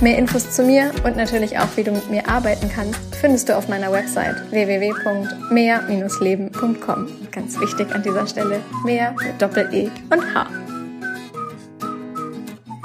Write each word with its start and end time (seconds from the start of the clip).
Mehr 0.00 0.18
Infos 0.18 0.50
zu 0.50 0.64
mir 0.64 0.90
und 1.04 1.16
natürlich 1.16 1.56
auch, 1.58 1.68
wie 1.76 1.84
du 1.84 1.92
mit 1.92 2.10
mir 2.10 2.28
arbeiten 2.28 2.68
kannst, 2.68 2.98
findest 3.16 3.48
du 3.48 3.56
auf 3.56 3.68
meiner 3.68 3.92
Website 3.92 4.34
www.mehr-leben.com. 4.50 7.08
Ganz 7.30 7.60
wichtig 7.60 7.94
an 7.94 8.02
dieser 8.02 8.26
Stelle, 8.26 8.60
mehr 8.84 9.14
mit 9.24 9.40
Doppel-E 9.40 9.88
und 10.10 10.34
H. 10.34 10.48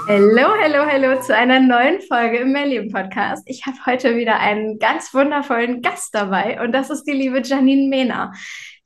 Hallo, 0.08 0.54
hallo, 0.60 0.86
hallo 0.92 1.20
zu 1.22 1.36
einer 1.36 1.60
neuen 1.60 2.00
Folge 2.02 2.38
im 2.38 2.52
Mehrleben 2.52 2.92
Podcast. 2.92 3.42
Ich 3.46 3.64
habe 3.66 3.78
heute 3.86 4.16
wieder 4.16 4.40
einen 4.40 4.80
ganz 4.80 5.14
wundervollen 5.14 5.82
Gast 5.82 6.16
dabei 6.16 6.62
und 6.64 6.72
das 6.72 6.90
ist 6.90 7.04
die 7.04 7.12
liebe 7.12 7.42
Janine 7.42 7.90
Mehner. 7.90 8.32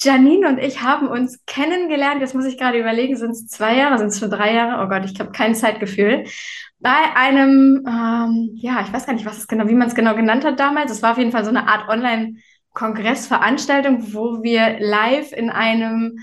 Janine 0.01 0.47
und 0.49 0.57
ich 0.57 0.81
haben 0.81 1.07
uns 1.07 1.45
kennengelernt, 1.45 2.19
jetzt 2.19 2.35
muss 2.35 2.43
ich 2.45 2.57
gerade 2.57 2.77
überlegen, 2.77 3.15
sind 3.15 3.31
es 3.31 3.47
zwei 3.47 3.77
Jahre, 3.77 3.97
sind 3.99 4.07
es 4.07 4.19
schon 4.19 4.31
drei 4.31 4.53
Jahre? 4.53 4.83
Oh 4.83 4.89
Gott, 4.89 5.05
ich 5.09 5.17
habe 5.19 5.31
kein 5.31 5.55
Zeitgefühl 5.55 6.25
bei 6.83 7.15
einem, 7.15 7.83
ähm, 7.87 8.51
ja, 8.55 8.81
ich 8.81 8.91
weiß 8.93 9.05
gar 9.05 9.13
nicht, 9.13 9.25
was 9.25 9.37
es 9.37 9.47
genau, 9.47 9.67
wie 9.67 9.73
man 9.73 9.87
es 9.87 9.95
genau 9.95 10.15
genannt 10.15 10.43
hat 10.45 10.59
damals. 10.59 10.91
Es 10.91 11.01
war 11.01 11.13
auf 11.13 11.17
jeden 11.17 11.31
Fall 11.31 11.45
so 11.45 11.49
eine 11.49 11.67
Art 11.67 11.89
Online-Kongressveranstaltung, 11.89 14.13
wo 14.13 14.43
wir 14.43 14.79
live 14.79 15.31
in 15.31 15.49
einem 15.49 16.19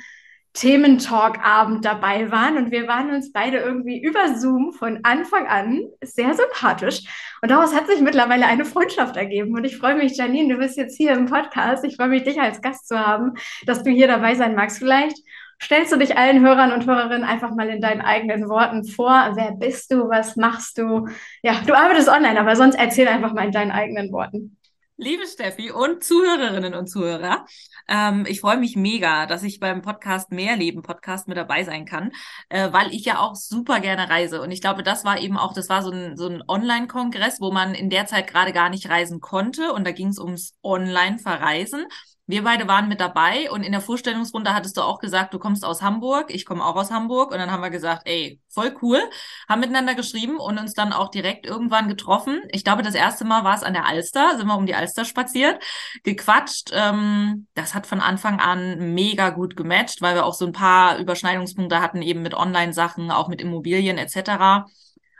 Thementalk-Abend 0.53 1.85
dabei 1.85 2.33
waren 2.33 2.57
und 2.57 2.73
wir 2.73 2.89
waren 2.89 3.15
uns 3.15 3.31
beide 3.33 3.59
irgendwie 3.59 4.03
über 4.03 4.37
Zoom 4.37 4.73
von 4.73 4.99
Anfang 5.05 5.47
an 5.47 5.85
sehr 6.03 6.35
sympathisch 6.35 7.03
und 7.41 7.53
daraus 7.53 7.73
hat 7.73 7.87
sich 7.87 8.01
mittlerweile 8.01 8.47
eine 8.47 8.65
Freundschaft 8.65 9.17
ergeben 9.17 9.55
und 9.55 9.63
ich 9.65 9.79
freue 9.79 9.95
mich, 9.95 10.17
Janine, 10.17 10.55
du 10.55 10.61
bist 10.61 10.77
jetzt 10.77 10.97
hier 10.97 11.13
im 11.13 11.27
Podcast. 11.27 11.85
Ich 11.85 11.95
freue 11.95 12.09
mich, 12.09 12.25
dich 12.25 12.41
als 12.41 12.61
Gast 12.61 12.89
zu 12.89 12.99
haben, 12.99 13.35
dass 13.65 13.85
du 13.85 13.91
hier 13.91 14.09
dabei 14.09 14.35
sein 14.35 14.57
magst. 14.57 14.79
Vielleicht 14.79 15.19
stellst 15.63 15.93
du 15.93 15.99
dich 15.99 16.17
allen 16.17 16.41
Hörern 16.41 16.73
und 16.73 16.87
Hörerinnen 16.87 17.25
einfach 17.25 17.51
mal 17.55 17.69
in 17.69 17.81
deinen 17.81 18.01
eigenen 18.01 18.49
Worten 18.49 18.85
vor. 18.85 19.33
Wer 19.35 19.53
bist 19.53 19.93
du? 19.93 20.09
Was 20.09 20.37
machst 20.37 20.79
du? 20.79 21.09
Ja, 21.43 21.61
du 21.67 21.75
arbeitest 21.75 22.09
online, 22.09 22.39
aber 22.41 22.57
sonst 22.57 22.77
erzähl 22.77 23.09
einfach 23.09 23.33
mal 23.33 23.45
in 23.47 23.53
deinen 23.53 23.71
eigenen 23.71 24.13
Worten. 24.13 24.57
Liebe 25.03 25.27
Steffi 25.27 25.71
und 25.71 26.05
Zuhörerinnen 26.05 26.75
und 26.75 26.87
Zuhörer, 26.87 27.47
ähm, 27.89 28.27
ich 28.29 28.43
freue 28.43 28.59
mich 28.59 28.77
mega, 28.77 29.25
dass 29.25 29.43
ich 29.43 29.59
beim 29.59 29.81
Podcast 29.81 30.31
Mehrleben 30.31 30.83
Podcast 30.83 31.27
mit 31.27 31.39
dabei 31.39 31.65
sein 31.65 31.87
kann, 31.87 32.13
äh, 32.51 32.71
weil 32.73 32.93
ich 32.93 33.07
ja 33.07 33.19
auch 33.19 33.35
super 33.35 33.81
gerne 33.81 34.11
reise. 34.11 34.43
Und 34.43 34.51
ich 34.51 34.61
glaube, 34.61 34.83
das 34.83 35.03
war 35.07 35.19
eben 35.19 35.39
auch, 35.39 35.55
das 35.55 35.71
war 35.71 35.83
so 35.83 35.91
ein, 35.91 36.19
so 36.19 36.29
ein 36.29 36.43
Online-Kongress, 36.47 37.41
wo 37.41 37.51
man 37.51 37.75
in 37.75 37.89
der 37.89 38.05
Zeit 38.05 38.27
gerade 38.27 38.53
gar 38.53 38.69
nicht 38.69 38.91
reisen 38.91 39.21
konnte. 39.21 39.73
Und 39.73 39.87
da 39.87 39.93
ging 39.93 40.09
es 40.09 40.19
ums 40.19 40.55
Online-Verreisen. 40.63 41.87
Wir 42.31 42.45
beide 42.45 42.69
waren 42.69 42.89
mit 42.89 43.01
dabei 43.01 43.51
und 43.51 43.65
in 43.65 43.73
der 43.73 43.81
Vorstellungsrunde 43.81 44.55
hattest 44.55 44.77
du 44.77 44.83
auch 44.83 45.01
gesagt, 45.01 45.35
du 45.35 45.41
kommst 45.41 45.65
aus 45.65 45.83
Hamburg, 45.83 46.33
ich 46.33 46.47
komme 46.47 46.65
auch 46.65 46.77
aus 46.77 46.93
Hamburg 46.93 47.33
und 47.33 47.39
dann 47.39 47.51
haben 47.51 47.61
wir 47.61 47.71
gesagt, 47.71 48.03
ey, 48.05 48.41
voll 48.49 48.73
cool, 48.83 49.01
haben 49.49 49.59
miteinander 49.59 49.97
geschrieben 49.97 50.37
und 50.37 50.57
uns 50.57 50.75
dann 50.75 50.93
auch 50.93 51.09
direkt 51.09 51.45
irgendwann 51.45 51.89
getroffen. 51.89 52.41
Ich 52.53 52.63
glaube, 52.63 52.85
das 52.85 52.95
erste 52.95 53.25
Mal 53.25 53.43
war 53.43 53.57
es 53.57 53.65
an 53.65 53.73
der 53.73 53.85
Alster, 53.85 54.37
sind 54.37 54.47
wir 54.47 54.57
um 54.57 54.67
die 54.67 54.77
Alster 54.77 55.05
spaziert, 55.05 55.61
gequatscht. 56.05 56.71
Ähm, 56.73 57.49
das 57.55 57.75
hat 57.75 57.89
von 57.89 58.01
Anfang 58.01 58.39
an 58.39 58.95
mega 58.95 59.31
gut 59.31 59.57
gematcht, 59.57 60.01
weil 60.01 60.15
wir 60.15 60.25
auch 60.25 60.35
so 60.35 60.47
ein 60.47 60.53
paar 60.53 60.99
Überschneidungspunkte 60.99 61.81
hatten, 61.81 62.01
eben 62.01 62.23
mit 62.23 62.35
Online-Sachen, 62.35 63.11
auch 63.11 63.27
mit 63.27 63.41
Immobilien 63.41 63.99
etc. 63.99 64.71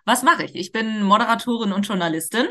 Was 0.05 0.23
mache 0.23 0.45
ich? 0.45 0.55
Ich 0.55 0.71
bin 0.71 1.03
Moderatorin 1.03 1.73
und 1.73 1.89
Journalistin 1.89 2.47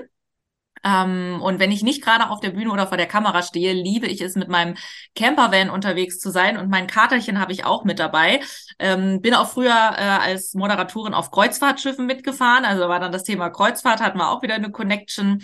ähm, 0.83 1.41
und 1.41 1.59
wenn 1.59 1.71
ich 1.71 1.83
nicht 1.83 2.03
gerade 2.03 2.29
auf 2.29 2.39
der 2.39 2.51
Bühne 2.51 2.71
oder 2.71 2.87
vor 2.87 2.97
der 2.97 3.07
Kamera 3.07 3.41
stehe, 3.43 3.73
liebe 3.73 4.07
ich 4.07 4.21
es, 4.21 4.35
mit 4.35 4.47
meinem 4.47 4.75
Campervan 5.15 5.69
unterwegs 5.69 6.19
zu 6.19 6.31
sein. 6.31 6.57
Und 6.57 6.69
mein 6.69 6.87
Katerchen 6.87 7.39
habe 7.39 7.51
ich 7.51 7.65
auch 7.65 7.83
mit 7.83 7.99
dabei. 7.99 8.41
Ähm, 8.79 9.21
bin 9.21 9.33
auch 9.33 9.49
früher 9.49 9.69
äh, 9.71 10.01
als 10.01 10.53
Moderatorin 10.53 11.13
auf 11.13 11.31
Kreuzfahrtschiffen 11.31 12.05
mitgefahren. 12.05 12.65
Also 12.65 12.87
war 12.87 12.99
dann 12.99 13.11
das 13.11 13.23
Thema 13.23 13.49
Kreuzfahrt, 13.49 14.01
hatten 14.01 14.17
wir 14.17 14.29
auch 14.29 14.41
wieder 14.41 14.55
eine 14.55 14.71
Connection. 14.71 15.43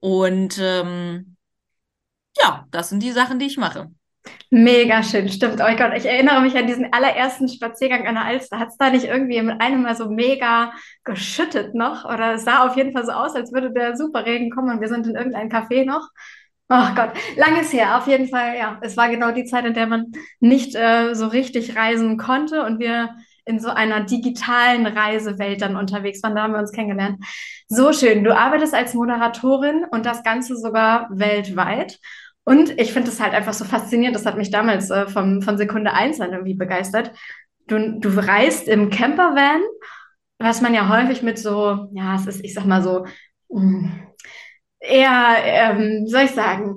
Und 0.00 0.58
ähm, 0.60 1.36
ja, 2.38 2.66
das 2.70 2.90
sind 2.90 3.02
die 3.02 3.12
Sachen, 3.12 3.38
die 3.38 3.46
ich 3.46 3.56
mache. 3.56 3.90
Mega 4.50 5.02
schön, 5.02 5.28
stimmt. 5.28 5.60
Oh 5.60 5.76
Gott, 5.76 5.92
ich 5.96 6.06
erinnere 6.06 6.40
mich 6.40 6.56
an 6.56 6.66
diesen 6.66 6.92
allerersten 6.92 7.48
Spaziergang 7.48 8.06
an 8.06 8.14
der 8.14 8.24
Alster. 8.24 8.58
Hat 8.58 8.68
es 8.68 8.76
da 8.76 8.90
nicht 8.90 9.04
irgendwie 9.04 9.40
mit 9.42 9.60
einem 9.60 9.82
Mal 9.82 9.96
so 9.96 10.08
mega 10.08 10.72
geschüttet 11.04 11.74
noch? 11.74 12.04
Oder 12.04 12.34
es 12.34 12.44
sah 12.44 12.66
auf 12.66 12.76
jeden 12.76 12.92
Fall 12.92 13.04
so 13.04 13.12
aus, 13.12 13.34
als 13.34 13.52
würde 13.52 13.72
der 13.72 13.96
Superregen 13.96 14.50
kommen 14.50 14.70
und 14.70 14.80
wir 14.80 14.88
sind 14.88 15.06
in 15.06 15.16
irgendeinem 15.16 15.48
Café 15.48 15.84
noch. 15.84 16.08
Oh 16.68 16.94
Gott, 16.94 17.10
langes 17.36 17.72
her. 17.72 17.96
Auf 17.96 18.06
jeden 18.08 18.28
Fall, 18.28 18.56
ja. 18.56 18.78
Es 18.82 18.96
war 18.96 19.08
genau 19.08 19.30
die 19.30 19.44
Zeit, 19.44 19.64
in 19.64 19.74
der 19.74 19.86
man 19.86 20.12
nicht 20.40 20.74
äh, 20.74 21.14
so 21.14 21.28
richtig 21.28 21.76
reisen 21.76 22.16
konnte 22.16 22.64
und 22.64 22.80
wir 22.80 23.14
in 23.44 23.60
so 23.60 23.68
einer 23.68 24.00
digitalen 24.04 24.86
Reisewelt 24.86 25.62
dann 25.62 25.76
unterwegs 25.76 26.22
waren. 26.22 26.34
Da 26.34 26.42
haben 26.42 26.52
wir 26.52 26.58
uns 26.58 26.72
kennengelernt. 26.72 27.24
So 27.68 27.92
schön. 27.92 28.24
Du 28.24 28.36
arbeitest 28.36 28.74
als 28.74 28.94
Moderatorin 28.94 29.84
und 29.90 30.04
das 30.04 30.24
Ganze 30.24 30.56
sogar 30.56 31.08
weltweit. 31.10 31.98
Und 32.48 32.80
ich 32.80 32.92
finde 32.92 33.10
es 33.10 33.20
halt 33.20 33.34
einfach 33.34 33.54
so 33.54 33.64
faszinierend. 33.64 34.14
Das 34.14 34.24
hat 34.24 34.36
mich 34.36 34.50
damals 34.50 34.88
äh, 34.90 35.08
vom, 35.08 35.42
von 35.42 35.58
Sekunde 35.58 35.92
eins 35.92 36.20
an 36.20 36.32
irgendwie 36.32 36.54
begeistert. 36.54 37.10
Du, 37.66 37.98
du 37.98 38.08
reist 38.08 38.68
im 38.68 38.88
Campervan, 38.88 39.62
was 40.38 40.60
man 40.60 40.72
ja 40.72 40.88
häufig 40.88 41.22
mit 41.22 41.40
so, 41.40 41.88
ja, 41.92 42.14
es 42.14 42.28
ist, 42.28 42.44
ich 42.44 42.54
sag 42.54 42.64
mal 42.64 42.82
so, 42.82 43.04
mh, 43.48 43.60
mm, 43.60 44.06
eher, 44.78 45.36
ähm, 45.42 46.06
soll 46.06 46.22
ich 46.22 46.30
sagen, 46.30 46.76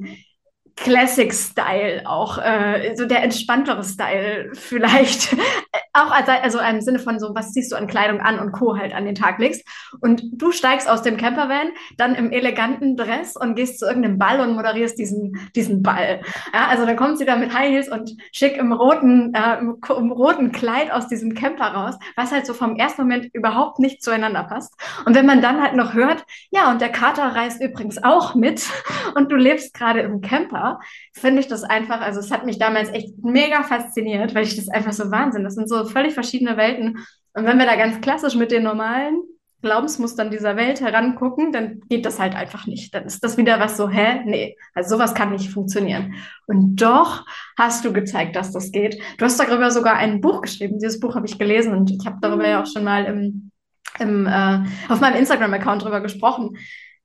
Classic-Style 0.84 2.04
auch, 2.06 2.38
äh, 2.38 2.96
so 2.96 3.06
der 3.06 3.24
entspanntere 3.24 3.84
Style 3.84 4.52
vielleicht, 4.54 5.36
auch 5.94 6.12
als, 6.12 6.30
also 6.30 6.60
im 6.60 6.82
Sinne 6.82 7.00
von 7.00 7.20
so, 7.20 7.36
was 7.36 7.52
ziehst 7.52 7.72
du 7.72 7.76
an 7.76 7.88
Kleidung 7.88 8.22
an 8.22 8.40
und 8.40 8.54
Co. 8.54 8.78
halt 8.78 8.94
an 8.94 9.06
den 9.06 9.16
Tag 9.16 9.40
legst. 9.40 9.68
Und 10.00 10.24
du 10.32 10.52
steigst 10.52 10.90
aus 10.90 11.02
dem 11.02 11.18
Campervan, 11.18 11.70
dann 11.98 12.16
im 12.16 12.32
eleganten 12.32 12.96
Dress 12.96 13.36
und 13.36 13.56
gehst 13.56 13.80
zu 13.80 13.88
irgendeinem 13.88 14.18
Ball 14.18 14.40
und 14.40 14.56
moderierst 14.56 14.98
diesen, 14.98 15.50
diesen 15.56 15.84
Ball. 15.84 16.22
Ja, 16.54 16.68
also 16.68 16.86
dann 16.86 16.96
kommt 16.96 17.18
sie 17.18 17.26
da 17.26 17.36
mit 17.36 17.54
High 17.54 17.72
Heels 17.72 17.90
und 17.90 18.16
schick 18.32 18.56
im 18.56 18.72
roten, 18.72 19.34
äh, 19.34 19.58
im, 19.60 19.78
im, 19.90 20.12
roten 20.12 20.52
Kleid 20.52 20.92
aus 20.92 21.08
diesem 21.08 21.34
Camper 21.34 21.68
raus, 21.68 21.96
was 22.16 22.32
halt 22.32 22.46
so 22.46 22.54
vom 22.54 22.78
ersten 22.78 23.02
Moment 23.02 23.34
überhaupt 23.34 23.80
nicht 23.80 24.02
zueinander 24.02 24.44
passt. 24.44 24.74
Und 25.06 25.16
wenn 25.16 25.26
man 25.26 25.42
dann 25.42 25.62
halt 25.62 25.76
noch 25.76 25.94
hört, 25.94 26.24
ja, 26.52 26.72
und 26.72 26.80
der 26.80 26.90
Kater 26.90 27.36
reist 27.36 27.62
übrigens 27.62 28.02
auch 28.02 28.36
mit 28.36 28.66
und 29.16 29.32
du 29.32 29.36
lebst 29.36 29.74
gerade 29.74 30.00
im 30.02 30.22
Camper, 30.22 30.69
finde 31.14 31.42
ich 31.42 31.48
das 31.48 31.64
einfach, 31.64 32.02
also 32.02 32.20
es 32.20 32.32
hat 32.32 32.46
mich 32.46 32.60
damals 32.60 32.90
echt 32.90 33.14
mega 33.24 33.64
fasziniert, 33.64 34.36
weil 34.36 34.44
ich 34.44 34.56
das 34.56 34.70
einfach 34.70 34.94
so 34.94 35.12
Wahnsinn, 35.12 35.44
das 35.44 35.56
sind 35.56 35.70
so 35.70 35.86
völlig 35.86 36.14
verschiedene 36.14 36.58
Welten. 36.58 37.00
Und 37.34 37.46
wenn 37.46 37.58
wir 37.58 37.66
da 37.66 37.76
ganz 37.76 38.02
klassisch 38.02 38.36
mit 38.36 38.52
den 38.52 38.64
normalen 38.64 39.22
Glaubensmustern 39.62 40.32
dieser 40.32 40.56
Welt 40.56 40.80
herangucken, 40.80 41.52
dann 41.52 41.82
geht 41.90 42.06
das 42.06 42.20
halt 42.20 42.34
einfach 42.34 42.66
nicht. 42.66 42.94
Dann 42.94 43.04
ist 43.04 43.24
das 43.24 43.38
wieder 43.38 43.60
was 43.60 43.76
so, 43.76 43.90
hä? 43.90 44.22
Nee, 44.26 44.56
also 44.74 44.96
sowas 44.96 45.14
kann 45.14 45.32
nicht 45.32 45.52
funktionieren. 45.52 46.16
Und 46.48 46.78
doch 46.78 47.26
hast 47.58 47.84
du 47.84 47.92
gezeigt, 47.92 48.36
dass 48.36 48.54
das 48.54 48.72
geht. 48.72 49.02
Du 49.18 49.26
hast 49.26 49.40
darüber 49.40 49.70
sogar 49.72 49.96
ein 49.96 50.22
Buch 50.22 50.42
geschrieben. 50.42 50.80
Dieses 50.80 51.00
Buch 51.00 51.16
habe 51.16 51.28
ich 51.28 51.38
gelesen 51.38 51.74
und 51.74 51.92
ich 51.92 52.06
habe 52.06 52.18
darüber 52.22 52.48
ja 52.48 52.62
auch 52.62 52.68
schon 52.68 52.86
mal 52.86 53.06
im, 53.06 53.52
im, 54.00 54.26
äh, 54.28 54.64
auf 54.88 55.02
meinem 55.02 55.18
Instagram-Account 55.18 55.84
drüber 55.84 56.00
gesprochen 56.00 56.58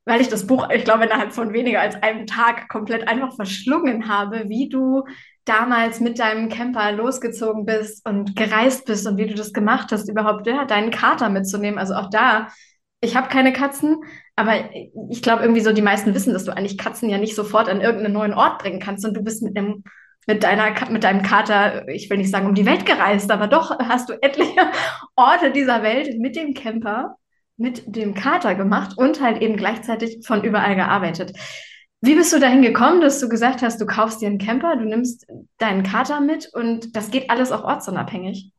weil 0.05 0.21
ich 0.21 0.29
das 0.29 0.47
Buch, 0.47 0.69
ich 0.71 0.85
glaube, 0.85 1.05
innerhalb 1.05 1.33
von 1.33 1.53
weniger 1.53 1.81
als 1.81 2.01
einem 2.03 2.27
Tag 2.27 2.69
komplett 2.69 3.09
einfach 3.09 3.35
verschlungen 3.35 4.09
habe, 4.09 4.49
wie 4.49 4.69
du 4.69 5.05
damals 5.45 6.01
mit 6.01 6.19
deinem 6.19 6.49
Camper 6.49 6.93
losgezogen 6.93 7.65
bist 7.65 8.07
und 8.07 8.37
gereist 8.37 8.87
bist 8.87 9.07
und 9.07 9.17
wie 9.17 9.27
du 9.27 9.35
das 9.35 9.53
gemacht 9.53 9.93
hast, 9.93 10.09
überhaupt 10.09 10.47
ja, 10.47 10.65
deinen 10.65 10.91
Kater 10.91 11.29
mitzunehmen. 11.29 11.79
Also 11.79 11.95
auch 11.95 12.11
da, 12.11 12.49
ich 13.01 13.17
habe 13.17 13.29
keine 13.29 13.53
Katzen, 13.53 14.03
aber 14.37 14.71
ich 15.11 15.23
glaube 15.23 15.43
irgendwie 15.43 15.61
so, 15.61 15.73
die 15.73 15.83
meisten 15.83 16.15
wissen, 16.15 16.33
dass 16.33 16.45
du 16.45 16.53
eigentlich 16.53 16.79
Katzen 16.79 17.09
ja 17.09 17.19
nicht 17.19 17.35
sofort 17.35 17.69
an 17.69 17.81
irgendeinen 17.81 18.15
neuen 18.15 18.35
Ort 18.35 18.59
bringen 18.59 18.81
kannst 18.81 19.05
und 19.05 19.15
du 19.15 19.23
bist 19.23 19.43
mit 19.43 19.57
einem 19.57 19.85
mit 20.27 20.43
deiner 20.43 20.73
mit 20.91 21.05
deinem 21.05 21.23
Kater, 21.23 21.87
ich 21.89 22.09
will 22.09 22.17
nicht 22.17 22.31
sagen 22.31 22.47
um 22.47 22.55
die 22.55 22.65
Welt 22.65 22.87
gereist, 22.87 23.31
aber 23.31 23.47
doch 23.47 23.79
hast 23.79 24.09
du 24.09 24.15
etliche 24.23 24.71
Orte 25.17 25.51
dieser 25.53 25.83
Welt 25.83 26.19
mit 26.19 26.35
dem 26.37 26.55
Camper 26.55 27.19
mit 27.57 27.83
dem 27.87 28.15
Kater 28.15 28.55
gemacht 28.55 28.97
und 28.97 29.21
halt 29.21 29.41
eben 29.41 29.57
gleichzeitig 29.57 30.27
von 30.27 30.43
überall 30.43 30.75
gearbeitet. 30.75 31.33
Wie 32.01 32.15
bist 32.15 32.33
du 32.33 32.39
dahin 32.39 32.63
gekommen, 32.63 33.01
dass 33.01 33.21
du 33.21 33.29
gesagt 33.29 33.63
hast, 33.63 33.81
du 33.81 33.87
kaufst 33.87 34.21
dir 34.21 34.27
einen 34.27 34.39
Camper, 34.39 34.77
du 34.77 34.85
nimmst 34.85 35.27
deinen 35.59 35.83
Kater 35.83 36.21
mit 36.21 36.51
und 36.53 36.95
das 36.95 37.11
geht 37.11 37.31
alles 37.31 37.51
auch 37.51 37.65
ortsunabhängig? 37.65 38.53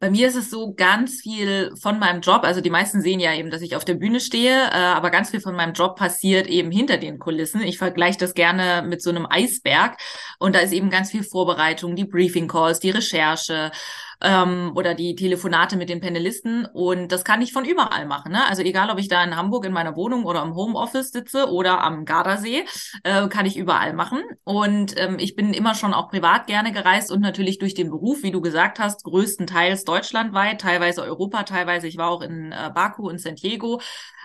Bei 0.00 0.10
mir 0.10 0.28
ist 0.28 0.36
es 0.36 0.48
so 0.48 0.72
ganz 0.72 1.20
viel 1.20 1.74
von 1.78 1.98
meinem 1.98 2.22
Job, 2.22 2.42
also 2.44 2.62
die 2.62 2.70
meisten 2.70 3.02
sehen 3.02 3.20
ja 3.20 3.34
eben, 3.34 3.50
dass 3.50 3.60
ich 3.60 3.76
auf 3.76 3.84
der 3.84 3.94
Bühne 3.94 4.18
stehe, 4.18 4.54
äh, 4.54 4.74
aber 4.74 5.10
ganz 5.10 5.28
viel 5.28 5.42
von 5.42 5.54
meinem 5.54 5.74
Job 5.74 5.96
passiert 5.96 6.46
eben 6.46 6.70
hinter 6.70 6.96
den 6.96 7.18
Kulissen. 7.18 7.60
Ich 7.60 7.76
vergleiche 7.76 8.18
das 8.18 8.32
gerne 8.32 8.86
mit 8.86 9.02
so 9.02 9.10
einem 9.10 9.26
Eisberg 9.28 9.98
und 10.38 10.54
da 10.54 10.60
ist 10.60 10.72
eben 10.72 10.88
ganz 10.88 11.10
viel 11.10 11.22
Vorbereitung, 11.22 11.96
die 11.96 12.06
Briefing 12.06 12.48
Calls, 12.48 12.80
die 12.80 12.90
Recherche, 12.90 13.72
ähm, 14.22 14.72
oder 14.74 14.94
die 14.94 15.14
Telefonate 15.14 15.76
mit 15.76 15.88
den 15.88 16.00
Panelisten. 16.00 16.66
Und 16.66 17.12
das 17.12 17.24
kann 17.24 17.42
ich 17.42 17.52
von 17.52 17.64
überall 17.64 18.06
machen. 18.06 18.32
Ne? 18.32 18.46
Also 18.48 18.62
egal, 18.62 18.90
ob 18.90 18.98
ich 18.98 19.08
da 19.08 19.22
in 19.24 19.36
Hamburg 19.36 19.64
in 19.64 19.72
meiner 19.72 19.96
Wohnung 19.96 20.24
oder 20.24 20.42
im 20.42 20.54
Homeoffice 20.54 21.10
sitze 21.10 21.50
oder 21.50 21.82
am 21.82 22.04
Gardasee, 22.04 22.64
äh, 23.04 23.28
kann 23.28 23.46
ich 23.46 23.56
überall 23.56 23.92
machen. 23.92 24.20
Und 24.44 24.94
ähm, 24.98 25.16
ich 25.18 25.36
bin 25.36 25.54
immer 25.54 25.74
schon 25.74 25.94
auch 25.94 26.08
privat 26.08 26.46
gerne 26.46 26.72
gereist 26.72 27.10
und 27.10 27.20
natürlich 27.20 27.58
durch 27.58 27.74
den 27.74 27.90
Beruf, 27.90 28.22
wie 28.22 28.30
du 28.30 28.40
gesagt 28.40 28.78
hast, 28.78 29.04
größtenteils 29.04 29.84
deutschlandweit, 29.84 30.60
teilweise 30.60 31.02
Europa, 31.02 31.42
teilweise 31.44 31.86
ich 31.86 31.96
war 31.96 32.10
auch 32.10 32.22
in 32.22 32.52
äh, 32.52 32.70
Baku 32.74 33.08
und 33.08 33.20
San 33.20 33.36
Diego. 33.36 33.80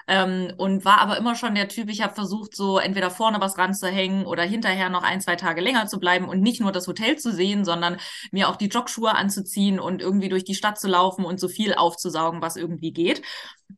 Ähm, 0.07 0.53
und 0.57 0.85
war 0.85 0.99
aber 0.99 1.17
immer 1.17 1.35
schon 1.35 1.55
der 1.55 1.67
Typ, 1.67 1.89
ich 1.89 2.01
habe 2.01 2.13
versucht, 2.13 2.55
so 2.55 2.77
entweder 2.77 3.09
vorne 3.09 3.41
was 3.41 3.57
ranzuhängen 3.57 4.25
oder 4.25 4.43
hinterher 4.43 4.89
noch 4.89 5.03
ein, 5.03 5.19
zwei 5.19 5.35
Tage 5.35 5.61
länger 5.61 5.87
zu 5.87 5.99
bleiben 5.99 6.29
und 6.29 6.41
nicht 6.41 6.61
nur 6.61 6.71
das 6.71 6.87
Hotel 6.87 7.17
zu 7.17 7.31
sehen, 7.31 7.65
sondern 7.65 7.97
mir 8.31 8.49
auch 8.49 8.55
die 8.55 8.67
Jogschuhe 8.67 9.15
anzuziehen 9.15 9.79
und 9.79 10.01
irgendwie 10.01 10.29
durch 10.29 10.43
die 10.43 10.53
Stadt 10.53 10.79
zu 10.79 10.87
laufen 10.87 11.25
und 11.25 11.39
so 11.39 11.47
viel 11.47 11.73
aufzusaugen, 11.73 12.41
was 12.41 12.55
irgendwie 12.55 12.93
geht. 12.93 13.23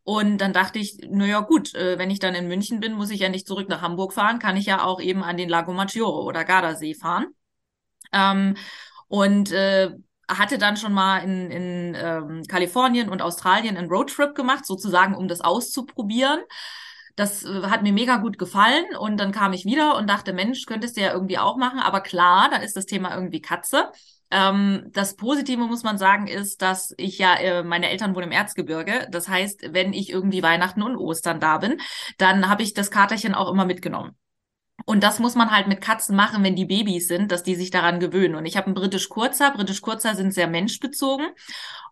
Und 0.03 0.39
dann 0.39 0.51
dachte 0.51 0.79
ich, 0.79 0.97
naja 1.09 1.39
gut, 1.41 1.73
äh, 1.75 1.97
wenn 1.97 2.09
ich 2.09 2.19
dann 2.19 2.35
in 2.35 2.47
München 2.47 2.81
bin, 2.81 2.93
muss 2.93 3.09
ich 3.09 3.21
ja 3.21 3.29
nicht 3.29 3.47
zurück 3.47 3.69
nach 3.69 3.81
Hamburg 3.81 4.13
fahren, 4.13 4.39
kann 4.39 4.57
ich 4.57 4.65
ja 4.65 4.83
auch 4.83 4.99
eben 4.99 5.23
an 5.23 5.37
den 5.37 5.49
Lago 5.49 5.73
Maggiore 5.73 6.23
oder 6.23 6.43
Gardasee 6.43 6.93
fahren. 6.93 7.27
Ähm, 8.11 8.55
und 9.07 9.51
äh, 9.51 9.91
hatte 10.29 10.57
dann 10.57 10.77
schon 10.77 10.93
mal 10.93 11.19
in, 11.19 11.51
in 11.51 11.97
ähm, 11.99 12.43
Kalifornien 12.47 13.09
und 13.09 13.21
Australien 13.21 13.77
einen 13.77 13.89
Roadtrip 13.89 14.35
gemacht, 14.35 14.65
sozusagen, 14.65 15.15
um 15.15 15.27
das 15.27 15.41
auszuprobieren. 15.41 16.39
Das 17.15 17.43
äh, 17.43 17.63
hat 17.63 17.83
mir 17.83 17.93
mega 17.93 18.17
gut 18.17 18.37
gefallen 18.37 18.85
und 18.99 19.17
dann 19.17 19.31
kam 19.31 19.53
ich 19.53 19.65
wieder 19.65 19.97
und 19.97 20.07
dachte, 20.09 20.33
Mensch, 20.33 20.65
könntest 20.65 20.97
du 20.97 21.01
ja 21.01 21.13
irgendwie 21.13 21.37
auch 21.37 21.57
machen. 21.57 21.79
Aber 21.79 22.01
klar, 22.01 22.49
dann 22.49 22.61
ist 22.61 22.75
das 22.77 22.85
Thema 22.85 23.15
irgendwie 23.15 23.41
Katze. 23.41 23.91
Ähm, 24.29 24.89
das 24.91 25.15
Positive 25.15 25.61
muss 25.61 25.83
man 25.83 25.97
sagen 25.97 26.27
ist, 26.27 26.61
dass 26.61 26.93
ich 26.97 27.17
ja, 27.17 27.35
äh, 27.35 27.63
meine 27.63 27.89
Eltern 27.89 28.13
wohnen 28.13 28.27
im 28.27 28.31
Erzgebirge. 28.31 29.07
Das 29.11 29.27
heißt, 29.27 29.73
wenn 29.73 29.93
ich 29.93 30.09
irgendwie 30.09 30.43
Weihnachten 30.43 30.81
und 30.83 30.97
Ostern 30.97 31.39
da 31.39 31.57
bin, 31.59 31.79
dann 32.17 32.49
habe 32.49 32.63
ich 32.63 32.73
das 32.73 32.91
Katerchen 32.91 33.33
auch 33.33 33.51
immer 33.51 33.65
mitgenommen. 33.65 34.15
Und 34.89 35.03
das 35.03 35.19
muss 35.19 35.35
man 35.35 35.51
halt 35.51 35.67
mit 35.67 35.81
Katzen 35.81 36.15
machen, 36.15 36.45
wenn 36.45 36.55
die 36.55 36.63
Babys 36.63 37.09
sind, 37.09 37.33
dass 37.33 37.43
die 37.43 37.55
sich 37.55 37.71
daran 37.71 37.99
gewöhnen. 37.99 38.35
Und 38.35 38.45
ich 38.45 38.55
habe 38.55 38.67
einen 38.67 38.73
britisch 38.73 39.09
Kurzer. 39.09 39.51
Britisch 39.51 39.81
Kurzer 39.81 40.15
sind 40.15 40.33
sehr 40.33 40.47
menschbezogen. 40.47 41.27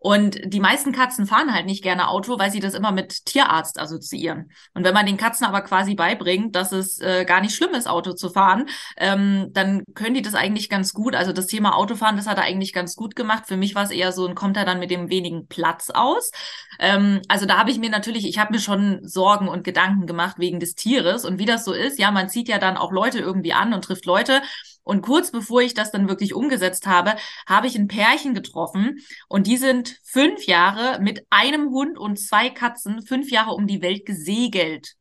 Und 0.06 0.40
die 0.46 0.60
meisten 0.60 0.92
Katzen 0.92 1.26
fahren 1.26 1.52
halt 1.52 1.66
nicht 1.66 1.82
gerne 1.82 2.10
Auto, 2.10 2.38
weil 2.38 2.52
sie 2.52 2.60
das 2.60 2.76
immer 2.76 2.92
mit 2.92 3.26
Tierarzt 3.26 3.80
assoziieren. 3.80 4.52
Und 4.76 4.84
wenn 4.84 4.94
man 4.94 5.08
den 5.08 5.18
Katzen 5.18 5.48
aber 5.48 5.62
quasi 5.62 5.96
beibringt, 5.96 6.56
dass 6.56 6.72
es 6.72 7.02
äh, 7.02 7.26
gar 7.26 7.42
nicht 7.42 7.56
schlimm 7.56 7.74
ist, 7.74 7.88
Auto 7.88 8.14
zu 8.14 8.30
fahren, 8.30 8.68
ähm, 8.98 9.48
dann 9.54 9.82
können 9.96 10.14
die 10.14 10.22
das 10.22 10.36
eigentlich 10.36 10.70
ganz 10.70 10.94
gut. 10.94 11.16
Also 11.16 11.34
das 11.34 11.48
Thema 11.48 11.76
Autofahren, 11.76 12.18
das 12.18 12.28
hat 12.28 12.38
er 12.38 12.44
eigentlich 12.44 12.72
ganz 12.72 12.96
gut 12.96 13.16
gemacht. 13.16 13.48
Für 13.48 13.58
mich 13.58 13.74
war 13.74 13.82
es 13.82 13.90
eher 13.90 14.12
so, 14.12 14.26
und 14.26 14.36
kommt 14.36 14.58
er 14.58 14.66
dann 14.66 14.78
mit 14.78 14.92
dem 14.92 15.10
wenigen 15.10 15.48
Platz 15.48 15.90
aus. 15.90 16.30
Ähm, 16.78 17.24
also 17.28 17.48
da 17.48 17.58
habe 17.58 17.72
ich 17.72 17.80
mir 17.80 17.90
natürlich, 17.90 18.28
ich 18.28 18.38
habe 18.38 18.54
mir 18.54 18.60
schon 18.60 19.00
Sorgen 19.08 19.48
und 19.48 19.64
Gedanken 19.64 20.06
gemacht 20.06 20.36
wegen 20.38 20.60
des 20.60 20.76
Tieres 20.76 21.26
und 21.26 21.40
wie 21.40 21.46
das 21.46 21.66
so 21.66 21.74
ist. 21.74 21.98
Ja, 21.98 22.12
man 22.12 22.30
zieht 22.30 22.48
ja 22.48 22.60
dann 22.60 22.78
auch 22.78 22.92
Leute 22.92 23.18
irgendwie 23.18 23.54
an 23.54 23.74
und 23.74 23.84
trifft 23.84 24.06
Leute. 24.06 24.44
Und 24.86 25.02
kurz 25.02 25.32
bevor 25.32 25.62
ich 25.62 25.74
das 25.74 25.92
dann 25.92 26.08
wirklich 26.08 26.34
umgesetzt 26.34 26.88
habe, 26.88 27.16
habe 27.48 27.68
ich 27.68 27.76
ein 27.76 27.88
Pärchen 27.88 28.34
getroffen 28.34 29.00
und 29.28 29.48
die 29.48 29.58
sind 29.58 30.00
fünf 30.04 30.46
Jahre 30.46 31.02
mit 31.02 31.26
einem 31.30 31.72
Hund 31.72 31.98
und 31.98 32.18
zwei 32.18 32.50
Katzen 32.50 33.02
fünf 33.02 33.32
Jahre 33.32 33.52
um 33.52 33.68
die 33.68 33.82
Welt 33.82 34.06
gesegelt 34.06 34.96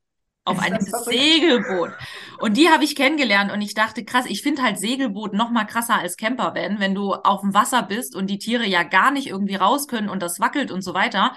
auf 0.44 0.58
einem 0.58 0.80
Segelboot. 0.80 1.92
Und 2.38 2.56
die 2.56 2.68
habe 2.68 2.84
ich 2.84 2.96
kennengelernt 2.96 3.50
und 3.50 3.62
ich 3.62 3.74
dachte, 3.74 4.04
krass, 4.04 4.26
ich 4.26 4.42
finde 4.42 4.62
halt 4.62 4.78
Segelboot 4.78 5.32
noch 5.32 5.50
mal 5.50 5.64
krasser 5.64 5.94
als 5.98 6.16
Campervan, 6.16 6.80
wenn 6.80 6.94
du 6.94 7.14
auf 7.14 7.40
dem 7.40 7.54
Wasser 7.54 7.82
bist 7.82 8.14
und 8.14 8.28
die 8.28 8.38
Tiere 8.38 8.66
ja 8.66 8.82
gar 8.82 9.10
nicht 9.10 9.26
irgendwie 9.28 9.54
raus 9.54 9.86
können 9.86 10.08
und 10.10 10.22
das 10.22 10.40
wackelt 10.40 10.70
und 10.70 10.82
so 10.82 10.92
weiter. 10.94 11.34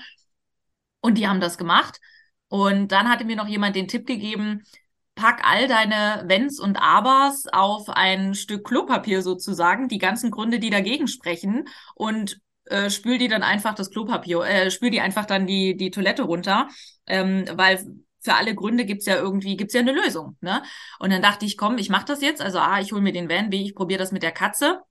Und 1.00 1.18
die 1.18 1.28
haben 1.28 1.40
das 1.40 1.58
gemacht. 1.58 2.00
Und 2.50 2.92
dann 2.92 3.10
hatte 3.10 3.26
mir 3.26 3.36
noch 3.36 3.48
jemand 3.48 3.76
den 3.76 3.88
Tipp 3.88 4.06
gegeben, 4.06 4.64
pack 5.18 5.42
all 5.44 5.68
deine 5.68 6.24
Wenns 6.28 6.60
und 6.60 6.78
Abers 6.78 7.48
auf 7.52 7.90
ein 7.90 8.36
Stück 8.36 8.66
Klopapier 8.66 9.22
sozusagen, 9.22 9.90
die 9.90 9.98
ganzen 9.98 10.31
Gründe, 10.31 10.60
die 10.60 10.69
dagegen 10.69 11.08
sprechen 11.08 11.66
und 11.96 12.40
äh, 12.66 12.90
spül 12.90 13.18
die 13.18 13.28
dann 13.28 13.44
einfach 13.44 13.74
das 13.74 13.90
Klopapier, 13.92 14.42
äh, 14.44 14.72
spül 14.72 14.92
die 14.92 15.02
einfach 15.02 15.25
dann 15.25 15.48
die, 15.48 15.75
die 15.75 15.92
Toilette 15.92 16.24
runter, 16.24 16.69
ähm, 17.08 17.46
weil 17.54 17.84
für 18.22 18.36
alle 18.36 18.56
Gründe 18.56 18.86
gibt's 18.86 19.06
ja 19.06 19.16
irgendwie, 19.16 19.58
gibt's 19.58 19.74
ja 19.74 19.81
eine 19.81 19.92
Lösung. 19.92 20.38
Ne? 20.42 20.62
Und 21.00 21.12
dann 21.12 21.22
dachte 21.22 21.46
ich, 21.46 21.58
komm, 21.58 21.78
ich 21.78 21.90
mache 21.90 22.06
das 22.06 22.22
jetzt. 22.22 22.42
Also 22.42 22.60
A, 22.60 22.80
ich 22.80 22.92
hole 22.92 23.02
mir 23.02 23.13
den 23.13 23.30
Van, 23.30 23.50
B, 23.50 23.62
ich 23.63 23.75
probiere 23.75 24.00
das 24.00 24.12
mit 24.12 24.24
der 24.24 24.31
Katze. 24.31 24.81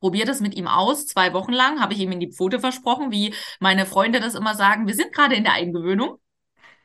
Probier 0.00 0.24
das 0.24 0.40
mit 0.40 0.54
ihm 0.54 0.68
aus, 0.68 1.06
zwei 1.06 1.34
Wochen 1.34 1.52
lang, 1.52 1.80
habe 1.80 1.92
ich 1.92 1.98
ihm 2.00 2.12
in 2.12 2.20
die 2.20 2.32
Pfote 2.32 2.58
versprochen, 2.58 3.10
wie 3.10 3.34
meine 3.58 3.84
Freunde 3.84 4.20
das 4.20 4.34
immer 4.34 4.54
sagen, 4.54 4.86
wir 4.86 4.94
sind 4.94 5.12
gerade 5.12 5.34
in 5.34 5.44
der 5.44 5.52
Eingewöhnung 5.52 6.18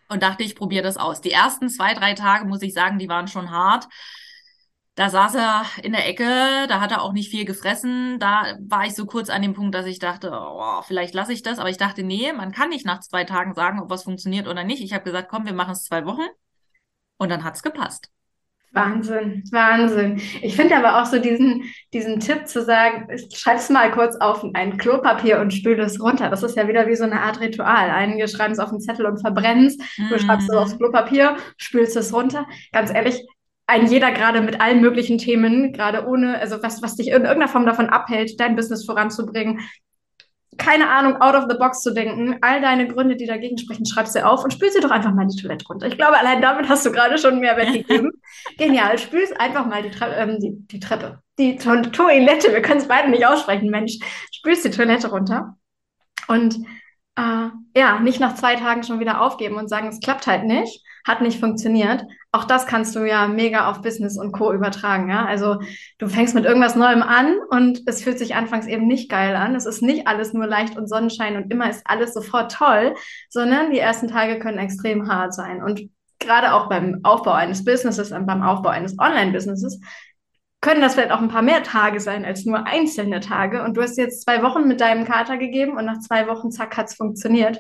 und 0.09 0.23
dachte, 0.23 0.43
ich 0.43 0.55
probiere 0.55 0.83
das 0.83 0.97
aus. 0.97 1.21
Die 1.21 1.31
ersten 1.31 1.69
zwei, 1.69 1.93
drei 1.93 2.13
Tage, 2.13 2.45
muss 2.45 2.61
ich 2.61 2.73
sagen, 2.73 2.99
die 2.99 3.09
waren 3.09 3.27
schon 3.27 3.51
hart. 3.51 3.87
Da 4.95 5.09
saß 5.09 5.35
er 5.35 5.65
in 5.83 5.91
der 5.91 6.07
Ecke, 6.07 6.23
da 6.69 6.79
hat 6.79 6.91
er 6.91 7.01
auch 7.01 7.11
nicht 7.11 7.29
viel 7.29 7.43
gefressen. 7.43 8.17
Da 8.19 8.57
war 8.61 8.85
ich 8.85 8.95
so 8.95 9.05
kurz 9.05 9.29
an 9.29 9.41
dem 9.41 9.53
Punkt, 9.53 9.75
dass 9.75 9.85
ich 9.85 9.99
dachte, 9.99 10.31
oh, 10.31 10.81
vielleicht 10.83 11.13
lasse 11.13 11.33
ich 11.33 11.41
das. 11.43 11.59
Aber 11.59 11.69
ich 11.69 11.77
dachte, 11.77 12.03
nee, 12.03 12.31
man 12.31 12.53
kann 12.53 12.69
nicht 12.69 12.85
nach 12.85 13.01
zwei 13.01 13.25
Tagen 13.25 13.53
sagen, 13.53 13.81
ob 13.81 13.89
was 13.89 14.03
funktioniert 14.03 14.47
oder 14.47 14.63
nicht. 14.63 14.81
Ich 14.81 14.93
habe 14.93 15.03
gesagt, 15.03 15.29
komm, 15.29 15.45
wir 15.45 15.53
machen 15.53 15.71
es 15.73 15.83
zwei 15.83 16.05
Wochen. 16.05 16.25
Und 17.17 17.29
dann 17.29 17.43
hat's 17.43 17.63
gepasst. 17.63 18.09
Wahnsinn, 18.75 19.43
Wahnsinn. 19.51 20.21
Ich 20.41 20.55
finde 20.55 20.75
aber 20.75 21.01
auch 21.01 21.05
so 21.05 21.17
diesen, 21.17 21.63
diesen 21.93 22.19
Tipp 22.19 22.47
zu 22.47 22.61
sagen, 22.61 23.07
schreib 23.33 23.57
es 23.57 23.69
mal 23.69 23.89
kurz 23.91 24.15
auf 24.17 24.45
ein 24.53 24.77
Klopapier 24.77 25.39
und 25.39 25.53
spül 25.53 25.79
es 25.79 26.01
runter. 26.01 26.29
Das 26.29 26.43
ist 26.43 26.57
ja 26.57 26.67
wieder 26.67 26.85
wie 26.87 26.95
so 26.95 27.05
eine 27.05 27.21
Art 27.21 27.39
Ritual. 27.39 27.89
Einige 27.89 28.27
schreiben 28.27 28.53
es 28.53 28.59
auf 28.59 28.69
den 28.69 28.81
Zettel 28.81 29.05
und 29.05 29.21
verbrennen 29.21 29.67
es. 29.67 29.77
Mm. 29.97 30.09
Du 30.09 30.19
schreibst 30.19 30.49
es 30.49 30.55
aufs 30.55 30.73
mhm. 30.73 30.79
Klopapier, 30.79 31.37
spülst 31.57 31.95
es 31.95 32.13
runter. 32.13 32.45
Ganz 32.73 32.93
ehrlich, 32.93 33.25
ein 33.67 33.87
jeder 33.87 34.11
gerade 34.11 34.41
mit 34.41 34.61
allen 34.61 34.81
möglichen 34.81 35.17
Themen, 35.17 35.73
gerade 35.73 36.05
ohne, 36.05 36.39
also 36.39 36.61
was, 36.61 36.81
was 36.81 36.97
dich 36.97 37.07
in 37.07 37.13
irgendeiner 37.13 37.47
Form 37.47 37.65
davon 37.65 37.89
abhält, 37.89 38.39
dein 38.39 38.55
Business 38.55 38.85
voranzubringen, 38.85 39.61
keine 40.57 40.89
Ahnung, 40.89 41.21
out 41.21 41.35
of 41.35 41.45
the 41.49 41.57
box 41.57 41.81
zu 41.81 41.93
denken, 41.93 42.37
all 42.41 42.61
deine 42.61 42.87
Gründe, 42.87 43.15
die 43.15 43.25
dagegen 43.25 43.57
sprechen, 43.57 43.85
schreib 43.85 44.07
sie 44.07 44.25
auf 44.25 44.43
und 44.43 44.53
spül 44.53 44.71
sie 44.71 44.79
doch 44.79 44.91
einfach 44.91 45.13
mal 45.13 45.27
die 45.27 45.41
Toilette 45.41 45.65
runter. 45.67 45.87
Ich 45.87 45.97
glaube, 45.97 46.17
allein 46.17 46.41
damit 46.41 46.69
hast 46.69 46.85
du 46.85 46.91
gerade 46.91 47.17
schon 47.17 47.39
Mehrwert 47.39 47.73
gegeben. 47.73 48.11
Genial, 48.57 48.97
spülst 48.97 49.39
einfach 49.39 49.65
mal 49.65 49.83
die, 49.83 49.91
Tre 49.91 50.13
ähm, 50.15 50.39
die, 50.39 50.55
die 50.67 50.79
Treppe, 50.79 51.19
die 51.37 51.57
to 51.57 51.81
Toilette, 51.81 52.51
wir 52.51 52.61
können 52.61 52.79
es 52.79 52.87
beide 52.87 53.09
nicht 53.09 53.25
aussprechen, 53.25 53.69
Mensch, 53.69 53.97
spülst 54.31 54.65
die 54.65 54.71
Toilette 54.71 55.09
runter. 55.09 55.55
Und 56.27 56.55
äh, 57.15 57.49
ja, 57.75 57.99
nicht 57.99 58.19
nach 58.19 58.35
zwei 58.35 58.55
Tagen 58.55 58.83
schon 58.83 58.99
wieder 58.99 59.21
aufgeben 59.21 59.55
und 59.55 59.69
sagen, 59.69 59.87
es 59.87 59.99
klappt 59.99 60.27
halt 60.27 60.45
nicht, 60.45 60.83
hat 61.05 61.21
nicht 61.21 61.39
funktioniert. 61.39 62.03
Auch 62.31 62.43
das 62.43 62.65
kannst 62.65 62.95
du 62.95 63.07
ja 63.07 63.27
mega 63.27 63.69
auf 63.69 63.81
Business 63.81 64.17
und 64.17 64.31
Co. 64.31 64.51
übertragen. 64.51 65.09
Ja? 65.09 65.25
Also 65.25 65.59
du 65.99 66.07
fängst 66.07 66.35
mit 66.35 66.45
irgendwas 66.45 66.75
Neuem 66.75 67.03
an 67.03 67.37
und 67.49 67.81
es 67.85 68.03
fühlt 68.03 68.19
sich 68.19 68.35
anfangs 68.35 68.67
eben 68.67 68.87
nicht 68.87 69.09
geil 69.09 69.35
an. 69.35 69.55
Es 69.55 69.65
ist 69.65 69.81
nicht 69.81 70.07
alles 70.07 70.33
nur 70.33 70.47
leicht 70.47 70.75
und 70.75 70.89
Sonnenschein 70.89 71.37
und 71.37 71.51
immer 71.51 71.69
ist 71.69 71.83
alles 71.85 72.13
sofort 72.13 72.51
toll, 72.51 72.95
sondern 73.29 73.71
die 73.71 73.79
ersten 73.79 74.07
Tage 74.07 74.39
können 74.39 74.57
extrem 74.57 75.07
hart 75.07 75.33
sein. 75.33 75.63
Und 75.63 75.89
gerade 76.19 76.53
auch 76.53 76.67
beim 76.67 77.01
Aufbau 77.03 77.31
eines 77.31 77.63
Businesses 77.63 78.11
und 78.11 78.25
beim 78.25 78.41
Aufbau 78.41 78.69
eines 78.69 78.97
Online-Businesses 78.99 79.79
können 80.61 80.81
das 80.81 80.95
vielleicht 80.95 81.11
auch 81.11 81.21
ein 81.21 81.29
paar 81.29 81.43
mehr 81.43 81.61
Tage 81.61 81.99
sein 81.99 82.25
als 82.25 82.43
nur 82.45 82.65
einzelne 82.65 83.19
Tage. 83.19 83.63
Und 83.63 83.77
du 83.77 83.83
hast 83.83 83.97
jetzt 83.97 84.23
zwei 84.23 84.41
Wochen 84.41 84.67
mit 84.67 84.81
deinem 84.81 85.05
Kater 85.05 85.37
gegeben 85.37 85.77
und 85.77 85.85
nach 85.85 85.99
zwei 85.99 86.27
Wochen, 86.27 86.49
zack, 86.49 86.75
hat 86.75 86.87
es 86.87 86.95
funktioniert. 86.95 87.59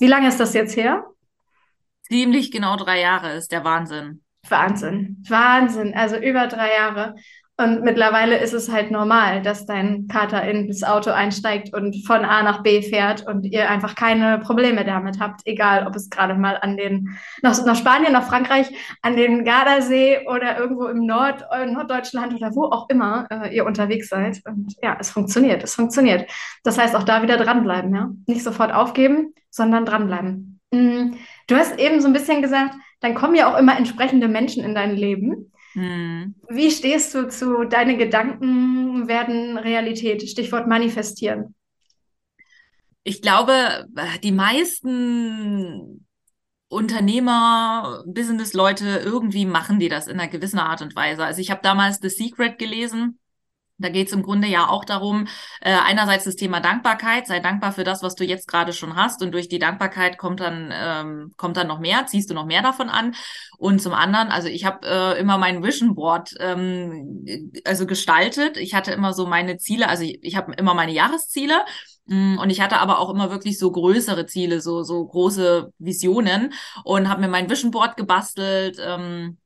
Wie 0.00 0.08
lange 0.08 0.26
ist 0.26 0.40
das 0.40 0.54
jetzt 0.54 0.76
her? 0.76 1.04
Ziemlich 2.10 2.50
genau 2.50 2.76
drei 2.76 3.00
Jahre 3.00 3.34
ist 3.34 3.52
der 3.52 3.64
Wahnsinn. 3.64 4.22
Wahnsinn, 4.48 5.22
Wahnsinn. 5.28 5.94
Also 5.94 6.16
über 6.16 6.48
drei 6.48 6.74
Jahre. 6.74 7.14
Und 7.56 7.82
mittlerweile 7.84 8.38
ist 8.38 8.54
es 8.54 8.72
halt 8.72 8.90
normal, 8.90 9.42
dass 9.42 9.66
dein 9.66 10.08
Kater 10.08 10.42
ins 10.42 10.82
Auto 10.82 11.10
einsteigt 11.10 11.74
und 11.74 11.94
von 12.06 12.24
A 12.24 12.42
nach 12.42 12.62
B 12.62 12.80
fährt 12.80 13.26
und 13.26 13.44
ihr 13.44 13.68
einfach 13.68 13.94
keine 13.94 14.38
Probleme 14.38 14.84
damit 14.84 15.20
habt, 15.20 15.42
egal 15.44 15.86
ob 15.86 15.94
es 15.94 16.08
gerade 16.08 16.34
mal 16.34 16.56
an 16.62 16.78
den, 16.78 17.18
nach, 17.42 17.62
nach 17.64 17.76
Spanien, 17.76 18.14
nach 18.14 18.26
Frankreich, 18.26 18.66
an 19.02 19.14
den 19.14 19.44
Gardasee 19.44 20.26
oder 20.26 20.58
irgendwo 20.58 20.86
im 20.86 21.04
Nord, 21.04 21.44
äh, 21.52 21.66
Norddeutschland 21.66 22.34
oder 22.34 22.54
wo 22.56 22.64
auch 22.64 22.88
immer 22.88 23.28
äh, 23.30 23.54
ihr 23.54 23.66
unterwegs 23.66 24.08
seid. 24.08 24.40
Und 24.46 24.74
ja, 24.82 24.96
es 24.98 25.10
funktioniert, 25.10 25.62
es 25.62 25.74
funktioniert. 25.74 26.30
Das 26.64 26.78
heißt 26.78 26.96
auch 26.96 27.04
da 27.04 27.22
wieder 27.22 27.36
dranbleiben, 27.36 27.94
ja. 27.94 28.08
Nicht 28.26 28.42
sofort 28.42 28.72
aufgeben, 28.72 29.34
sondern 29.50 29.84
dranbleiben. 29.84 30.60
Mhm. 30.72 31.16
Du 31.50 31.56
hast 31.56 31.78
eben 31.78 32.00
so 32.00 32.06
ein 32.06 32.12
bisschen 32.12 32.42
gesagt, 32.42 32.76
dann 33.00 33.14
kommen 33.14 33.34
ja 33.34 33.52
auch 33.52 33.58
immer 33.58 33.76
entsprechende 33.76 34.28
Menschen 34.28 34.62
in 34.62 34.74
dein 34.74 34.94
Leben. 34.94 35.52
Hm. 35.72 36.34
Wie 36.48 36.70
stehst 36.70 37.12
du 37.14 37.28
zu 37.28 37.64
deine 37.64 37.96
Gedanken 37.96 39.08
werden 39.08 39.56
Realität? 39.56 40.22
Stichwort 40.28 40.68
manifestieren. 40.68 41.54
Ich 43.02 43.20
glaube, 43.20 43.86
die 44.22 44.32
meisten 44.32 46.06
Unternehmer, 46.68 48.04
Business-Leute, 48.06 49.02
irgendwie 49.04 49.44
machen 49.44 49.80
die 49.80 49.88
das 49.88 50.06
in 50.06 50.20
einer 50.20 50.30
gewissen 50.30 50.60
Art 50.60 50.82
und 50.82 50.94
Weise. 50.94 51.24
Also 51.24 51.40
ich 51.40 51.50
habe 51.50 51.62
damals 51.62 51.98
The 52.00 52.10
Secret 52.10 52.58
gelesen. 52.58 53.18
Da 53.80 53.88
geht 53.88 54.08
es 54.08 54.12
im 54.12 54.22
Grunde 54.22 54.46
ja 54.46 54.68
auch 54.68 54.84
darum, 54.84 55.26
äh, 55.60 55.72
einerseits 55.72 56.24
das 56.24 56.36
Thema 56.36 56.60
Dankbarkeit, 56.60 57.26
sei 57.26 57.40
dankbar 57.40 57.72
für 57.72 57.84
das, 57.84 58.02
was 58.02 58.14
du 58.14 58.24
jetzt 58.24 58.46
gerade 58.46 58.72
schon 58.72 58.94
hast. 58.96 59.22
Und 59.22 59.32
durch 59.32 59.48
die 59.48 59.58
Dankbarkeit 59.58 60.18
kommt 60.18 60.40
dann 60.40 60.70
ähm, 60.72 61.32
kommt 61.36 61.56
dann 61.56 61.66
noch 61.66 61.80
mehr, 61.80 62.06
ziehst 62.06 62.30
du 62.30 62.34
noch 62.34 62.46
mehr 62.46 62.62
davon 62.62 62.88
an. 62.88 63.14
Und 63.58 63.80
zum 63.80 63.94
anderen, 63.94 64.28
also 64.28 64.48
ich 64.48 64.64
habe 64.64 64.86
äh, 64.86 65.18
immer 65.18 65.38
mein 65.38 65.62
Vision 65.62 65.94
Board 65.94 66.34
ähm, 66.38 67.24
also 67.64 67.86
gestaltet, 67.86 68.56
ich 68.56 68.74
hatte 68.74 68.92
immer 68.92 69.12
so 69.12 69.26
meine 69.26 69.58
Ziele, 69.58 69.88
also 69.88 70.04
ich, 70.04 70.18
ich 70.22 70.36
habe 70.36 70.52
immer 70.54 70.74
meine 70.74 70.92
Jahresziele. 70.92 71.64
Mm, 72.06 72.38
und 72.38 72.50
ich 72.50 72.60
hatte 72.60 72.78
aber 72.78 72.98
auch 72.98 73.10
immer 73.10 73.30
wirklich 73.30 73.58
so 73.58 73.70
größere 73.70 74.26
Ziele, 74.26 74.60
so 74.60 74.82
so 74.82 75.06
große 75.06 75.72
Visionen. 75.78 76.52
Und 76.84 77.08
habe 77.08 77.20
mir 77.22 77.28
mein 77.28 77.48
Vision 77.50 77.70
Board 77.70 77.96
gebastelt. 77.96 78.78
Ähm, 78.84 79.38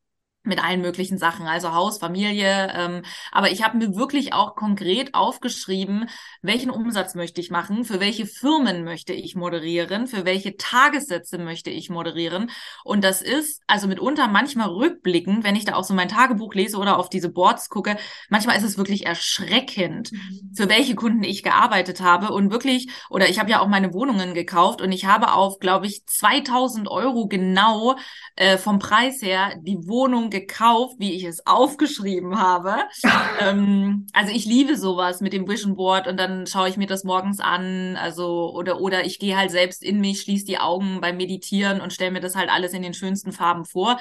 mit 0.44 0.62
allen 0.62 0.82
möglichen 0.82 1.18
Sachen, 1.18 1.46
also 1.46 1.72
Haus, 1.72 1.98
Familie. 1.98 2.70
Ähm, 2.74 3.02
aber 3.32 3.50
ich 3.50 3.64
habe 3.64 3.78
mir 3.78 3.96
wirklich 3.96 4.32
auch 4.32 4.54
konkret 4.54 5.14
aufgeschrieben, 5.14 6.08
welchen 6.42 6.70
Umsatz 6.70 7.14
möchte 7.14 7.40
ich 7.40 7.50
machen, 7.50 7.84
für 7.84 7.98
welche 7.98 8.26
Firmen 8.26 8.84
möchte 8.84 9.14
ich 9.14 9.34
moderieren, 9.34 10.06
für 10.06 10.24
welche 10.24 10.56
Tagessätze 10.56 11.38
möchte 11.38 11.70
ich 11.70 11.88
moderieren. 11.88 12.50
Und 12.84 13.02
das 13.02 13.22
ist 13.22 13.62
also 13.66 13.88
mitunter 13.88 14.28
manchmal 14.28 14.68
rückblickend, 14.68 15.44
wenn 15.44 15.56
ich 15.56 15.64
da 15.64 15.74
auch 15.74 15.84
so 15.84 15.94
mein 15.94 16.08
Tagebuch 16.08 16.54
lese 16.54 16.76
oder 16.76 16.98
auf 16.98 17.08
diese 17.08 17.30
Boards 17.30 17.70
gucke, 17.70 17.96
manchmal 18.28 18.58
ist 18.58 18.64
es 18.64 18.76
wirklich 18.76 19.06
erschreckend, 19.06 20.12
mhm. 20.12 20.52
für 20.54 20.68
welche 20.68 20.94
Kunden 20.94 21.24
ich 21.24 21.42
gearbeitet 21.42 22.02
habe 22.02 22.32
und 22.32 22.50
wirklich, 22.50 22.88
oder 23.08 23.28
ich 23.28 23.38
habe 23.38 23.50
ja 23.50 23.60
auch 23.60 23.68
meine 23.68 23.94
Wohnungen 23.94 24.34
gekauft 24.34 24.82
und 24.82 24.92
ich 24.92 25.06
habe 25.06 25.32
auf, 25.32 25.58
glaube 25.58 25.86
ich, 25.86 26.04
2000 26.06 26.88
Euro 26.88 27.28
genau 27.28 27.96
äh, 28.36 28.58
vom 28.58 28.78
Preis 28.78 29.22
her 29.22 29.54
die 29.62 29.88
Wohnung 29.88 30.30
gekauft, 30.34 30.96
wie 30.98 31.12
ich 31.12 31.22
es 31.22 31.46
aufgeschrieben 31.46 32.40
habe. 32.40 32.74
ähm, 33.40 34.08
also 34.12 34.32
ich 34.34 34.44
liebe 34.44 34.76
sowas 34.76 35.20
mit 35.20 35.32
dem 35.32 35.48
Vision 35.48 35.76
Board 35.76 36.08
und 36.08 36.18
dann 36.18 36.46
schaue 36.48 36.68
ich 36.68 36.76
mir 36.76 36.88
das 36.88 37.04
morgens 37.04 37.38
an, 37.38 37.96
also 37.96 38.52
oder 38.52 38.80
oder 38.80 39.04
ich 39.06 39.20
gehe 39.20 39.36
halt 39.36 39.52
selbst 39.52 39.84
in 39.84 40.00
mich, 40.00 40.22
schließe 40.22 40.44
die 40.44 40.58
Augen 40.58 41.00
beim 41.00 41.16
Meditieren 41.16 41.80
und 41.80 41.92
stelle 41.92 42.10
mir 42.10 42.20
das 42.20 42.34
halt 42.34 42.50
alles 42.50 42.72
in 42.72 42.82
den 42.82 42.94
schönsten 42.94 43.30
Farben 43.30 43.64
vor. 43.64 43.98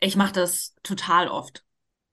Ich 0.00 0.16
mache 0.16 0.32
das 0.32 0.74
total 0.82 1.28
oft. 1.28 1.62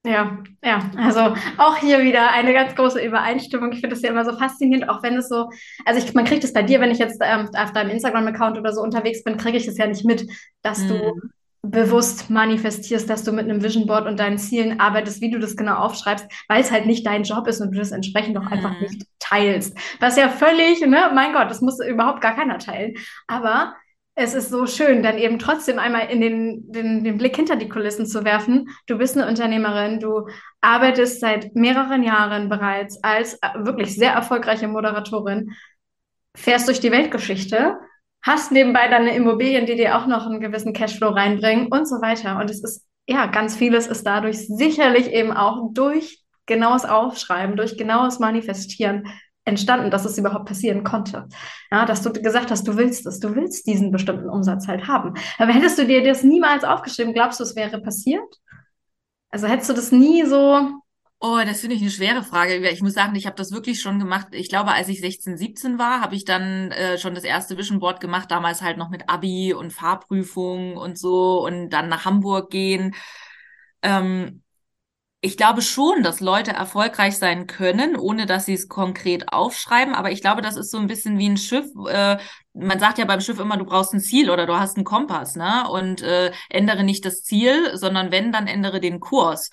Ja, 0.04 0.38
ja, 0.64 0.92
also 0.98 1.36
auch 1.58 1.78
hier 1.78 2.04
wieder 2.04 2.32
eine 2.32 2.54
ganz 2.54 2.76
große 2.76 3.04
Übereinstimmung. 3.04 3.72
Ich 3.72 3.82
finde 3.82 3.96
das 3.96 4.04
ja 4.04 4.10
immer 4.10 4.26
so 4.26 4.38
faszinierend, 4.38 4.90
auch 4.90 5.04
wenn 5.04 5.16
es 5.16 5.30
so, 5.30 5.50
also 5.86 6.04
ich, 6.04 6.14
man 6.14 6.26
kriegt 6.26 6.44
es 6.44 6.54
bei 6.54 6.64
dir, 6.64 6.80
wenn 6.80 6.90
ich 6.90 6.98
jetzt 6.98 7.22
ähm, 7.24 7.50
auf 7.56 7.72
deinem 7.72 7.92
Instagram-Account 7.92 8.58
oder 8.58 8.74
so 8.74 8.82
unterwegs 8.82 9.24
bin, 9.24 9.38
kriege 9.38 9.58
ich 9.58 9.68
es 9.68 9.78
ja 9.78 9.86
nicht 9.86 10.06
mit, 10.06 10.28
dass 10.64 10.80
mm. 10.80 10.88
du 10.88 10.96
mhm 10.96 11.32
bewusst 11.64 12.30
manifestierst, 12.30 13.10
dass 13.10 13.24
du 13.24 13.32
mit 13.32 13.46
einem 13.46 13.64
Vision 13.64 13.86
Board 13.86 14.08
und 14.08 14.20
deinen 14.20 14.40
Zielen 14.40 14.80
arbeitest, 14.80 15.22
wie 15.22 15.30
du 15.30 15.40
das 15.40 15.56
genau 15.56 15.76
aufschreibst, 15.76 16.26
weil 16.48 16.62
es 16.62 16.72
halt 16.72 16.88
nicht 16.88 17.06
dein 17.06 17.24
Job 17.24 17.48
ist 17.48 17.62
und 17.62 17.72
du 17.72 17.78
das 17.78 17.92
entsprechend 17.92 18.38
auch 18.38 18.48
einfach 18.48 18.72
mhm. 18.72 18.82
nicht 18.82 19.06
teilst. 19.20 19.78
Was 20.00 20.18
ja 20.18 20.30
völlig, 20.30 20.82
ne, 20.82 21.12
mein 21.14 21.34
Gott, 21.34 21.50
das 21.52 21.62
muss 21.62 21.80
überhaupt 21.80 22.22
gar 22.22 22.36
keiner 22.36 22.58
teilen. 22.58 22.96
Aber 23.28 23.76
es 24.16 24.34
ist 24.34 24.50
so 24.50 24.66
schön, 24.66 25.04
dann 25.04 25.18
eben 25.18 25.40
trotzdem 25.40 25.80
einmal 25.80 26.10
in 26.10 26.20
den, 26.20 26.72
den, 26.72 27.04
den 27.04 27.18
Blick 27.18 27.36
hinter 27.36 27.56
die 27.56 27.70
Kulissen 27.70 28.06
zu 28.06 28.26
werfen. 28.26 28.70
Du 28.88 28.98
bist 28.98 29.18
eine 29.18 29.28
Unternehmerin, 29.28 30.00
du 30.00 30.28
arbeitest 30.62 31.22
seit 31.22 31.56
mehreren 31.56 32.04
Jahren 32.04 32.50
bereits 32.50 33.02
als 33.04 33.36
äh, 33.36 33.50
wirklich 33.56 33.96
sehr 33.96 34.12
erfolgreiche 34.12 34.68
Moderatorin, 34.68 35.52
fährst 36.36 36.68
durch 36.68 36.80
die 36.80 36.92
Weltgeschichte 36.92 37.78
hast 38.24 38.52
nebenbei 38.52 38.88
deine 38.88 39.16
Immobilien, 39.16 39.66
die 39.66 39.76
dir 39.76 39.98
auch 39.98 40.06
noch 40.06 40.26
einen 40.26 40.40
gewissen 40.40 40.74
Cashflow 40.74 41.10
reinbringen 41.10 41.68
und 41.68 41.88
so 41.88 42.02
weiter. 42.02 42.38
Und 42.40 42.50
es 42.50 42.64
ist, 42.64 42.86
ja, 43.08 43.26
ganz 43.28 43.56
vieles 43.56 43.88
ist 43.88 44.06
dadurch 44.06 44.48
sicherlich 44.48 45.12
eben 45.12 45.32
auch 45.32 45.74
durch 45.74 46.24
genaues 46.46 46.86
Aufschreiben, 46.86 47.56
durch 47.56 47.78
genaues 47.78 48.20
Manifestieren 48.20 49.08
entstanden, 49.46 49.90
dass 49.90 50.06
es 50.06 50.18
überhaupt 50.18 50.46
passieren 50.46 50.84
konnte. 50.84 51.28
Ja, 51.72 51.86
dass 51.86 52.04
du 52.04 52.12
gesagt 52.12 52.52
hast, 52.52 52.68
du 52.68 52.78
willst 52.78 53.06
es, 53.08 53.20
du 53.20 53.36
willst 53.36 53.66
diesen 53.66 53.92
bestimmten 53.92 54.30
Umsatz 54.30 54.68
halt 54.68 54.88
haben. 54.88 55.16
Aber 55.40 55.52
hättest 55.52 55.80
du 55.80 55.86
dir 55.86 56.04
das 56.04 56.24
niemals 56.24 56.64
aufgeschrieben, 56.64 57.14
glaubst 57.14 57.40
du, 57.40 57.44
es 57.44 57.56
wäre 57.56 57.82
passiert? 57.82 58.36
Also 59.30 59.48
hättest 59.48 59.70
du 59.70 59.74
das 59.74 59.92
nie 59.92 60.26
so 60.26 60.81
Oh, 61.24 61.38
das 61.46 61.62
finde 61.62 61.76
ich 61.76 61.82
eine 61.84 61.92
schwere 61.92 62.24
Frage. 62.24 62.68
Ich 62.72 62.82
muss 62.82 62.94
sagen, 62.94 63.16
ich 63.16 63.28
habe 63.28 63.36
das 63.36 63.52
wirklich 63.52 63.80
schon 63.80 64.00
gemacht. 64.00 64.30
Ich 64.32 64.50
glaube, 64.50 64.72
als 64.72 64.88
ich 64.90 65.02
16, 65.02 65.38
17 65.38 65.78
war, 65.78 66.02
habe 66.02 66.16
ich 66.16 66.26
dann 66.26 66.72
äh, 66.72 66.98
schon 66.98 67.14
das 67.14 67.24
erste 67.24 67.58
Vision 67.58 67.80
Board 67.80 68.00
gemacht, 68.00 68.32
damals 68.32 68.64
halt 68.64 68.78
noch 68.78 68.90
mit 68.90 69.08
Abi 69.08 69.54
und 69.54 69.72
Fahrprüfung 69.72 70.78
und 70.78 70.98
so 70.98 71.46
und 71.46 71.70
dann 71.70 71.90
nach 71.90 72.06
Hamburg 72.06 72.50
gehen. 72.50 72.96
Ähm, 73.84 74.42
ich 75.22 75.38
glaube 75.38 75.62
schon, 75.62 76.04
dass 76.04 76.22
Leute 76.22 76.52
erfolgreich 76.52 77.18
sein 77.18 77.48
können, 77.48 77.96
ohne 77.98 78.26
dass 78.26 78.46
sie 78.46 78.54
es 78.56 78.68
konkret 78.70 79.34
aufschreiben. 79.34 79.96
Aber 79.96 80.12
ich 80.12 80.22
glaube, 80.22 80.42
das 80.42 80.58
ist 80.58 80.72
so 80.72 80.80
ein 80.80 80.88
bisschen 80.88 81.20
wie 81.20 81.30
ein 81.30 81.38
Schiff. 81.38 81.68
Äh, 81.88 82.18
man 82.54 82.80
sagt 82.80 82.98
ja 82.98 83.06
beim 83.06 83.22
Schiff 83.22 83.40
immer, 83.40 83.58
du 83.58 83.66
brauchst 83.66 83.94
ein 83.94 84.02
Ziel 84.02 84.32
oder 84.32 84.48
du 84.48 84.60
hast 84.60 84.78
einen 84.78 84.86
Kompass, 84.86 85.36
ne? 85.36 85.70
Und 85.70 86.02
äh, 86.02 86.32
ändere 86.50 86.84
nicht 86.84 87.06
das 87.06 87.24
Ziel, 87.24 87.78
sondern 87.78 88.12
wenn, 88.12 88.32
dann 88.32 88.48
ändere 88.48 88.80
den 88.80 89.00
Kurs. 89.00 89.52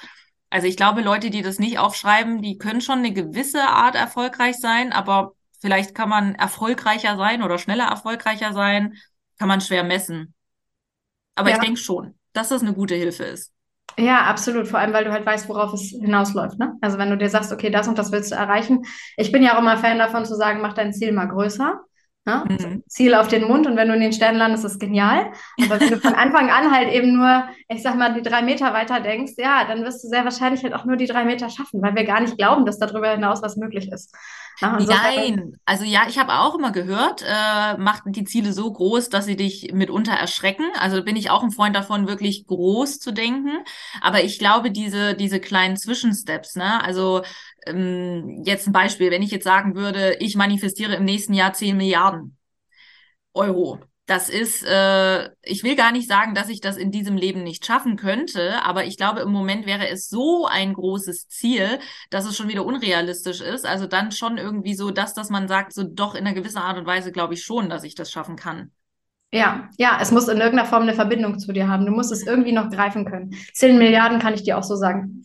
Also 0.51 0.67
ich 0.67 0.77
glaube, 0.77 1.03
Leute, 1.03 1.31
die 1.31 1.43
das 1.43 1.59
nicht 1.59 1.79
aufschreiben, 1.79 2.41
die 2.41 2.59
können 2.59 2.81
schon 2.81 2.99
eine 2.99 3.13
gewisse 3.13 3.63
Art 3.63 3.95
erfolgreich 3.95 4.57
sein, 4.57 4.93
aber 4.93 5.33
vielleicht 5.61 5.95
kann 5.95 6.09
man 6.09 6.35
erfolgreicher 6.35 7.17
sein 7.17 7.43
oder 7.43 7.59
schneller 7.59 7.85
erfolgreicher 7.85 8.53
sein, 8.53 8.95
kann 9.39 9.49
man 9.49 9.61
schwer 9.61 9.85
messen. 9.85 10.35
Aber 11.35 11.51
ja. 11.51 11.57
ich 11.57 11.63
denke 11.63 11.79
schon, 11.79 12.15
dass 12.33 12.49
das 12.49 12.63
eine 12.63 12.73
gute 12.73 12.95
Hilfe 12.95 13.25
ist. 13.25 13.53
Ja, 13.99 14.27
absolut. 14.27 14.69
Vor 14.69 14.79
allem, 14.79 14.93
weil 14.93 15.05
du 15.05 15.13
halt 15.13 15.27
weißt, 15.27 15.49
worauf 15.49 15.73
es 15.73 15.91
hinausläuft. 15.91 16.59
Ne? 16.59 16.75
Also 16.81 16.99
wenn 16.99 17.11
du 17.11 17.17
dir 17.17 17.29
sagst, 17.29 17.53
okay, 17.53 17.71
das 17.71 17.89
und 17.89 17.99
das 17.99 18.13
willst 18.13 18.31
du 18.31 18.37
erreichen. 18.37 18.85
Ich 19.17 19.33
bin 19.33 19.43
ja 19.43 19.55
auch 19.55 19.59
immer 19.59 19.77
Fan 19.77 19.99
davon 19.99 20.25
zu 20.25 20.37
sagen, 20.37 20.61
mach 20.61 20.75
dein 20.75 20.93
Ziel 20.93 21.13
mal 21.13 21.27
größer. 21.27 21.81
Ne? 22.29 22.45
Mhm. 22.47 22.83
Ziel 22.89 23.15
auf 23.15 23.29
den 23.29 23.49
Mund 23.49 23.67
und 23.67 23.75
wenn 23.77 23.89
du 23.89 23.95
in 23.95 24.03
den 24.03 24.13
Sternen 24.13 24.37
landest, 24.37 24.63
ist 24.63 24.79
genial. 24.79 25.33
Aber 25.63 25.81
wenn 25.81 25.89
du 25.89 25.99
von 25.99 26.13
Anfang 26.13 26.51
an 26.51 26.71
halt 26.71 26.93
eben 26.93 27.17
nur, 27.17 27.45
ich 27.69 27.83
sag 27.83 27.97
mal, 27.97 28.13
die 28.13 28.21
drei 28.21 28.43
Meter 28.43 28.75
weiter 28.75 29.01
denkst, 29.01 29.33
ja, 29.39 29.65
dann 29.65 29.83
wirst 29.83 30.05
du 30.05 30.09
sehr 30.09 30.25
wahrscheinlich 30.25 30.63
halt 30.63 30.75
auch 30.75 30.85
nur 30.85 30.97
die 30.97 31.07
drei 31.07 31.25
Meter 31.25 31.49
schaffen, 31.49 31.81
weil 31.81 31.95
wir 31.95 32.05
gar 32.05 32.21
nicht 32.21 32.37
glauben, 32.37 32.67
dass 32.67 32.79
darüber 32.79 33.09
hinaus 33.13 33.41
was 33.41 33.57
möglich 33.57 33.91
ist. 33.91 34.15
Nein, 34.61 35.57
also 35.65 35.85
ja, 35.85 36.03
ich 36.09 36.19
habe 36.19 36.33
auch 36.33 36.57
immer 36.57 36.73
gehört, 36.73 37.23
äh, 37.23 37.79
macht 37.79 38.03
die 38.07 38.25
Ziele 38.25 38.53
so 38.53 38.73
groß, 38.73 39.09
dass 39.09 39.25
sie 39.25 39.37
dich 39.37 39.73
mitunter 39.73 40.13
erschrecken. 40.13 40.65
Also 40.81 41.05
bin 41.05 41.15
ich 41.15 41.31
auch 41.31 41.45
ein 41.45 41.53
Freund 41.53 41.77
davon, 41.77 42.09
wirklich 42.09 42.45
groß 42.47 42.99
zu 42.99 43.13
denken. 43.13 43.51
Aber 44.01 44.25
ich 44.25 44.39
glaube, 44.39 44.73
diese, 44.73 45.15
diese 45.15 45.39
kleinen 45.39 45.77
Zwischensteps, 45.77 46.57
ne, 46.57 46.83
also 46.85 47.23
ähm, 47.69 48.43
jetzt 48.45 48.67
ein 48.67 48.73
Beispiel, 48.73 49.11
wenn 49.11 49.23
ich 49.23 49.31
jetzt 49.31 49.45
sagen 49.45 49.75
würde, 49.75 50.17
ich 50.21 50.37
manifestiere 50.37 50.95
im 50.95 51.05
nächsten 51.05 51.35
Jahr 51.35 51.53
10 51.53 51.77
Milliarden 51.77 52.37
Euro, 53.35 53.81
das 54.09 54.31
ist, 54.31 54.65
äh, 54.65 55.29
ich 55.43 55.63
will 55.65 55.77
gar 55.77 55.93
nicht 55.93 56.09
sagen, 56.09 56.35
dass 56.35 56.49
ich 56.49 56.63
das 56.63 56.79
in 56.79 56.91
diesem 56.91 57.17
Leben 57.17 57.45
nicht 57.45 57.67
schaffen 57.67 57.97
könnte, 57.97 58.65
aber 58.65 58.87
ich 58.87 58.97
glaube, 58.97 59.21
im 59.21 59.31
Moment 59.31 59.67
wäre 59.67 59.87
es 59.89 60.09
so 60.09 60.47
ein 60.47 60.73
großes 60.73 61.29
Ziel, 61.29 61.79
dass 62.09 62.25
es 62.25 62.35
schon 62.35 62.49
wieder 62.49 62.65
unrealistisch 62.65 63.43
ist. 63.43 63.67
Also 63.67 63.87
dann 63.87 64.11
schon 64.11 64.39
irgendwie 64.39 64.75
so 64.75 64.91
das, 64.91 65.13
dass 65.13 65.29
man 65.29 65.47
sagt, 65.47 65.75
so 65.75 65.85
doch 65.85 66.15
in 66.15 66.27
einer 66.27 66.35
gewissen 66.35 66.57
Art 66.57 66.79
und 66.79 66.87
Weise 66.87 67.13
glaube 67.13 67.35
ich 67.35 67.45
schon, 67.45 67.69
dass 67.69 67.85
ich 67.85 67.95
das 67.95 68.11
schaffen 68.11 68.37
kann. 68.37 68.73
Ja, 69.31 69.69
ja, 69.77 69.99
es 70.01 70.11
muss 70.11 70.27
in 70.29 70.39
irgendeiner 70.39 70.67
Form 70.67 70.85
eine 70.85 70.95
Verbindung 70.95 71.39
zu 71.39 71.53
dir 71.53 71.69
haben. 71.69 71.85
Du 71.85 71.93
musst 71.93 72.11
es 72.11 72.27
irgendwie 72.27 72.53
noch 72.53 72.71
greifen 72.71 73.05
können. 73.05 73.35
Zehn 73.53 73.77
Milliarden 73.77 74.21
kann 74.21 74.33
ich 74.33 74.43
dir 74.43 74.57
auch 74.57 74.63
so 74.63 74.75
sagen 74.75 75.23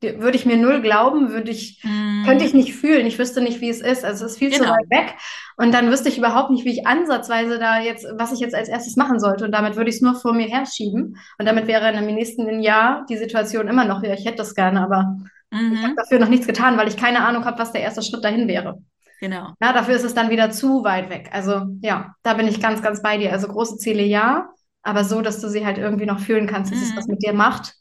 würde 0.00 0.36
ich 0.36 0.46
mir 0.46 0.56
null 0.56 0.80
glauben, 0.80 1.30
würde 1.30 1.50
ich, 1.50 1.82
mm. 1.84 2.24
könnte 2.24 2.44
ich 2.44 2.54
nicht 2.54 2.74
fühlen. 2.74 3.06
Ich 3.06 3.18
wüsste 3.18 3.40
nicht, 3.40 3.60
wie 3.60 3.68
es 3.68 3.80
ist. 3.80 4.04
Also 4.04 4.24
es 4.24 4.32
ist 4.32 4.38
viel 4.38 4.50
genau. 4.50 4.64
zu 4.64 4.70
weit 4.70 4.90
weg. 4.90 5.14
Und 5.56 5.72
dann 5.72 5.90
wüsste 5.90 6.08
ich 6.08 6.16
überhaupt 6.16 6.50
nicht, 6.50 6.64
wie 6.64 6.72
ich 6.72 6.86
ansatzweise 6.86 7.58
da 7.58 7.80
jetzt, 7.80 8.06
was 8.16 8.32
ich 8.32 8.40
jetzt 8.40 8.54
als 8.54 8.68
erstes 8.68 8.96
machen 8.96 9.20
sollte. 9.20 9.44
Und 9.44 9.52
damit 9.52 9.76
würde 9.76 9.90
ich 9.90 9.96
es 9.96 10.02
nur 10.02 10.14
vor 10.14 10.32
mir 10.32 10.48
herschieben. 10.48 11.18
Und 11.38 11.46
damit 11.46 11.66
wäre 11.66 11.88
in 11.90 11.96
einem 11.96 12.14
nächsten 12.14 12.60
Jahr 12.60 13.04
die 13.10 13.18
Situation 13.18 13.68
immer 13.68 13.84
noch, 13.84 14.02
ja, 14.02 14.14
ich 14.14 14.24
hätte 14.24 14.38
das 14.38 14.54
gerne, 14.54 14.80
aber 14.82 15.18
mhm. 15.50 15.72
ich 15.74 15.82
habe 15.82 15.94
dafür 15.96 16.18
noch 16.18 16.28
nichts 16.28 16.46
getan, 16.46 16.78
weil 16.78 16.88
ich 16.88 16.96
keine 16.96 17.22
Ahnung 17.22 17.44
habe, 17.44 17.58
was 17.58 17.72
der 17.72 17.82
erste 17.82 18.02
Schritt 18.02 18.24
dahin 18.24 18.48
wäre. 18.48 18.78
Genau. 19.20 19.52
Ja, 19.60 19.74
dafür 19.74 19.96
ist 19.96 20.04
es 20.04 20.14
dann 20.14 20.30
wieder 20.30 20.50
zu 20.50 20.82
weit 20.82 21.10
weg. 21.10 21.28
Also 21.32 21.66
ja, 21.82 22.14
da 22.22 22.34
bin 22.34 22.48
ich 22.48 22.62
ganz, 22.62 22.80
ganz 22.80 23.02
bei 23.02 23.18
dir. 23.18 23.32
Also 23.32 23.48
große 23.48 23.76
Ziele 23.76 24.02
ja, 24.02 24.48
aber 24.82 25.04
so, 25.04 25.20
dass 25.20 25.40
du 25.40 25.48
sie 25.48 25.66
halt 25.66 25.76
irgendwie 25.76 26.06
noch 26.06 26.20
fühlen 26.20 26.46
kannst, 26.46 26.72
dass 26.72 26.78
mhm. 26.78 26.86
es 26.86 26.96
was 26.96 27.06
mit 27.06 27.22
dir 27.22 27.34
macht 27.34 27.74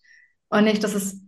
und 0.50 0.66
nicht, 0.66 0.84
dass 0.84 0.96
es 0.96 1.22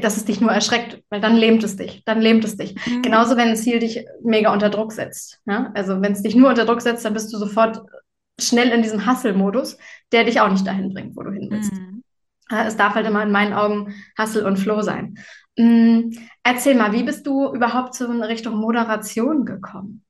dass 0.00 0.16
es 0.16 0.24
dich 0.24 0.40
nur 0.40 0.50
erschreckt, 0.50 1.02
weil 1.10 1.20
dann 1.20 1.36
lähmt 1.36 1.62
es 1.64 1.76
dich, 1.76 2.04
dann 2.04 2.20
lähmt 2.20 2.44
es 2.44 2.56
dich. 2.56 2.74
Mhm. 2.86 3.02
Genauso, 3.02 3.36
wenn 3.36 3.48
ein 3.48 3.56
Ziel 3.56 3.78
dich 3.78 4.04
mega 4.22 4.52
unter 4.52 4.70
Druck 4.70 4.92
setzt. 4.92 5.40
Ja? 5.46 5.70
Also 5.74 6.00
wenn 6.00 6.12
es 6.12 6.22
dich 6.22 6.34
nur 6.34 6.48
unter 6.48 6.64
Druck 6.64 6.80
setzt, 6.80 7.04
dann 7.04 7.14
bist 7.14 7.32
du 7.32 7.38
sofort 7.38 7.82
schnell 8.40 8.70
in 8.70 8.82
diesem 8.82 9.06
Hustle-Modus, 9.06 9.78
der 10.12 10.24
dich 10.24 10.40
auch 10.40 10.50
nicht 10.50 10.66
dahin 10.66 10.92
bringt, 10.92 11.16
wo 11.16 11.22
du 11.22 11.30
hin 11.30 11.48
willst. 11.50 11.72
Mhm. 11.72 12.02
Es 12.50 12.76
darf 12.76 12.94
halt 12.94 13.06
immer 13.06 13.22
in 13.22 13.32
meinen 13.32 13.52
Augen 13.52 13.94
Hustle 14.18 14.46
und 14.46 14.58
Flow 14.58 14.82
sein. 14.82 15.18
Mhm. 15.56 16.12
Erzähl 16.42 16.74
mal, 16.74 16.92
wie 16.92 17.02
bist 17.02 17.26
du 17.26 17.52
überhaupt 17.52 17.94
zu 17.94 18.06
Richtung 18.06 18.56
Moderation 18.56 19.44
gekommen? 19.44 20.03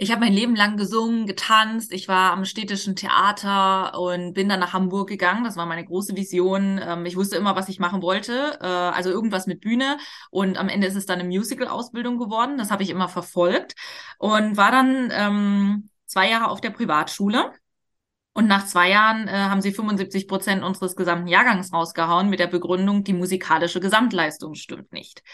Ich 0.00 0.12
habe 0.12 0.20
mein 0.20 0.32
Leben 0.32 0.54
lang 0.54 0.76
gesungen, 0.76 1.26
getanzt. 1.26 1.92
Ich 1.92 2.06
war 2.06 2.32
am 2.32 2.44
städtischen 2.44 2.94
Theater 2.94 3.98
und 3.98 4.32
bin 4.32 4.48
dann 4.48 4.60
nach 4.60 4.72
Hamburg 4.72 5.08
gegangen. 5.08 5.42
Das 5.42 5.56
war 5.56 5.66
meine 5.66 5.84
große 5.84 6.14
Vision. 6.14 6.80
Ähm, 6.80 7.04
ich 7.04 7.16
wusste 7.16 7.34
immer, 7.36 7.56
was 7.56 7.68
ich 7.68 7.80
machen 7.80 8.00
wollte. 8.00 8.58
Äh, 8.60 8.66
also 8.66 9.10
irgendwas 9.10 9.48
mit 9.48 9.60
Bühne. 9.60 9.98
Und 10.30 10.56
am 10.56 10.68
Ende 10.68 10.86
ist 10.86 10.94
es 10.94 11.06
dann 11.06 11.18
eine 11.18 11.28
Musical-Ausbildung 11.28 12.16
geworden. 12.16 12.58
Das 12.58 12.70
habe 12.70 12.84
ich 12.84 12.90
immer 12.90 13.08
verfolgt 13.08 13.74
und 14.18 14.56
war 14.56 14.70
dann 14.70 15.10
ähm, 15.12 15.90
zwei 16.06 16.30
Jahre 16.30 16.48
auf 16.48 16.60
der 16.60 16.70
Privatschule. 16.70 17.52
Und 18.34 18.46
nach 18.46 18.66
zwei 18.66 18.90
Jahren 18.90 19.26
äh, 19.26 19.32
haben 19.32 19.62
sie 19.62 19.72
75 19.72 20.28
Prozent 20.28 20.62
unseres 20.62 20.94
gesamten 20.94 21.26
Jahrgangs 21.26 21.72
rausgehauen 21.72 22.30
mit 22.30 22.38
der 22.38 22.46
Begründung, 22.46 23.02
die 23.02 23.14
musikalische 23.14 23.80
Gesamtleistung 23.80 24.54
stimmt 24.54 24.92
nicht. 24.92 25.24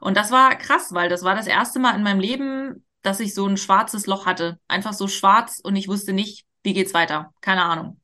Und 0.00 0.16
das 0.16 0.30
war 0.30 0.56
krass, 0.56 0.94
weil 0.94 1.10
das 1.10 1.22
war 1.22 1.34
das 1.34 1.46
erste 1.46 1.80
Mal 1.80 1.94
in 1.96 2.02
meinem 2.02 2.20
Leben, 2.20 2.85
dass 3.06 3.20
ich 3.20 3.34
so 3.34 3.46
ein 3.46 3.56
schwarzes 3.56 4.06
Loch 4.06 4.26
hatte. 4.26 4.58
Einfach 4.68 4.92
so 4.92 5.08
schwarz 5.08 5.60
und 5.62 5.76
ich 5.76 5.88
wusste 5.88 6.12
nicht, 6.12 6.44
wie 6.62 6.72
geht's 6.74 6.94
weiter. 6.94 7.32
Keine 7.40 7.62
Ahnung. 7.62 8.00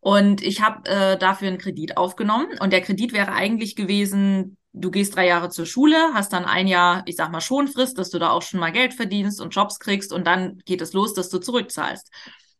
Und 0.00 0.42
ich 0.42 0.60
habe 0.60 0.88
äh, 0.88 1.16
dafür 1.18 1.48
einen 1.48 1.58
Kredit 1.58 1.96
aufgenommen. 1.96 2.46
Und 2.58 2.72
der 2.72 2.80
Kredit 2.80 3.12
wäre 3.12 3.32
eigentlich 3.32 3.76
gewesen, 3.76 4.56
du 4.72 4.90
gehst 4.90 5.14
drei 5.14 5.26
Jahre 5.26 5.50
zur 5.50 5.66
Schule, 5.66 5.96
hast 6.14 6.32
dann 6.32 6.44
ein 6.44 6.66
Jahr, 6.66 7.02
ich 7.06 7.16
sag 7.16 7.30
mal, 7.30 7.40
Schonfrist, 7.40 7.98
dass 7.98 8.10
du 8.10 8.18
da 8.18 8.30
auch 8.30 8.42
schon 8.42 8.58
mal 8.58 8.72
Geld 8.72 8.94
verdienst 8.94 9.40
und 9.40 9.54
Jobs 9.54 9.78
kriegst 9.78 10.12
und 10.12 10.26
dann 10.26 10.58
geht 10.64 10.80
es 10.80 10.92
los, 10.92 11.14
dass 11.14 11.28
du 11.28 11.38
zurückzahlst. 11.38 12.10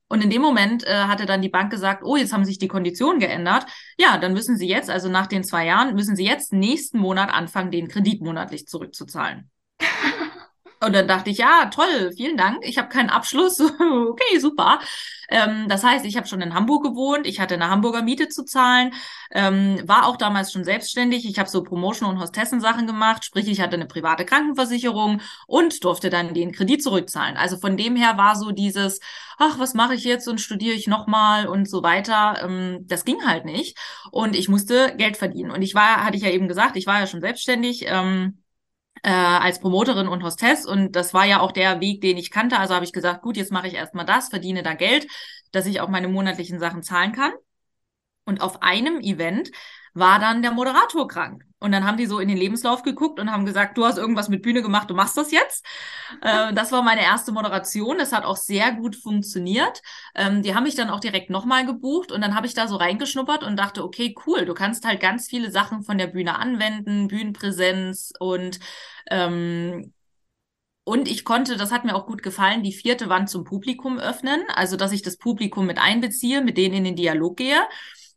Und 0.08 0.22
in 0.22 0.28
dem 0.28 0.42
Moment 0.42 0.86
äh, 0.86 1.04
hatte 1.04 1.24
dann 1.24 1.40
die 1.40 1.48
Bank 1.48 1.70
gesagt, 1.70 2.04
oh, 2.04 2.16
jetzt 2.16 2.34
haben 2.34 2.44
sich 2.44 2.58
die 2.58 2.68
Konditionen 2.68 3.18
geändert. 3.18 3.64
Ja, 3.96 4.18
dann 4.18 4.34
müssen 4.34 4.58
Sie 4.58 4.68
jetzt, 4.68 4.90
also 4.90 5.08
nach 5.08 5.26
den 5.26 5.42
zwei 5.42 5.64
Jahren, 5.64 5.94
müssen 5.94 6.16
Sie 6.16 6.26
jetzt 6.26 6.52
nächsten 6.52 6.98
Monat 6.98 7.32
anfangen, 7.32 7.70
den 7.70 7.88
Kredit 7.88 8.20
monatlich 8.20 8.68
zurückzuzahlen. 8.68 9.50
Und 10.84 10.94
dann 10.94 11.06
dachte 11.06 11.30
ich, 11.30 11.38
ja, 11.38 11.66
toll, 11.66 12.12
vielen 12.16 12.36
Dank. 12.36 12.64
Ich 12.66 12.76
habe 12.78 12.88
keinen 12.88 13.10
Abschluss. 13.10 13.60
okay, 13.60 14.38
super. 14.40 14.80
Ähm, 15.28 15.66
das 15.68 15.84
heißt, 15.84 16.04
ich 16.04 16.16
habe 16.16 16.26
schon 16.26 16.40
in 16.40 16.54
Hamburg 16.54 16.82
gewohnt, 16.84 17.26
ich 17.26 17.40
hatte 17.40 17.54
eine 17.54 17.68
Hamburger 17.68 18.02
Miete 18.02 18.28
zu 18.28 18.44
zahlen, 18.44 18.92
ähm, 19.30 19.80
war 19.86 20.06
auch 20.06 20.16
damals 20.16 20.52
schon 20.52 20.64
selbstständig. 20.64 21.24
Ich 21.24 21.38
habe 21.38 21.48
so 21.48 21.62
Promotion- 21.62 22.08
und 22.08 22.20
Hostessensachen 22.20 22.86
gemacht, 22.86 23.24
sprich, 23.24 23.48
ich 23.48 23.60
hatte 23.60 23.76
eine 23.76 23.86
private 23.86 24.24
Krankenversicherung 24.24 25.20
und 25.46 25.84
durfte 25.84 26.10
dann 26.10 26.34
den 26.34 26.52
Kredit 26.52 26.82
zurückzahlen. 26.82 27.36
Also 27.36 27.56
von 27.58 27.76
dem 27.76 27.96
her 27.96 28.18
war 28.18 28.36
so 28.36 28.50
dieses, 28.50 29.00
ach, 29.38 29.58
was 29.58 29.74
mache 29.74 29.94
ich 29.94 30.04
jetzt 30.04 30.28
und 30.28 30.40
studiere 30.40 30.74
ich 30.74 30.86
nochmal 30.86 31.46
und 31.46 31.68
so 31.68 31.82
weiter. 31.82 32.42
Ähm, 32.42 32.86
das 32.88 33.04
ging 33.04 33.24
halt 33.26 33.44
nicht. 33.44 33.78
Und 34.10 34.36
ich 34.36 34.48
musste 34.48 34.94
Geld 34.96 35.16
verdienen. 35.16 35.50
Und 35.50 35.62
ich 35.62 35.74
war, 35.74 36.04
hatte 36.04 36.16
ich 36.16 36.22
ja 36.24 36.30
eben 36.30 36.48
gesagt, 36.48 36.76
ich 36.76 36.86
war 36.86 37.00
ja 37.00 37.06
schon 37.06 37.20
selbstständig. 37.20 37.84
Ähm, 37.86 38.41
äh, 39.02 39.10
als 39.10 39.60
Promoterin 39.60 40.08
und 40.08 40.22
Hostess 40.22 40.66
und 40.66 40.92
das 40.92 41.12
war 41.14 41.24
ja 41.24 41.40
auch 41.40 41.52
der 41.52 41.80
Weg, 41.80 42.00
den 42.00 42.16
ich 42.16 42.30
kannte. 42.30 42.58
Also 42.58 42.74
habe 42.74 42.84
ich 42.84 42.92
gesagt, 42.92 43.22
gut, 43.22 43.36
jetzt 43.36 43.52
mache 43.52 43.66
ich 43.68 43.74
erstmal 43.74 44.04
das, 44.06 44.28
verdiene 44.28 44.62
da 44.62 44.74
Geld, 44.74 45.06
dass 45.50 45.66
ich 45.66 45.80
auch 45.80 45.88
meine 45.88 46.08
monatlichen 46.08 46.58
Sachen 46.58 46.82
zahlen 46.82 47.12
kann. 47.12 47.32
Und 48.24 48.40
auf 48.40 48.62
einem 48.62 49.00
Event 49.00 49.50
war 49.94 50.18
dann 50.18 50.42
der 50.42 50.52
Moderator 50.52 51.06
krank. 51.06 51.44
Und 51.58 51.70
dann 51.70 51.86
haben 51.86 51.96
die 51.96 52.06
so 52.06 52.18
in 52.18 52.28
den 52.28 52.36
Lebenslauf 52.36 52.82
geguckt 52.82 53.20
und 53.20 53.30
haben 53.30 53.46
gesagt, 53.46 53.78
du 53.78 53.84
hast 53.84 53.96
irgendwas 53.96 54.28
mit 54.28 54.42
Bühne 54.42 54.62
gemacht, 54.62 54.90
du 54.90 54.94
machst 54.94 55.16
das 55.16 55.30
jetzt. 55.30 55.64
Äh, 56.20 56.52
das 56.52 56.70
war 56.70 56.82
meine 56.82 57.00
erste 57.02 57.32
Moderation. 57.32 57.96
Das 57.96 58.12
hat 58.12 58.24
auch 58.24 58.36
sehr 58.36 58.72
gut 58.72 58.96
funktioniert. 58.96 59.80
Ähm, 60.14 60.42
die 60.42 60.54
haben 60.54 60.64
mich 60.64 60.74
dann 60.74 60.90
auch 60.90 61.00
direkt 61.00 61.30
nochmal 61.30 61.64
gebucht 61.64 62.12
und 62.12 62.20
dann 62.20 62.36
habe 62.36 62.46
ich 62.46 62.52
da 62.54 62.68
so 62.68 62.76
reingeschnuppert 62.76 63.42
und 63.42 63.56
dachte, 63.56 63.82
okay, 63.82 64.14
cool, 64.26 64.44
du 64.44 64.52
kannst 64.52 64.84
halt 64.84 65.00
ganz 65.00 65.26
viele 65.26 65.50
Sachen 65.50 65.82
von 65.82 65.96
der 65.96 66.08
Bühne 66.08 66.38
anwenden, 66.38 67.08
Bühnenpräsenz 67.08 68.12
und 68.20 68.60
ähm, 69.10 69.92
und 70.84 71.08
ich 71.08 71.24
konnte, 71.24 71.56
das 71.56 71.70
hat 71.70 71.84
mir 71.84 71.94
auch 71.94 72.06
gut 72.06 72.22
gefallen, 72.22 72.62
die 72.62 72.72
vierte 72.72 73.08
Wand 73.08 73.30
zum 73.30 73.44
Publikum 73.44 73.98
öffnen, 73.98 74.42
also 74.54 74.76
dass 74.76 74.92
ich 74.92 75.02
das 75.02 75.16
Publikum 75.16 75.66
mit 75.66 75.78
einbeziehe, 75.78 76.42
mit 76.42 76.58
denen 76.58 76.74
in 76.74 76.84
den 76.84 76.96
Dialog 76.96 77.36
gehe. 77.36 77.60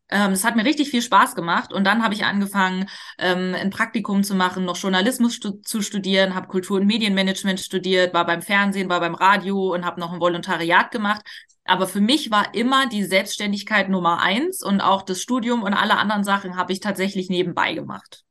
Ähm, 0.09 0.31
das 0.31 0.43
hat 0.43 0.55
mir 0.55 0.65
richtig 0.65 0.89
viel 0.89 1.01
Spaß 1.01 1.35
gemacht 1.35 1.73
und 1.73 1.83
dann 1.83 2.03
habe 2.03 2.13
ich 2.13 2.25
angefangen, 2.25 2.87
ähm, 3.17 3.55
ein 3.55 3.69
Praktikum 3.71 4.23
zu 4.23 4.35
machen, 4.35 4.65
noch 4.65 4.77
Journalismus 4.77 5.39
zu 5.39 5.81
studieren, 5.81 6.35
habe 6.35 6.47
Kultur- 6.47 6.79
und 6.79 6.85
Medienmanagement 6.85 7.59
studiert, 7.59 8.13
war 8.13 8.25
beim 8.25 8.41
Fernsehen, 8.41 8.89
war 8.89 8.99
beim 8.99 9.15
Radio 9.15 9.73
und 9.73 9.85
habe 9.85 9.99
noch 9.99 10.13
ein 10.13 10.19
Volontariat 10.19 10.91
gemacht. 10.91 11.21
Aber 11.65 11.87
für 11.87 12.01
mich 12.01 12.29
war 12.29 12.53
immer 12.53 12.87
die 12.87 13.03
Selbstständigkeit 13.03 13.89
Nummer 13.89 14.21
eins 14.21 14.63
und 14.63 14.81
auch 14.81 15.01
das 15.01 15.19
Studium 15.19 15.63
und 15.63 15.73
alle 15.73 15.97
anderen 15.97 16.23
Sachen 16.23 16.55
habe 16.55 16.71
ich 16.71 16.79
tatsächlich 16.79 17.29
nebenbei 17.29 17.73
gemacht. 17.73 18.23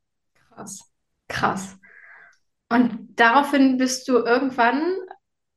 Krass, 0.53 0.89
krass. 1.27 1.77
Und 2.69 3.09
daraufhin 3.19 3.77
bist 3.77 4.07
du 4.07 4.19
irgendwann 4.19 4.81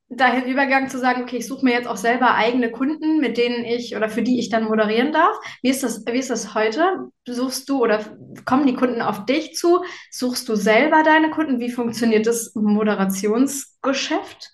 dahin 0.09 0.45
übergegangen 0.45 0.89
zu 0.89 0.97
sagen, 0.97 1.21
okay, 1.21 1.37
ich 1.37 1.47
suche 1.47 1.63
mir 1.63 1.73
jetzt 1.73 1.87
auch 1.87 1.97
selber 1.97 2.33
eigene 2.33 2.71
Kunden, 2.71 3.19
mit 3.19 3.37
denen 3.37 3.63
ich 3.63 3.95
oder 3.95 4.09
für 4.09 4.23
die 4.23 4.39
ich 4.39 4.49
dann 4.49 4.63
moderieren 4.65 5.11
darf. 5.11 5.37
Wie 5.61 5.69
ist 5.69 5.83
das, 5.83 6.03
wie 6.05 6.17
ist 6.17 6.31
das 6.31 6.55
heute? 6.55 7.09
Suchst 7.27 7.69
du 7.69 7.83
oder 7.83 8.03
kommen 8.45 8.65
die 8.65 8.75
Kunden 8.75 9.01
auf 9.01 9.25
dich 9.25 9.55
zu? 9.55 9.83
Suchst 10.09 10.49
du 10.49 10.55
selber 10.55 11.03
deine 11.03 11.29
Kunden? 11.29 11.59
Wie 11.59 11.69
funktioniert 11.69 12.25
das 12.25 12.53
Moderationsgeschäft? 12.55 14.51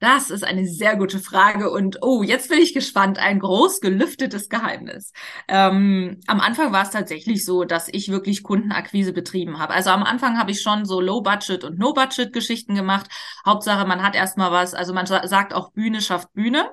Das 0.00 0.30
ist 0.30 0.44
eine 0.44 0.66
sehr 0.66 0.96
gute 0.96 1.18
Frage 1.18 1.70
und 1.70 1.98
oh, 2.00 2.22
jetzt 2.22 2.48
bin 2.48 2.58
ich 2.58 2.72
gespannt. 2.72 3.18
Ein 3.18 3.38
groß 3.38 3.82
gelüftetes 3.82 4.48
Geheimnis. 4.48 5.12
Ähm, 5.46 6.20
am 6.26 6.40
Anfang 6.40 6.72
war 6.72 6.84
es 6.84 6.90
tatsächlich 6.90 7.44
so, 7.44 7.64
dass 7.64 7.88
ich 7.88 8.10
wirklich 8.10 8.42
Kundenakquise 8.42 9.12
betrieben 9.12 9.58
habe. 9.58 9.74
Also 9.74 9.90
am 9.90 10.02
Anfang 10.02 10.38
habe 10.38 10.52
ich 10.52 10.62
schon 10.62 10.86
so 10.86 11.02
Low-Budget 11.02 11.64
und 11.64 11.78
No-Budget-Geschichten 11.78 12.74
gemacht. 12.74 13.10
Hauptsache, 13.44 13.86
man 13.86 14.02
hat 14.02 14.16
erstmal 14.16 14.50
was, 14.50 14.72
also 14.72 14.94
man 14.94 15.04
sagt 15.06 15.52
auch 15.52 15.70
Bühne 15.72 16.00
schafft 16.00 16.32
Bühne. 16.32 16.70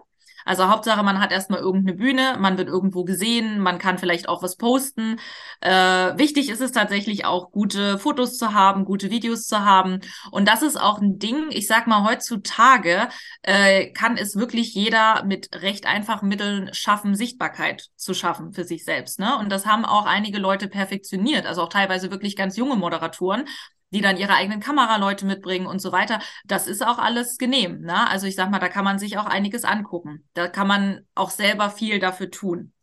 Also 0.48 0.70
Hauptsache, 0.70 1.04
man 1.04 1.20
hat 1.20 1.32
erstmal 1.34 1.60
irgendeine 1.60 1.98
Bühne, 1.98 2.38
man 2.40 2.58
wird 2.58 2.70
irgendwo 2.70 3.04
gesehen, 3.04 3.60
man 3.60 3.80
kann 3.80 3.98
vielleicht 3.98 4.30
auch 4.30 4.42
was 4.42 4.56
posten. 4.56 5.20
Äh, 5.60 5.70
wichtig 6.18 6.50
ist 6.50 6.62
es 6.62 6.72
tatsächlich 6.72 7.26
auch, 7.26 7.52
gute 7.52 8.00
Fotos 8.00 8.38
zu 8.38 8.54
haben, 8.54 8.86
gute 8.86 9.10
Videos 9.10 9.46
zu 9.48 9.66
haben. 9.66 10.00
Und 10.32 10.48
das 10.48 10.62
ist 10.62 10.80
auch 10.80 11.02
ein 11.02 11.20
Ding, 11.20 11.48
ich 11.50 11.68
sag 11.68 11.86
mal, 11.86 12.04
heutzutage 12.10 13.10
äh, 13.42 13.88
kann 13.92 14.16
es 14.16 14.38
wirklich 14.38 14.74
jeder 14.74 15.26
mit 15.26 15.50
recht 15.54 15.86
einfachen 15.86 16.30
Mitteln 16.30 16.74
schaffen, 16.74 17.14
Sichtbarkeit 17.14 17.88
zu 17.98 18.14
schaffen 18.14 18.54
für 18.54 18.64
sich 18.64 18.86
selbst. 18.86 19.20
Ne? 19.20 19.38
Und 19.38 19.52
das 19.52 19.66
haben 19.66 19.84
auch 19.84 20.06
einige 20.06 20.40
Leute 20.40 20.70
perfektioniert, 20.70 21.46
also 21.46 21.64
auch 21.64 21.70
teilweise 21.70 22.10
wirklich 22.10 22.38
ganz 22.38 22.56
junge 22.56 22.78
Moderatoren 22.78 23.44
die 23.92 24.02
dann 24.02 24.18
ihre 24.18 24.34
eigenen 24.34 24.60
Kameraleute 24.60 25.26
mitbringen 25.26 25.66
und 25.68 25.80
so 25.80 25.92
weiter. 25.92 26.20
Das 26.46 26.68
ist 26.68 26.86
auch 26.86 26.98
alles 26.98 27.38
genehm. 27.38 27.82
Ne? 27.82 28.08
Also 28.10 28.28
ich 28.28 28.36
sag 28.36 28.50
mal, 28.50 28.60
da 28.60 28.70
kann 28.70 28.84
man 28.84 29.00
sich 29.00 29.18
auch 29.18 29.26
einiges 29.26 29.64
angucken. 29.64 30.28
Da 30.34 30.48
kann 30.48 30.68
man 30.68 31.02
auch 31.16 31.30
selber 31.30 31.70
viel 31.70 32.00
dafür 32.00 32.30
tun. 32.30 32.74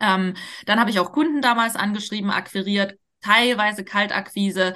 Ähm, 0.00 0.34
dann 0.66 0.80
habe 0.80 0.90
ich 0.90 0.98
auch 0.98 1.12
Kunden 1.12 1.40
damals 1.40 1.76
angeschrieben, 1.76 2.30
akquiriert, 2.30 2.98
teilweise 3.20 3.84
Kaltakquise. 3.84 4.74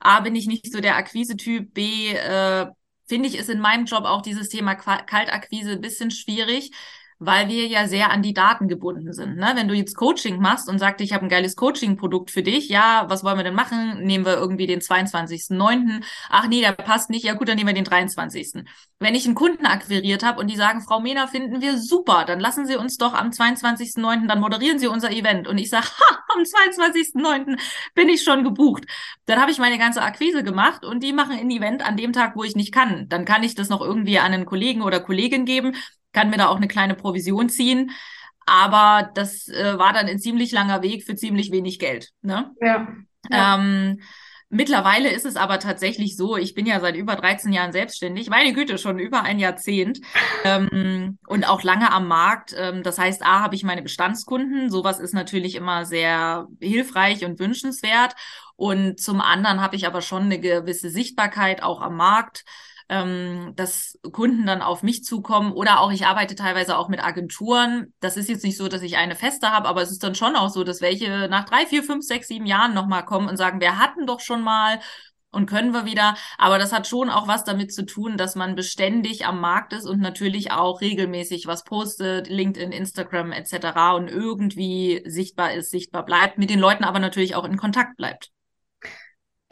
A, 0.00 0.20
bin 0.20 0.34
ich 0.34 0.46
nicht 0.46 0.72
so 0.72 0.80
der 0.80 0.96
Akquise-Typ. 0.96 1.72
B, 1.74 2.12
äh, 2.12 2.66
finde 3.06 3.28
ich, 3.28 3.36
ist 3.36 3.50
in 3.50 3.60
meinem 3.60 3.84
Job 3.86 4.04
auch 4.04 4.22
dieses 4.22 4.48
Thema 4.48 4.74
Kaltakquise 4.74 5.72
ein 5.72 5.80
bisschen 5.80 6.10
schwierig 6.10 6.72
weil 7.18 7.48
wir 7.48 7.66
ja 7.66 7.86
sehr 7.86 8.10
an 8.10 8.22
die 8.22 8.34
Daten 8.34 8.68
gebunden 8.68 9.12
sind. 9.12 9.36
Ne? 9.36 9.52
Wenn 9.54 9.68
du 9.68 9.74
jetzt 9.74 9.96
Coaching 9.96 10.40
machst 10.40 10.68
und 10.68 10.78
sagst, 10.78 11.00
ich 11.00 11.12
habe 11.12 11.24
ein 11.24 11.28
geiles 11.28 11.56
Coaching-Produkt 11.56 12.30
für 12.30 12.42
dich, 12.42 12.68
ja, 12.68 13.06
was 13.08 13.24
wollen 13.24 13.36
wir 13.36 13.44
denn 13.44 13.54
machen? 13.54 14.02
Nehmen 14.02 14.24
wir 14.24 14.34
irgendwie 14.34 14.66
den 14.66 14.80
22.09. 14.80 16.02
Ach 16.28 16.48
nee, 16.48 16.60
der 16.60 16.72
passt 16.72 17.10
nicht. 17.10 17.24
Ja 17.24 17.34
gut, 17.34 17.48
dann 17.48 17.56
nehmen 17.56 17.68
wir 17.68 17.74
den 17.74 17.84
23. 17.84 18.64
Wenn 18.98 19.14
ich 19.14 19.26
einen 19.26 19.34
Kunden 19.34 19.66
akquiriert 19.66 20.22
habe 20.22 20.40
und 20.40 20.50
die 20.50 20.56
sagen, 20.56 20.80
Frau 20.80 21.00
Mena, 21.00 21.26
finden 21.26 21.60
wir 21.60 21.78
super, 21.78 22.24
dann 22.24 22.40
lassen 22.40 22.66
Sie 22.66 22.76
uns 22.76 22.96
doch 22.96 23.14
am 23.14 23.30
22.09., 23.30 24.26
dann 24.26 24.40
moderieren 24.40 24.78
Sie 24.78 24.86
unser 24.86 25.10
Event. 25.10 25.46
Und 25.48 25.58
ich 25.58 25.70
sage, 25.70 25.86
ha, 25.98 26.18
am 26.34 26.42
22.09. 26.42 27.58
bin 27.94 28.08
ich 28.08 28.22
schon 28.22 28.44
gebucht. 28.44 28.84
Dann 29.26 29.40
habe 29.40 29.50
ich 29.50 29.58
meine 29.58 29.78
ganze 29.78 30.02
Akquise 30.02 30.42
gemacht 30.42 30.84
und 30.84 31.02
die 31.02 31.12
machen 31.12 31.38
ein 31.38 31.50
Event 31.50 31.84
an 31.86 31.96
dem 31.96 32.12
Tag, 32.12 32.36
wo 32.36 32.44
ich 32.44 32.56
nicht 32.56 32.72
kann. 32.72 33.08
Dann 33.08 33.24
kann 33.24 33.42
ich 33.42 33.54
das 33.54 33.68
noch 33.68 33.80
irgendwie 33.80 34.18
an 34.18 34.32
einen 34.32 34.46
Kollegen 34.46 34.82
oder 34.82 35.00
Kollegin 35.00 35.44
geben 35.44 35.74
kann 36.14 36.30
mir 36.30 36.38
da 36.38 36.48
auch 36.48 36.56
eine 36.56 36.68
kleine 36.68 36.94
Provision 36.94 37.50
ziehen. 37.50 37.90
Aber 38.46 39.10
das 39.14 39.48
äh, 39.48 39.78
war 39.78 39.92
dann 39.92 40.06
ein 40.06 40.18
ziemlich 40.18 40.52
langer 40.52 40.82
Weg 40.82 41.04
für 41.04 41.16
ziemlich 41.16 41.50
wenig 41.50 41.78
Geld. 41.78 42.10
Ne? 42.22 42.52
Ja. 42.60 42.88
ja. 43.30 43.54
Ähm, 43.56 44.00
mittlerweile 44.50 45.10
ist 45.10 45.24
es 45.24 45.36
aber 45.36 45.58
tatsächlich 45.58 46.16
so, 46.16 46.36
ich 46.36 46.54
bin 46.54 46.66
ja 46.66 46.78
seit 46.78 46.94
über 46.94 47.16
13 47.16 47.52
Jahren 47.52 47.72
selbstständig, 47.72 48.28
meine 48.28 48.52
Güte, 48.52 48.76
schon 48.78 48.98
über 48.98 49.22
ein 49.22 49.38
Jahrzehnt 49.38 50.00
ähm, 50.44 51.18
und 51.26 51.48
auch 51.48 51.62
lange 51.62 51.90
am 51.90 52.06
Markt. 52.06 52.54
Ähm, 52.56 52.82
das 52.82 52.98
heißt, 52.98 53.24
A, 53.24 53.40
habe 53.40 53.54
ich 53.54 53.64
meine 53.64 53.82
Bestandskunden. 53.82 54.70
Sowas 54.70 55.00
ist 55.00 55.14
natürlich 55.14 55.54
immer 55.54 55.86
sehr 55.86 56.46
hilfreich 56.60 57.24
und 57.24 57.38
wünschenswert. 57.38 58.14
Und 58.56 59.00
zum 59.00 59.20
anderen 59.20 59.60
habe 59.60 59.74
ich 59.74 59.86
aber 59.86 60.02
schon 60.02 60.24
eine 60.24 60.38
gewisse 60.38 60.90
Sichtbarkeit 60.90 61.62
auch 61.62 61.80
am 61.80 61.96
Markt 61.96 62.44
ähm, 62.88 63.52
dass 63.56 63.98
Kunden 64.12 64.46
dann 64.46 64.62
auf 64.62 64.82
mich 64.82 65.04
zukommen 65.04 65.52
oder 65.52 65.80
auch 65.80 65.90
ich 65.90 66.06
arbeite 66.06 66.34
teilweise 66.34 66.76
auch 66.76 66.88
mit 66.88 67.02
Agenturen. 67.02 67.92
Das 68.00 68.16
ist 68.16 68.28
jetzt 68.28 68.44
nicht 68.44 68.56
so, 68.56 68.68
dass 68.68 68.82
ich 68.82 68.96
eine 68.96 69.16
feste 69.16 69.50
habe, 69.50 69.68
aber 69.68 69.82
es 69.82 69.90
ist 69.90 70.02
dann 70.02 70.14
schon 70.14 70.36
auch 70.36 70.50
so, 70.50 70.64
dass 70.64 70.80
welche 70.80 71.28
nach 71.28 71.44
drei, 71.44 71.66
vier, 71.66 71.82
fünf, 71.82 72.04
sechs, 72.04 72.28
sieben 72.28 72.46
Jahren 72.46 72.74
nochmal 72.74 73.04
kommen 73.04 73.28
und 73.28 73.36
sagen, 73.36 73.60
wir 73.60 73.78
hatten 73.78 74.06
doch 74.06 74.20
schon 74.20 74.42
mal 74.42 74.80
und 75.34 75.46
können 75.46 75.72
wir 75.72 75.84
wieder. 75.84 76.14
Aber 76.38 76.58
das 76.58 76.72
hat 76.72 76.86
schon 76.86 77.10
auch 77.10 77.28
was 77.28 77.44
damit 77.44 77.72
zu 77.74 77.84
tun, 77.84 78.16
dass 78.16 78.36
man 78.36 78.54
beständig 78.54 79.26
am 79.26 79.40
Markt 79.40 79.72
ist 79.72 79.86
und 79.86 80.00
natürlich 80.00 80.52
auch 80.52 80.80
regelmäßig 80.80 81.46
was 81.46 81.64
postet, 81.64 82.28
LinkedIn, 82.28 82.72
Instagram 82.72 83.32
etc. 83.32 83.96
und 83.96 84.08
irgendwie 84.08 85.02
sichtbar 85.06 85.52
ist, 85.52 85.70
sichtbar 85.70 86.04
bleibt, 86.04 86.38
mit 86.38 86.50
den 86.50 86.60
Leuten 86.60 86.84
aber 86.84 87.00
natürlich 87.00 87.34
auch 87.34 87.44
in 87.44 87.56
Kontakt 87.56 87.96
bleibt. 87.96 88.33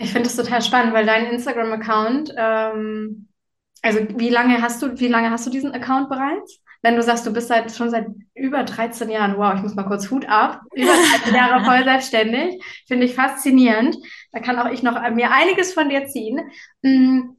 Ich 0.03 0.11
finde 0.13 0.29
das 0.29 0.37
total 0.37 0.61
spannend, 0.63 0.95
weil 0.95 1.07
dein 1.07 1.27
Instagram-Account, 1.27 2.35
ähm, 2.37 3.29
also 3.83 4.01
wie 4.17 4.31
lange 4.31 4.61
hast 4.61 4.83
du, 4.83 4.99
wie 4.99 5.07
lange 5.07 5.31
hast 5.31 5.47
du 5.47 5.51
diesen 5.51 5.73
Account 5.73 6.09
bereits? 6.09 6.61
Wenn 6.83 6.97
du 6.97 7.03
sagst, 7.03 7.25
du 7.25 7.33
bist 7.33 7.47
seit, 7.47 7.71
schon 7.71 7.91
seit 7.91 8.09
über 8.35 8.65
13 8.65 9.09
Jahren, 9.11 9.37
wow, 9.37 9.55
ich 9.55 9.63
muss 9.63 9.77
mal 9.77 9.85
kurz 9.85 10.11
Hut 10.11 10.29
ab, 10.29 10.63
über 10.75 10.93
13 11.23 11.35
Jahre 11.35 11.65
voll 11.65 11.85
selbstständig, 11.85 12.61
finde 12.89 13.07
ich 13.07 13.15
faszinierend. 13.15 13.97
Da 14.33 14.41
kann 14.41 14.59
auch 14.59 14.71
ich 14.73 14.83
noch 14.83 15.01
mir 15.13 15.31
einiges 15.31 15.73
von 15.73 15.89
dir 15.89 16.07
ziehen. 16.07 16.41
Hm, 16.83 17.37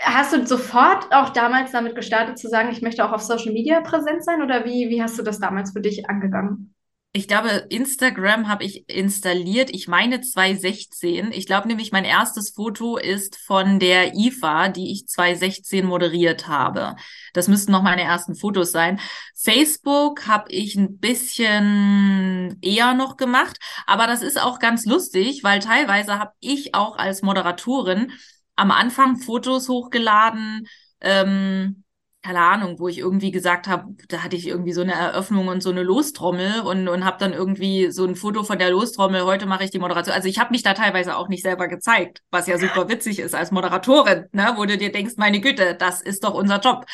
hast 0.00 0.32
du 0.32 0.46
sofort 0.46 1.12
auch 1.12 1.30
damals 1.30 1.72
damit 1.72 1.94
gestartet 1.94 2.38
zu 2.38 2.48
sagen, 2.48 2.70
ich 2.72 2.80
möchte 2.80 3.04
auch 3.04 3.12
auf 3.12 3.20
Social 3.20 3.52
Media 3.52 3.82
präsent 3.82 4.24
sein 4.24 4.40
oder 4.40 4.64
wie, 4.64 4.88
wie 4.88 5.02
hast 5.02 5.18
du 5.18 5.22
das 5.22 5.38
damals 5.38 5.72
für 5.72 5.82
dich 5.82 6.08
angegangen? 6.08 6.74
Ich 7.14 7.28
glaube, 7.28 7.66
Instagram 7.68 8.48
habe 8.48 8.64
ich 8.64 8.88
installiert, 8.88 9.68
ich 9.70 9.86
meine 9.86 10.22
2016. 10.22 11.30
Ich 11.32 11.44
glaube 11.44 11.68
nämlich, 11.68 11.92
mein 11.92 12.06
erstes 12.06 12.54
Foto 12.54 12.96
ist 12.96 13.36
von 13.36 13.78
der 13.78 14.14
IFA, 14.14 14.70
die 14.70 14.92
ich 14.92 15.06
2016 15.08 15.84
moderiert 15.84 16.48
habe. 16.48 16.96
Das 17.34 17.48
müssten 17.48 17.70
noch 17.70 17.82
meine 17.82 18.00
ersten 18.00 18.34
Fotos 18.34 18.72
sein. 18.72 18.98
Facebook 19.36 20.26
habe 20.26 20.50
ich 20.52 20.74
ein 20.74 21.00
bisschen 21.00 22.58
eher 22.62 22.94
noch 22.94 23.18
gemacht, 23.18 23.58
aber 23.86 24.06
das 24.06 24.22
ist 24.22 24.40
auch 24.40 24.58
ganz 24.58 24.86
lustig, 24.86 25.44
weil 25.44 25.58
teilweise 25.60 26.18
habe 26.18 26.32
ich 26.40 26.74
auch 26.74 26.96
als 26.96 27.20
Moderatorin 27.20 28.12
am 28.56 28.70
Anfang 28.70 29.18
Fotos 29.18 29.68
hochgeladen. 29.68 30.66
Ähm, 31.02 31.81
keine 32.22 32.40
Ahnung, 32.40 32.78
wo 32.78 32.86
ich 32.86 32.98
irgendwie 32.98 33.32
gesagt 33.32 33.66
habe, 33.66 33.94
da 34.08 34.22
hatte 34.22 34.36
ich 34.36 34.46
irgendwie 34.46 34.72
so 34.72 34.80
eine 34.80 34.92
Eröffnung 34.92 35.48
und 35.48 35.60
so 35.60 35.70
eine 35.70 35.82
Lostrommel 35.82 36.60
und, 36.60 36.86
und 36.86 37.04
habe 37.04 37.18
dann 37.18 37.32
irgendwie 37.32 37.90
so 37.90 38.04
ein 38.06 38.14
Foto 38.14 38.44
von 38.44 38.58
der 38.58 38.70
Lostrommel, 38.70 39.24
heute 39.24 39.46
mache 39.46 39.64
ich 39.64 39.70
die 39.70 39.80
Moderation. 39.80 40.14
Also 40.14 40.28
ich 40.28 40.38
habe 40.38 40.52
mich 40.52 40.62
da 40.62 40.74
teilweise 40.74 41.16
auch 41.16 41.28
nicht 41.28 41.42
selber 41.42 41.66
gezeigt, 41.66 42.22
was 42.30 42.46
ja 42.46 42.58
super 42.58 42.88
witzig 42.88 43.18
ist 43.18 43.34
als 43.34 43.50
Moderatorin, 43.50 44.26
ne? 44.30 44.52
wo 44.56 44.64
du 44.64 44.78
dir 44.78 44.92
denkst, 44.92 45.14
meine 45.16 45.40
Güte, 45.40 45.74
das 45.74 46.00
ist 46.00 46.22
doch 46.22 46.34
unser 46.34 46.60
Job, 46.60 46.86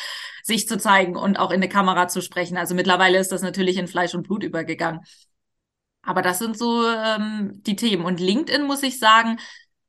sich 0.43 0.67
zu 0.67 0.79
zeigen 0.79 1.15
und 1.15 1.37
auch 1.37 1.51
in 1.51 1.57
eine 1.57 1.69
Kamera 1.69 2.07
zu 2.07 2.21
sprechen. 2.21 2.57
Also 2.57 2.73
mittlerweile 2.73 3.19
ist 3.19 3.31
das 3.31 3.43
natürlich 3.43 3.77
in 3.77 3.87
Fleisch 3.87 4.15
und 4.15 4.23
Blut 4.23 4.43
übergegangen. 4.43 5.01
Aber 6.01 6.23
das 6.23 6.39
sind 6.39 6.57
so 6.57 6.87
ähm, 6.87 7.61
die 7.67 7.75
Themen. 7.75 8.03
Und 8.03 8.19
LinkedIn, 8.19 8.65
muss 8.65 8.81
ich 8.81 8.97
sagen, 8.97 9.37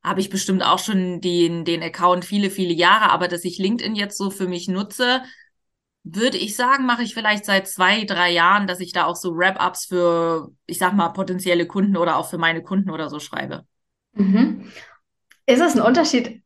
habe 0.03 0.21
ich 0.21 0.31
bestimmt 0.31 0.63
auch 0.63 0.79
schon 0.79 1.21
den, 1.21 1.65
den 1.65 1.83
Account 1.83 2.25
viele, 2.25 2.51
viele 2.51 2.73
Jahre, 2.73 3.11
aber 3.11 3.29
dass 3.29 3.45
ich 3.45 3.59
LinkedIn 3.59 3.95
jetzt 3.95 4.17
so 4.17 4.31
für 4.31 4.49
mich 4.49 4.69
nutze, 4.69 5.23
würde 6.03 6.39
ich 6.39 6.57
sagen, 6.57 6.87
mache 6.87 7.03
ich 7.03 7.13
vielleicht 7.13 7.45
seit 7.45 7.69
zwei, 7.69 8.05
drei 8.05 8.31
Jahren, 8.31 8.67
dass 8.67 8.81
ich 8.81 8.93
da 8.93 9.05
auch 9.05 9.17
so 9.17 9.37
Wrap-ups 9.37 9.87
für, 9.87 10.51
ich 10.67 10.79
sag 10.79 10.95
mal, 10.95 11.11
potenzielle 11.11 11.67
Kunden 11.67 11.97
oder 11.97 12.17
auch 12.17 12.31
für 12.31 12.39
meine 12.39 12.63
Kunden 12.63 12.91
oder 12.91 13.11
so 13.11 13.21
schreibe. 13.21 13.67
Mhm. 14.15 14.71
Ist 15.45 15.61
es 15.61 15.77
ein 15.77 15.83
Unterschied, 15.83 16.43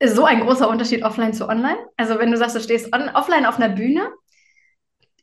ist 0.00 0.16
so 0.16 0.24
ein 0.24 0.40
großer 0.40 0.68
Unterschied 0.68 1.04
offline 1.04 1.32
zu 1.32 1.48
online? 1.48 1.78
Also 1.96 2.18
wenn 2.18 2.32
du 2.32 2.36
sagst, 2.36 2.56
du 2.56 2.60
stehst 2.60 2.92
on, 2.92 3.08
offline 3.10 3.46
auf 3.46 3.58
einer 3.58 3.68
Bühne, 3.68 4.10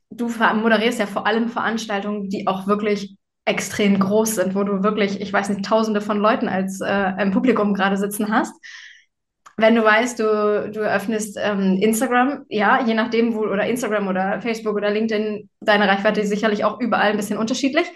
du 0.09 0.29
moderierst 0.29 0.99
ja 0.99 1.05
vor 1.05 1.27
allem 1.27 1.49
Veranstaltungen, 1.49 2.29
die 2.29 2.47
auch 2.47 2.67
wirklich 2.67 3.17
extrem 3.47 3.99
groß 3.99 4.35
sind, 4.35 4.55
wo 4.55 4.63
du 4.63 4.83
wirklich, 4.83 5.21
ich 5.21 5.31
weiß 5.31 5.49
nicht, 5.49 5.65
tausende 5.65 6.01
von 6.01 6.19
Leuten 6.19 6.49
als 6.49 6.81
äh, 6.81 7.13
im 7.21 7.31
Publikum 7.31 7.73
gerade 7.73 7.97
sitzen 7.97 8.31
hast. 8.31 8.53
Wenn 9.55 9.73
du 9.73 9.83
weißt, 9.83 10.19
du, 10.19 10.69
du 10.71 10.81
öffnest 10.81 11.37
ähm, 11.41 11.79
Instagram, 11.81 12.45
ja, 12.49 12.85
je 12.85 12.93
nachdem, 12.93 13.33
wo, 13.33 13.39
oder 13.39 13.65
Instagram 13.65 14.07
oder 14.07 14.41
Facebook 14.41 14.75
oder 14.75 14.91
LinkedIn, 14.91 15.49
deine 15.61 15.87
Reichweite 15.87 16.21
ist 16.21 16.29
sicherlich 16.29 16.63
auch 16.63 16.79
überall 16.79 17.11
ein 17.11 17.17
bisschen 17.17 17.39
unterschiedlich. 17.39 17.87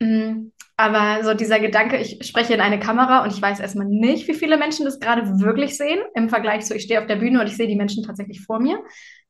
Mm, 0.00 0.48
aber 0.76 1.24
so 1.24 1.32
dieser 1.32 1.60
Gedanke, 1.60 1.96
ich 1.96 2.18
spreche 2.26 2.52
in 2.52 2.60
eine 2.60 2.78
Kamera 2.78 3.22
und 3.22 3.32
ich 3.32 3.40
weiß 3.40 3.60
erstmal 3.60 3.86
nicht, 3.86 4.28
wie 4.28 4.34
viele 4.34 4.58
Menschen 4.58 4.84
das 4.84 5.00
gerade 5.00 5.40
wirklich 5.40 5.76
sehen, 5.78 6.00
im 6.14 6.28
Vergleich 6.28 6.66
zu, 6.66 6.74
ich 6.74 6.82
stehe 6.82 7.00
auf 7.00 7.06
der 7.06 7.16
Bühne 7.16 7.40
und 7.40 7.46
ich 7.46 7.56
sehe 7.56 7.68
die 7.68 7.76
Menschen 7.76 8.04
tatsächlich 8.04 8.42
vor 8.42 8.60
mir. 8.60 8.78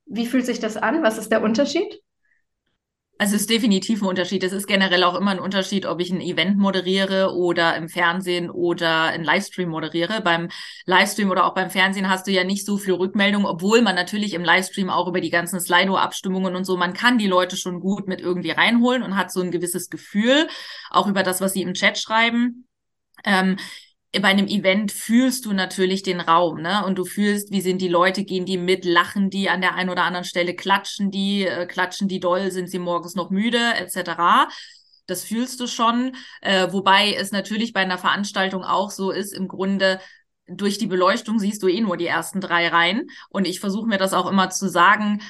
Wie 0.07 0.26
fühlt 0.26 0.46
sich 0.46 0.61
das 0.61 0.76
an? 0.76 1.02
Was 1.02 1.18
ist 1.18 1.31
der 1.31 1.42
Unterschied? 1.42 2.00
Also 3.20 3.35
es 3.35 3.42
ist 3.42 3.50
definitiv 3.50 4.00
ein 4.00 4.09
Unterschied. 4.09 4.44
Es 4.44 4.52
ist 4.52 4.68
generell 4.68 5.02
auch 5.02 5.16
immer 5.16 5.33
ein 5.33 5.40
Unterschied, 5.40 5.87
ob 5.87 6.00
ich 6.00 6.12
ein 6.12 6.20
Event 6.20 6.57
moderiere 6.57 7.35
oder 7.35 7.74
im 7.74 7.88
Fernsehen 7.88 8.48
oder 8.48 9.07
ein 9.07 9.24
Livestream 9.24 9.68
moderiere. 9.68 10.20
Beim 10.20 10.48
Livestream 10.87 11.28
oder 11.28 11.44
auch 11.44 11.54
beim 11.54 11.68
Fernsehen 11.68 12.09
hast 12.09 12.28
du 12.28 12.31
ja 12.31 12.44
nicht 12.44 12.64
so 12.64 12.78
viel 12.78 12.94
Rückmeldung, 12.94 13.44
obwohl 13.44 13.83
man 13.83 13.96
natürlich 13.96 14.35
im 14.35 14.44
Livestream 14.44 14.88
auch 14.88 15.09
über 15.09 15.20
die 15.20 15.31
ganzen 15.31 15.59
Slido-Abstimmungen 15.59 16.54
und 16.54 16.64
so, 16.64 16.76
man 16.76 16.92
kann 16.92 17.18
die 17.18 17.26
Leute 17.26 17.57
schon 17.57 17.81
gut 17.81 18.07
mit 18.07 18.20
irgendwie 18.20 18.52
reinholen 18.52 19.02
und 19.02 19.16
hat 19.16 19.33
so 19.33 19.40
ein 19.40 19.50
gewisses 19.50 19.90
Gefühl, 19.90 20.46
auch 20.88 21.09
über 21.09 21.24
das, 21.24 21.40
was 21.40 21.54
sie 21.54 21.62
im 21.62 21.74
Chat 21.74 21.98
schreiben. 21.98 22.68
Ähm, 23.24 23.57
bei 24.12 24.29
einem 24.29 24.47
Event 24.47 24.90
fühlst 24.90 25.44
du 25.44 25.53
natürlich 25.53 26.03
den 26.03 26.21
Raum, 26.21 26.62
ne? 26.62 26.85
Und 26.87 26.97
du 26.97 27.05
fühlst, 27.05 27.51
wie 27.51 27.61
sind 27.61 27.83
die 27.83 27.88
Leute, 27.88 28.25
gehen 28.25 28.47
die 28.47 28.57
mit, 28.57 28.85
lachen 28.85 29.29
die 29.29 29.51
an 29.51 29.61
der 29.61 29.75
einen 29.75 29.90
oder 29.90 30.05
anderen 30.05 30.25
Stelle, 30.25 30.55
klatschen 30.55 31.11
die, 31.11 31.44
äh, 31.44 31.66
klatschen 31.66 32.09
die 32.09 32.21
doll, 32.21 32.51
sind 32.51 32.71
sie 32.71 32.79
morgens 32.79 33.14
noch 33.14 33.31
müde, 33.31 33.75
etc. 33.77 34.49
Das 35.07 35.25
fühlst 35.25 35.61
du 35.61 35.66
schon. 35.66 36.16
Äh, 36.40 36.73
wobei 36.73 37.14
es 37.14 37.33
natürlich 37.33 37.73
bei 37.75 37.81
einer 37.81 37.99
Veranstaltung 37.99 38.64
auch 38.64 38.90
so 38.90 39.11
ist, 39.11 39.35
im 39.35 39.47
Grunde, 39.47 40.01
durch 40.47 40.79
die 40.79 40.87
Beleuchtung 40.87 41.38
siehst 41.38 41.62
du 41.62 41.68
eh 41.68 41.81
nur 41.83 41.99
die 41.99 42.07
ersten 42.07 42.40
drei 42.40 42.68
Reihen. 42.68 43.09
Und 43.29 43.47
ich 43.47 43.61
versuche 43.61 43.87
mir 43.87 43.99
das 43.99 44.14
auch 44.14 44.31
immer 44.31 44.49
zu 44.49 44.68
sagen, 44.68 45.21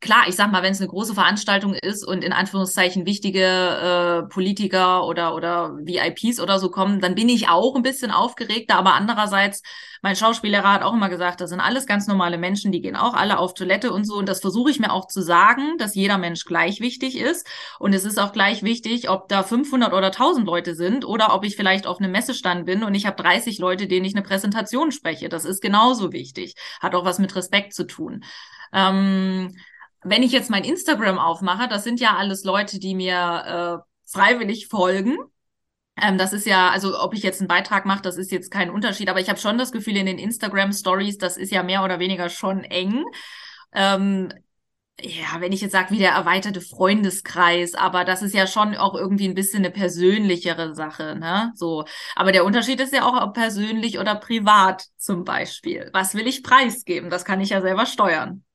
klar, 0.00 0.24
ich 0.28 0.36
sag 0.36 0.52
mal, 0.52 0.62
wenn 0.62 0.72
es 0.72 0.80
eine 0.80 0.88
große 0.88 1.14
Veranstaltung 1.14 1.74
ist 1.74 2.06
und 2.06 2.22
in 2.22 2.32
Anführungszeichen 2.32 3.06
wichtige 3.06 3.42
äh, 3.42 4.28
Politiker 4.28 5.06
oder 5.06 5.34
oder 5.34 5.76
VIPs 5.78 6.40
oder 6.40 6.58
so 6.58 6.70
kommen, 6.70 7.00
dann 7.00 7.14
bin 7.14 7.28
ich 7.28 7.48
auch 7.48 7.74
ein 7.74 7.82
bisschen 7.82 8.10
aufgeregter. 8.10 8.76
Aber 8.76 8.94
andererseits, 8.94 9.62
mein 10.02 10.14
Schauspiellehrer 10.14 10.72
hat 10.72 10.82
auch 10.82 10.92
immer 10.92 11.08
gesagt, 11.08 11.40
das 11.40 11.50
sind 11.50 11.60
alles 11.60 11.86
ganz 11.86 12.06
normale 12.06 12.38
Menschen, 12.38 12.72
die 12.72 12.80
gehen 12.80 12.96
auch 12.96 13.14
alle 13.14 13.38
auf 13.38 13.54
Toilette 13.54 13.92
und 13.92 14.04
so. 14.04 14.16
Und 14.16 14.28
das 14.28 14.40
versuche 14.40 14.70
ich 14.70 14.78
mir 14.78 14.92
auch 14.92 15.06
zu 15.06 15.22
sagen, 15.22 15.78
dass 15.78 15.94
jeder 15.94 16.18
Mensch 16.18 16.44
gleich 16.44 16.80
wichtig 16.80 17.18
ist. 17.18 17.46
Und 17.78 17.94
es 17.94 18.04
ist 18.04 18.18
auch 18.18 18.32
gleich 18.32 18.62
wichtig, 18.62 19.08
ob 19.08 19.28
da 19.28 19.42
500 19.42 19.92
oder 19.92 20.06
1000 20.08 20.46
Leute 20.46 20.74
sind 20.74 21.04
oder 21.04 21.34
ob 21.34 21.44
ich 21.44 21.56
vielleicht 21.56 21.86
auf 21.86 21.98
einem 21.98 22.12
Messestand 22.12 22.66
bin 22.66 22.82
und 22.82 22.94
ich 22.94 23.06
habe 23.06 23.20
30 23.22 23.58
Leute, 23.58 23.86
denen 23.86 24.04
ich 24.04 24.14
eine 24.14 24.24
Präsentation 24.24 24.92
spreche. 24.92 25.28
Das 25.28 25.44
ist 25.44 25.62
genauso 25.62 26.12
wichtig. 26.12 26.54
Hat 26.80 26.94
auch 26.94 27.04
was 27.04 27.18
mit 27.18 27.34
Respekt 27.34 27.72
zu 27.72 27.84
tun. 27.84 28.24
Ähm, 28.72 29.56
wenn 30.08 30.22
ich 30.22 30.32
jetzt 30.32 30.50
mein 30.50 30.64
Instagram 30.64 31.18
aufmache, 31.18 31.68
das 31.68 31.84
sind 31.84 32.00
ja 32.00 32.16
alles 32.16 32.44
Leute, 32.44 32.78
die 32.78 32.94
mir 32.94 33.82
äh, 33.84 34.10
freiwillig 34.10 34.68
folgen. 34.68 35.18
Ähm, 36.00 36.18
das 36.18 36.32
ist 36.32 36.46
ja, 36.46 36.70
also 36.70 36.98
ob 37.00 37.14
ich 37.14 37.22
jetzt 37.22 37.40
einen 37.40 37.48
Beitrag 37.48 37.86
mache, 37.86 38.02
das 38.02 38.16
ist 38.16 38.30
jetzt 38.30 38.50
kein 38.50 38.70
Unterschied, 38.70 39.08
aber 39.08 39.20
ich 39.20 39.28
habe 39.28 39.38
schon 39.38 39.58
das 39.58 39.72
Gefühl 39.72 39.96
in 39.96 40.06
den 40.06 40.18
Instagram 40.18 40.72
Stories, 40.72 41.18
das 41.18 41.36
ist 41.36 41.50
ja 41.52 41.62
mehr 41.62 41.82
oder 41.84 41.98
weniger 41.98 42.28
schon 42.28 42.64
eng. 42.64 43.04
Ähm, 43.72 44.32
ja, 45.00 45.40
wenn 45.40 45.52
ich 45.52 45.60
jetzt 45.60 45.72
sage, 45.72 45.90
wie 45.90 45.98
der 45.98 46.12
erweiterte 46.12 46.62
Freundeskreis, 46.62 47.74
aber 47.74 48.04
das 48.04 48.22
ist 48.22 48.34
ja 48.34 48.46
schon 48.46 48.74
auch 48.76 48.94
irgendwie 48.94 49.28
ein 49.28 49.34
bisschen 49.34 49.58
eine 49.58 49.70
persönlichere 49.70 50.74
Sache, 50.74 51.16
ne? 51.16 51.52
So. 51.54 51.84
Aber 52.14 52.32
der 52.32 52.46
Unterschied 52.46 52.80
ist 52.80 52.94
ja 52.94 53.04
auch 53.04 53.20
ob 53.22 53.34
persönlich 53.34 53.98
oder 53.98 54.14
privat 54.14 54.86
zum 54.96 55.24
Beispiel. 55.24 55.90
Was 55.92 56.14
will 56.14 56.26
ich 56.26 56.42
preisgeben? 56.42 57.10
Das 57.10 57.26
kann 57.26 57.42
ich 57.42 57.50
ja 57.50 57.60
selber 57.60 57.84
steuern. 57.84 58.45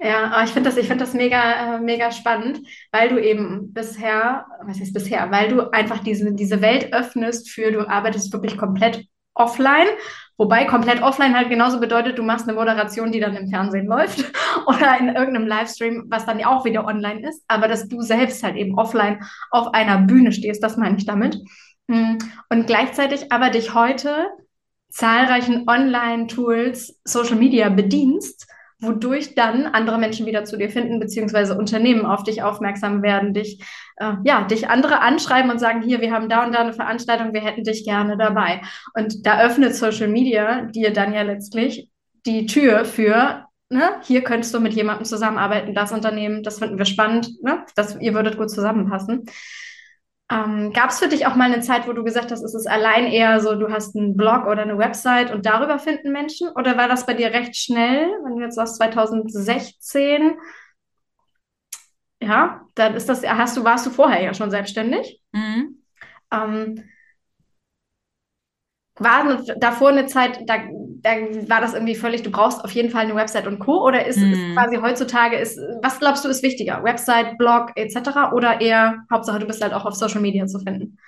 Ja, 0.00 0.30
aber 0.30 0.44
ich 0.44 0.50
finde 0.50 0.70
das, 0.70 0.78
ich 0.78 0.86
finde 0.86 1.04
das 1.04 1.12
mega, 1.12 1.76
äh, 1.76 1.80
mega 1.80 2.12
spannend, 2.12 2.60
weil 2.92 3.08
du 3.08 3.18
eben 3.18 3.72
bisher, 3.72 4.46
was 4.64 4.78
heißt 4.78 4.94
bisher, 4.94 5.30
weil 5.32 5.48
du 5.48 5.72
einfach 5.72 5.98
diese, 5.98 6.32
diese 6.32 6.60
Welt 6.60 6.92
öffnest 6.92 7.50
für, 7.50 7.72
du 7.72 7.88
arbeitest 7.88 8.32
wirklich 8.32 8.56
komplett 8.56 9.06
offline, 9.34 9.88
wobei 10.36 10.66
komplett 10.66 11.02
offline 11.02 11.36
halt 11.36 11.48
genauso 11.48 11.80
bedeutet, 11.80 12.16
du 12.16 12.22
machst 12.22 12.46
eine 12.48 12.56
Moderation, 12.56 13.10
die 13.10 13.18
dann 13.18 13.34
im 13.34 13.48
Fernsehen 13.48 13.86
läuft 13.86 14.24
oder 14.66 14.98
in 15.00 15.08
irgendeinem 15.08 15.48
Livestream, 15.48 16.04
was 16.08 16.26
dann 16.26 16.38
ja 16.38 16.46
auch 16.46 16.64
wieder 16.64 16.84
online 16.84 17.28
ist, 17.28 17.42
aber 17.48 17.66
dass 17.66 17.88
du 17.88 18.00
selbst 18.00 18.44
halt 18.44 18.54
eben 18.54 18.78
offline 18.78 19.24
auf 19.50 19.74
einer 19.74 19.98
Bühne 19.98 20.30
stehst, 20.30 20.62
das 20.62 20.76
meine 20.76 20.96
ich 20.96 21.06
damit. 21.06 21.38
Mm, 21.88 22.18
und 22.50 22.66
gleichzeitig 22.68 23.32
aber 23.32 23.50
dich 23.50 23.74
heute 23.74 24.28
zahlreichen 24.90 25.68
Online-Tools, 25.68 27.00
Social 27.04 27.36
Media 27.36 27.68
bedienst, 27.68 28.46
wodurch 28.80 29.34
dann 29.34 29.66
andere 29.66 29.98
Menschen 29.98 30.26
wieder 30.26 30.44
zu 30.44 30.56
dir 30.56 30.70
finden, 30.70 31.00
beziehungsweise 31.00 31.58
Unternehmen 31.58 32.06
auf 32.06 32.22
dich 32.22 32.42
aufmerksam 32.42 33.02
werden, 33.02 33.34
dich, 33.34 33.60
äh, 33.96 34.12
ja, 34.24 34.44
dich 34.44 34.68
andere 34.68 35.00
anschreiben 35.00 35.50
und 35.50 35.58
sagen, 35.58 35.82
hier, 35.82 36.00
wir 36.00 36.12
haben 36.12 36.28
da 36.28 36.44
und 36.44 36.54
da 36.54 36.60
eine 36.60 36.72
Veranstaltung, 36.72 37.32
wir 37.32 37.40
hätten 37.40 37.64
dich 37.64 37.84
gerne 37.84 38.16
dabei. 38.16 38.60
Und 38.94 39.26
da 39.26 39.40
öffnet 39.40 39.74
Social 39.74 40.08
Media 40.08 40.62
dir 40.62 40.92
dann 40.92 41.12
ja 41.12 41.22
letztlich 41.22 41.88
die 42.24 42.46
Tür 42.46 42.84
für, 42.84 43.46
ne, 43.68 43.96
hier 44.02 44.22
könntest 44.22 44.54
du 44.54 44.60
mit 44.60 44.74
jemandem 44.74 45.04
zusammenarbeiten, 45.04 45.74
das 45.74 45.92
Unternehmen, 45.92 46.42
das 46.42 46.58
finden 46.58 46.78
wir 46.78 46.84
spannend, 46.84 47.30
ne, 47.42 47.64
das, 47.74 47.96
ihr 48.00 48.14
würdet 48.14 48.36
gut 48.36 48.50
zusammenpassen. 48.50 49.26
Ähm, 50.30 50.72
Gab 50.74 50.90
es 50.90 50.98
für 50.98 51.08
dich 51.08 51.26
auch 51.26 51.36
mal 51.36 51.50
eine 51.50 51.62
Zeit, 51.62 51.88
wo 51.88 51.92
du 51.92 52.04
gesagt 52.04 52.30
hast, 52.30 52.42
es 52.42 52.54
ist 52.54 52.66
allein 52.68 53.06
eher 53.06 53.40
so, 53.40 53.54
du 53.54 53.70
hast 53.70 53.96
einen 53.96 54.16
Blog 54.16 54.46
oder 54.46 54.62
eine 54.62 54.76
Website 54.76 55.32
und 55.32 55.46
darüber 55.46 55.78
finden 55.78 56.12
Menschen? 56.12 56.48
Oder 56.50 56.76
war 56.76 56.88
das 56.88 57.06
bei 57.06 57.14
dir 57.14 57.32
recht 57.32 57.56
schnell, 57.56 58.08
wenn 58.24 58.36
du 58.36 58.42
jetzt 58.42 58.56
sagst 58.56 58.76
2016? 58.76 60.36
Ja, 62.20 62.62
dann 62.74 62.94
ist 62.94 63.08
das, 63.08 63.24
hast 63.26 63.56
du, 63.56 63.64
warst 63.64 63.86
du 63.86 63.90
vorher 63.90 64.22
ja 64.22 64.34
schon 64.34 64.50
selbstständig? 64.50 65.22
Mhm. 65.32 65.82
Ähm, 66.32 66.84
war 69.00 69.42
davor 69.58 69.90
eine 69.90 70.06
Zeit, 70.06 70.40
da, 70.46 70.56
da 71.02 71.10
war 71.48 71.60
das 71.60 71.74
irgendwie 71.74 71.94
völlig, 71.94 72.22
du 72.22 72.30
brauchst 72.30 72.64
auf 72.64 72.72
jeden 72.72 72.90
Fall 72.90 73.04
eine 73.04 73.14
Website 73.14 73.46
und 73.46 73.58
Co. 73.58 73.84
Oder 73.84 74.06
ist, 74.06 74.18
mm. 74.18 74.32
ist 74.32 74.38
mhm. 74.38 74.54
quasi 74.54 74.76
heutzutage, 74.76 75.36
ist, 75.36 75.58
was 75.82 75.98
glaubst 75.98 76.24
du 76.24 76.28
ist 76.28 76.42
wichtiger? 76.42 76.82
Website, 76.82 77.38
Blog 77.38 77.72
etc. 77.76 78.32
Oder 78.32 78.60
eher 78.60 79.04
Hauptsache, 79.10 79.38
du 79.38 79.46
bist 79.46 79.62
halt 79.62 79.72
auch 79.72 79.84
auf 79.84 79.94
Social 79.94 80.20
Media 80.20 80.46
zu 80.46 80.58
finden? 80.58 80.98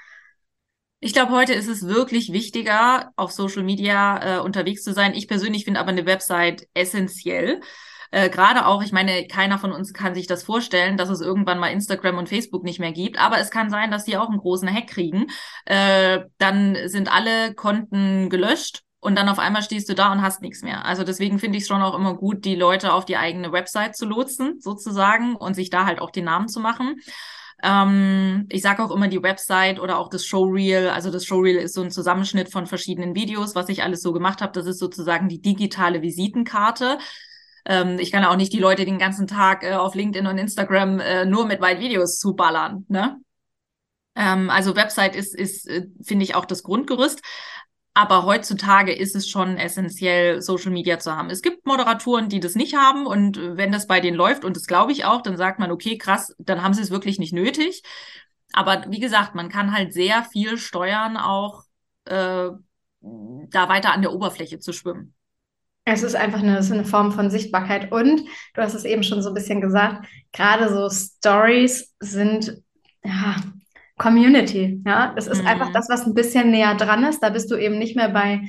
Ich 1.01 1.15
glaube, 1.15 1.33
heute 1.33 1.55
ist 1.55 1.69
es 1.69 1.87
wirklich 1.87 2.31
wichtiger, 2.31 3.11
auf 3.17 3.33
Social 3.33 3.63
Media 3.63 4.39
äh, 4.39 4.41
unterwegs 4.41 4.83
zu 4.83 4.93
sein. 4.93 5.15
Ich 5.15 5.29
persönlich 5.29 5.65
finde 5.65 5.81
aber 5.81 5.89
eine 5.89 6.05
Website 6.05 6.69
essentiell. 6.75 7.61
Äh, 8.11 8.29
Gerade 8.31 8.67
auch, 8.67 8.83
ich 8.83 8.93
meine, 8.93 9.27
keiner 9.27 9.59
von 9.59 9.73
uns 9.73 9.93
kann 9.93 10.15
sich 10.15 10.27
das 10.27 10.43
vorstellen, 10.43 10.97
dass 10.97 11.09
es 11.09 11.21
irgendwann 11.21 11.59
mal 11.59 11.69
Instagram 11.69 12.19
und 12.19 12.29
Facebook 12.29 12.65
nicht 12.65 12.81
mehr 12.81 12.93
gibt, 12.93 13.19
aber 13.19 13.39
es 13.39 13.51
kann 13.51 13.71
sein, 13.71 13.91
dass 13.91 14.05
die 14.05 14.17
auch 14.17 14.29
einen 14.29 14.39
großen 14.39 14.73
Hack 14.73 14.89
kriegen. 14.89 15.27
Äh, 15.65 16.21
dann 16.39 16.77
sind 16.87 17.13
alle 17.13 17.55
Konten 17.55 18.31
gelöscht 18.31 18.83
und 19.01 19.17
dann 19.17 19.29
auf 19.29 19.39
einmal 19.39 19.63
stehst 19.63 19.89
du 19.89 19.95
da 19.95 20.13
und 20.13 20.23
hast 20.23 20.43
nichts 20.43 20.63
mehr. 20.63 20.85
Also 20.85 21.05
deswegen 21.05 21.39
finde 21.39 21.57
ich 21.57 21.63
es 21.63 21.69
schon 21.69 21.83
auch 21.83 21.95
immer 21.95 22.15
gut, 22.15 22.45
die 22.45 22.55
Leute 22.55 22.93
auf 22.93 23.05
die 23.05 23.17
eigene 23.17 23.53
Website 23.53 23.97
zu 23.97 24.07
lotsen, 24.07 24.61
sozusagen, 24.61 25.37
und 25.37 25.55
sich 25.55 25.71
da 25.71 25.87
halt 25.87 26.01
auch 26.01 26.11
die 26.11 26.23
Namen 26.23 26.49
zu 26.49 26.61
machen. 26.61 27.01
Ähm, 27.63 28.47
ich 28.51 28.63
sage 28.63 28.83
auch 28.83 28.91
immer 28.91 29.09
die 29.09 29.23
Website 29.23 29.81
oder 29.81 29.99
auch 29.99 30.09
das 30.09 30.25
Showreel. 30.25 30.89
Also 30.89 31.11
das 31.11 31.25
Showreel 31.25 31.57
ist 31.57 31.75
so 31.75 31.83
ein 31.83 31.91
Zusammenschnitt 31.91 32.51
von 32.51 32.67
verschiedenen 32.67 33.15
Videos, 33.15 33.55
was 33.55 33.69
ich 33.69 33.83
alles 33.83 34.03
so 34.03 34.13
gemacht 34.13 34.43
habe. 34.43 34.53
Das 34.53 34.67
ist 34.67 34.79
sozusagen 34.79 35.29
die 35.29 35.41
digitale 35.41 36.03
Visitenkarte 36.03 36.99
ähm, 37.67 37.99
ich 37.99 38.13
kann 38.13 38.25
auch 38.25 38.37
nicht 38.37 38.53
die 38.53 38.59
Leute 38.59 38.85
den 38.85 38.99
ganzen 38.99 39.27
Tag 39.27 39.63
äh, 39.63 39.73
auf 39.73 39.95
LinkedIn 39.95 40.27
und 40.27 40.39
Instagram 40.39 41.01
äh, 41.01 41.25
nur 41.25 41.47
mit 41.47 41.61
Videos 41.61 42.19
zuballern. 42.19 42.85
Ne? 42.89 43.21
Ähm, 44.17 44.51
also 44.51 44.77
Website 44.77 45.17
ist, 45.17 45.35
ist 45.35 45.69
äh, 45.69 45.87
finde 46.03 46.25
ich, 46.25 46.35
auch 46.35 46.45
das 46.45 46.63
Grundgerüst. 46.63 47.23
Aber 47.93 48.25
heutzutage 48.25 48.95
ist 48.95 49.17
es 49.17 49.29
schon 49.29 49.57
essentiell, 49.57 50.41
Social 50.41 50.71
Media 50.71 50.99
zu 51.01 51.15
haben. 51.17 51.29
Es 51.29 51.43
gibt 51.43 51.67
Moderatoren, 51.67 52.29
die 52.29 52.41
das 52.41 52.55
nicht 52.55 52.77
haben. 52.77 53.05
Und 53.05 53.37
wenn 53.37 53.73
das 53.73 53.89
bei 53.89 54.01
denen 54.01 54.17
läuft, 54.17 54.45
und 54.45 54.57
das 54.57 54.67
glaube 54.67 54.93
ich 54.93 55.05
auch, 55.05 55.23
dann 55.23 55.37
sagt 55.37 55.59
man, 55.59 55.73
okay, 55.73 55.99
krass, 55.99 56.35
dann 56.39 56.63
haben 56.63 56.73
sie 56.73 56.83
es 56.83 56.91
wirklich 56.91 57.19
nicht 57.19 57.33
nötig. 57.33 57.83
Aber 58.53 58.85
wie 58.89 59.01
gesagt, 59.01 59.35
man 59.35 59.49
kann 59.49 59.73
halt 59.73 59.93
sehr 59.93 60.25
viel 60.25 60.57
steuern, 60.57 61.17
auch 61.17 61.65
äh, 62.05 62.51
da 63.01 63.69
weiter 63.69 63.93
an 63.93 64.03
der 64.03 64.13
Oberfläche 64.13 64.59
zu 64.59 64.73
schwimmen. 64.73 65.15
Es 65.93 66.03
ist 66.03 66.15
einfach 66.15 66.41
eine, 66.41 66.59
ist 66.59 66.73
eine 66.73 66.85
Form 66.85 67.13
von 67.13 67.31
Sichtbarkeit. 67.31 67.93
Und 67.93 68.23
du 68.55 68.63
hast 68.63 68.75
es 68.75 68.85
eben 68.85 69.03
schon 69.03 69.23
so 69.23 69.31
ein 69.31 69.35
bisschen 69.35 69.61
gesagt, 69.61 70.07
gerade 70.33 70.69
so 70.69 70.89
Stories 70.91 71.95
sind 72.01 72.63
ja, 73.05 73.37
Community. 73.99 74.83
Ja, 74.87 75.13
das 75.15 75.27
ist 75.27 75.43
mhm. 75.43 75.49
einfach 75.49 75.73
das, 75.73 75.89
was 75.89 76.07
ein 76.07 76.15
bisschen 76.15 76.51
näher 76.51 76.75
dran 76.75 77.05
ist. 77.05 77.21
Da 77.21 77.31
bist 77.31 77.51
du 77.51 77.57
eben 77.57 77.79
nicht 77.79 77.97
mehr 77.97 78.09
bei 78.09 78.43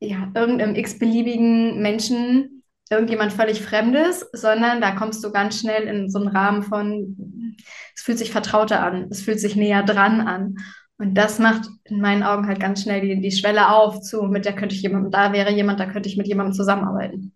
ja, 0.00 0.30
irgendeinem 0.34 0.76
x-beliebigen 0.76 1.80
Menschen, 1.80 2.62
irgendjemand 2.90 3.32
völlig 3.32 3.60
Fremdes, 3.60 4.26
sondern 4.32 4.80
da 4.80 4.92
kommst 4.92 5.22
du 5.24 5.30
ganz 5.30 5.60
schnell 5.60 5.84
in 5.84 6.08
so 6.08 6.18
einen 6.18 6.28
Rahmen 6.28 6.62
von, 6.62 7.56
es 7.94 8.02
fühlt 8.02 8.18
sich 8.18 8.30
vertrauter 8.30 8.82
an, 8.82 9.08
es 9.10 9.22
fühlt 9.22 9.40
sich 9.40 9.56
näher 9.56 9.82
dran 9.82 10.20
an. 10.20 10.56
Und 10.98 11.14
das 11.14 11.38
macht 11.38 11.68
in 11.84 12.00
meinen 12.00 12.24
Augen 12.24 12.46
halt 12.46 12.60
ganz 12.60 12.82
schnell 12.82 13.00
die, 13.00 13.20
die 13.20 13.30
Schwelle 13.30 13.70
auf 13.70 14.00
zu, 14.00 14.24
mit 14.24 14.44
der 14.44 14.54
könnte 14.54 14.74
ich 14.74 14.82
jemandem, 14.82 15.12
da 15.12 15.32
wäre 15.32 15.52
jemand, 15.52 15.78
da 15.78 15.86
könnte 15.86 16.08
ich 16.08 16.16
mit 16.16 16.26
jemandem 16.26 16.54
zusammenarbeiten. 16.54 17.32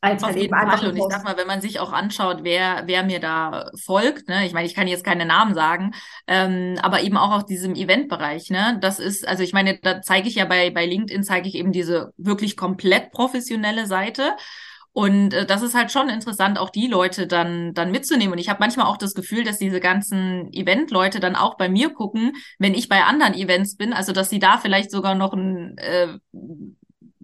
Als 0.00 0.22
Auf 0.22 0.30
halt 0.30 0.38
jeden 0.38 0.54
Fall. 0.54 0.88
Und 0.88 0.96
ich 0.96 1.04
sag 1.08 1.24
mal, 1.24 1.36
wenn 1.36 1.46
man 1.46 1.60
sich 1.60 1.80
auch 1.80 1.92
anschaut, 1.92 2.40
wer, 2.42 2.82
wer 2.86 3.02
mir 3.02 3.18
da 3.18 3.70
folgt, 3.84 4.28
ne, 4.28 4.46
ich 4.46 4.52
meine, 4.52 4.66
ich 4.66 4.74
kann 4.74 4.88
jetzt 4.88 5.04
keine 5.04 5.24
Namen 5.24 5.54
sagen, 5.54 5.94
ähm, 6.26 6.76
aber 6.82 7.00
eben 7.00 7.16
auch 7.16 7.32
auf 7.32 7.46
diesem 7.46 7.74
Eventbereich, 7.74 8.50
ne, 8.50 8.78
das 8.80 8.98
ist, 8.98 9.26
also 9.26 9.42
ich 9.42 9.52
meine, 9.52 9.78
da 9.82 10.02
zeige 10.02 10.28
ich 10.28 10.34
ja 10.34 10.44
bei, 10.44 10.70
bei 10.70 10.86
LinkedIn 10.86 11.24
zeige 11.24 11.48
ich 11.48 11.54
eben 11.54 11.72
diese 11.72 12.12
wirklich 12.18 12.56
komplett 12.56 13.10
professionelle 13.10 13.86
Seite. 13.86 14.36
Und 14.96 15.34
äh, 15.34 15.44
das 15.44 15.60
ist 15.60 15.74
halt 15.74 15.92
schon 15.92 16.08
interessant, 16.08 16.58
auch 16.58 16.70
die 16.70 16.86
Leute 16.86 17.26
dann, 17.26 17.74
dann 17.74 17.90
mitzunehmen. 17.90 18.32
Und 18.32 18.38
ich 18.38 18.48
habe 18.48 18.60
manchmal 18.60 18.86
auch 18.86 18.96
das 18.96 19.12
Gefühl, 19.12 19.44
dass 19.44 19.58
diese 19.58 19.78
ganzen 19.78 20.50
Event-Leute 20.54 21.20
dann 21.20 21.36
auch 21.36 21.58
bei 21.58 21.68
mir 21.68 21.90
gucken, 21.90 22.32
wenn 22.58 22.72
ich 22.72 22.88
bei 22.88 23.04
anderen 23.04 23.34
Events 23.34 23.76
bin, 23.76 23.92
also 23.92 24.12
dass 24.12 24.30
sie 24.30 24.38
da 24.38 24.56
vielleicht 24.56 24.90
sogar 24.90 25.14
noch 25.14 25.34
ein 25.34 25.76
äh, 25.76 26.16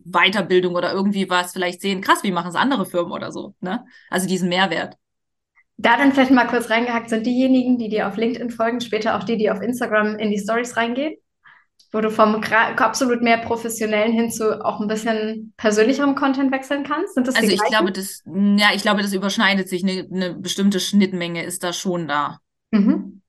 Weiterbildung 0.04 0.74
oder 0.74 0.92
irgendwie 0.92 1.30
was 1.30 1.54
vielleicht 1.54 1.80
sehen, 1.80 2.02
krass, 2.02 2.22
wie 2.22 2.30
machen 2.30 2.50
es 2.50 2.56
andere 2.56 2.84
Firmen 2.84 3.10
oder 3.10 3.32
so. 3.32 3.54
Ne? 3.60 3.86
Also 4.10 4.28
diesen 4.28 4.50
Mehrwert. 4.50 4.98
Da 5.78 5.96
dann 5.96 6.12
vielleicht 6.12 6.30
mal 6.30 6.48
kurz 6.48 6.68
reingehackt, 6.68 7.08
sind 7.08 7.24
diejenigen, 7.24 7.78
die 7.78 7.88
dir 7.88 8.06
auf 8.06 8.18
LinkedIn 8.18 8.50
folgen, 8.50 8.82
später 8.82 9.16
auch 9.16 9.24
die, 9.24 9.38
die 9.38 9.50
auf 9.50 9.62
Instagram 9.62 10.18
in 10.18 10.30
die 10.30 10.38
Stories 10.38 10.76
reingehen? 10.76 11.14
Wo 11.92 12.00
du 12.00 12.10
vom 12.10 12.42
absolut 12.76 13.20
mehr 13.20 13.36
professionellen 13.38 14.12
hin 14.12 14.30
zu 14.30 14.64
auch 14.64 14.80
ein 14.80 14.88
bisschen 14.88 15.52
persönlicherem 15.58 16.14
Content 16.14 16.50
wechseln 16.50 16.84
kannst? 16.84 17.16
Also 17.18 17.40
ich 17.40 17.62
glaube, 17.62 17.92
das, 17.92 18.22
ja, 18.24 18.70
ich 18.74 18.82
glaube, 18.82 19.02
das 19.02 19.12
überschneidet 19.12 19.68
sich. 19.68 19.84
Eine, 19.84 20.08
eine 20.10 20.34
bestimmte 20.34 20.80
Schnittmenge 20.80 21.44
ist 21.44 21.62
da 21.62 21.72
schon 21.72 22.08
da. 22.08 22.38
Mhm. 22.70 23.20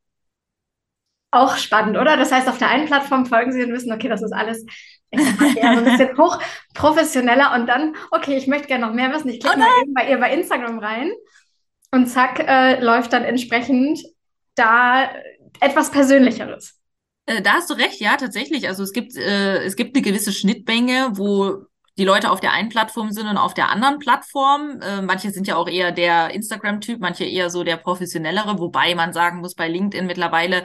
Auch 1.31 1.57
spannend, 1.57 1.97
oder? 1.97 2.15
Das 2.15 2.31
heißt, 2.31 2.47
auf 2.47 2.57
der 2.57 2.69
einen 2.69 2.85
Plattform 2.85 3.25
folgen 3.25 3.51
sie 3.51 3.63
und 3.63 3.73
wissen, 3.73 3.91
okay, 3.91 4.07
das 4.07 4.21
ist 4.21 4.31
alles 4.31 4.65
mal, 5.11 5.57
eher 5.57 5.75
so 5.75 5.83
ein 5.83 5.85
bisschen 5.85 6.17
hochprofessioneller 6.75 7.53
und 7.55 7.67
dann, 7.67 7.95
okay, 8.11 8.37
ich 8.37 8.47
möchte 8.47 8.67
gerne 8.67 8.85
noch 8.85 8.93
mehr 8.93 9.11
wissen. 9.11 9.29
Ich 9.29 9.41
klicke 9.41 9.57
oh 9.57 9.59
mal 9.59 9.81
eben 9.81 9.93
bei 9.93 10.09
ihr 10.09 10.19
bei 10.19 10.33
Instagram 10.33 10.79
rein 10.79 11.11
und 11.91 12.07
zack, 12.07 12.39
äh, 12.39 12.79
läuft 12.81 13.11
dann 13.11 13.23
entsprechend 13.23 13.99
da 14.55 15.09
etwas 15.59 15.91
Persönlicheres. 15.91 16.79
Äh, 17.25 17.41
da 17.41 17.53
hast 17.53 17.69
du 17.69 17.73
recht, 17.75 17.99
ja, 17.99 18.17
tatsächlich. 18.17 18.67
Also 18.67 18.83
es 18.83 18.91
gibt, 18.91 19.15
äh, 19.15 19.63
es 19.63 19.75
gibt 19.75 19.95
eine 19.95 20.03
gewisse 20.03 20.33
Schnittmenge, 20.33 21.11
wo 21.13 21.65
die 21.97 22.05
Leute 22.05 22.31
auf 22.31 22.39
der 22.39 22.51
einen 22.53 22.69
Plattform 22.69 23.11
sind 23.11 23.27
und 23.27 23.37
auf 23.37 23.53
der 23.53 23.69
anderen 23.69 23.99
Plattform. 23.99 24.79
Äh, 24.81 25.01
manche 25.01 25.31
sind 25.31 25.47
ja 25.47 25.55
auch 25.55 25.67
eher 25.67 25.91
der 25.91 26.31
Instagram-Typ, 26.31 26.99
manche 26.99 27.25
eher 27.25 27.49
so 27.49 27.63
der 27.63 27.77
professionellere, 27.77 28.59
wobei 28.59 28.95
man 28.95 29.13
sagen 29.13 29.39
muss, 29.39 29.55
bei 29.55 29.67
LinkedIn 29.67 30.07
mittlerweile 30.07 30.63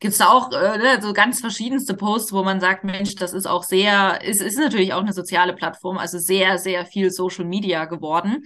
gibt's 0.00 0.18
da 0.18 0.28
auch 0.28 0.52
äh, 0.52 0.78
ne, 0.78 1.02
so 1.02 1.12
ganz 1.12 1.40
verschiedenste 1.40 1.94
Posts, 1.94 2.32
wo 2.32 2.44
man 2.44 2.60
sagt, 2.60 2.84
Mensch, 2.84 3.16
das 3.16 3.32
ist 3.32 3.46
auch 3.46 3.64
sehr, 3.64 4.20
es 4.22 4.36
ist, 4.40 4.54
ist 4.54 4.58
natürlich 4.58 4.92
auch 4.92 5.02
eine 5.02 5.12
soziale 5.12 5.52
Plattform, 5.52 5.98
also 5.98 6.18
sehr, 6.18 6.58
sehr 6.58 6.86
viel 6.86 7.10
Social 7.10 7.44
Media 7.44 7.86
geworden. 7.86 8.44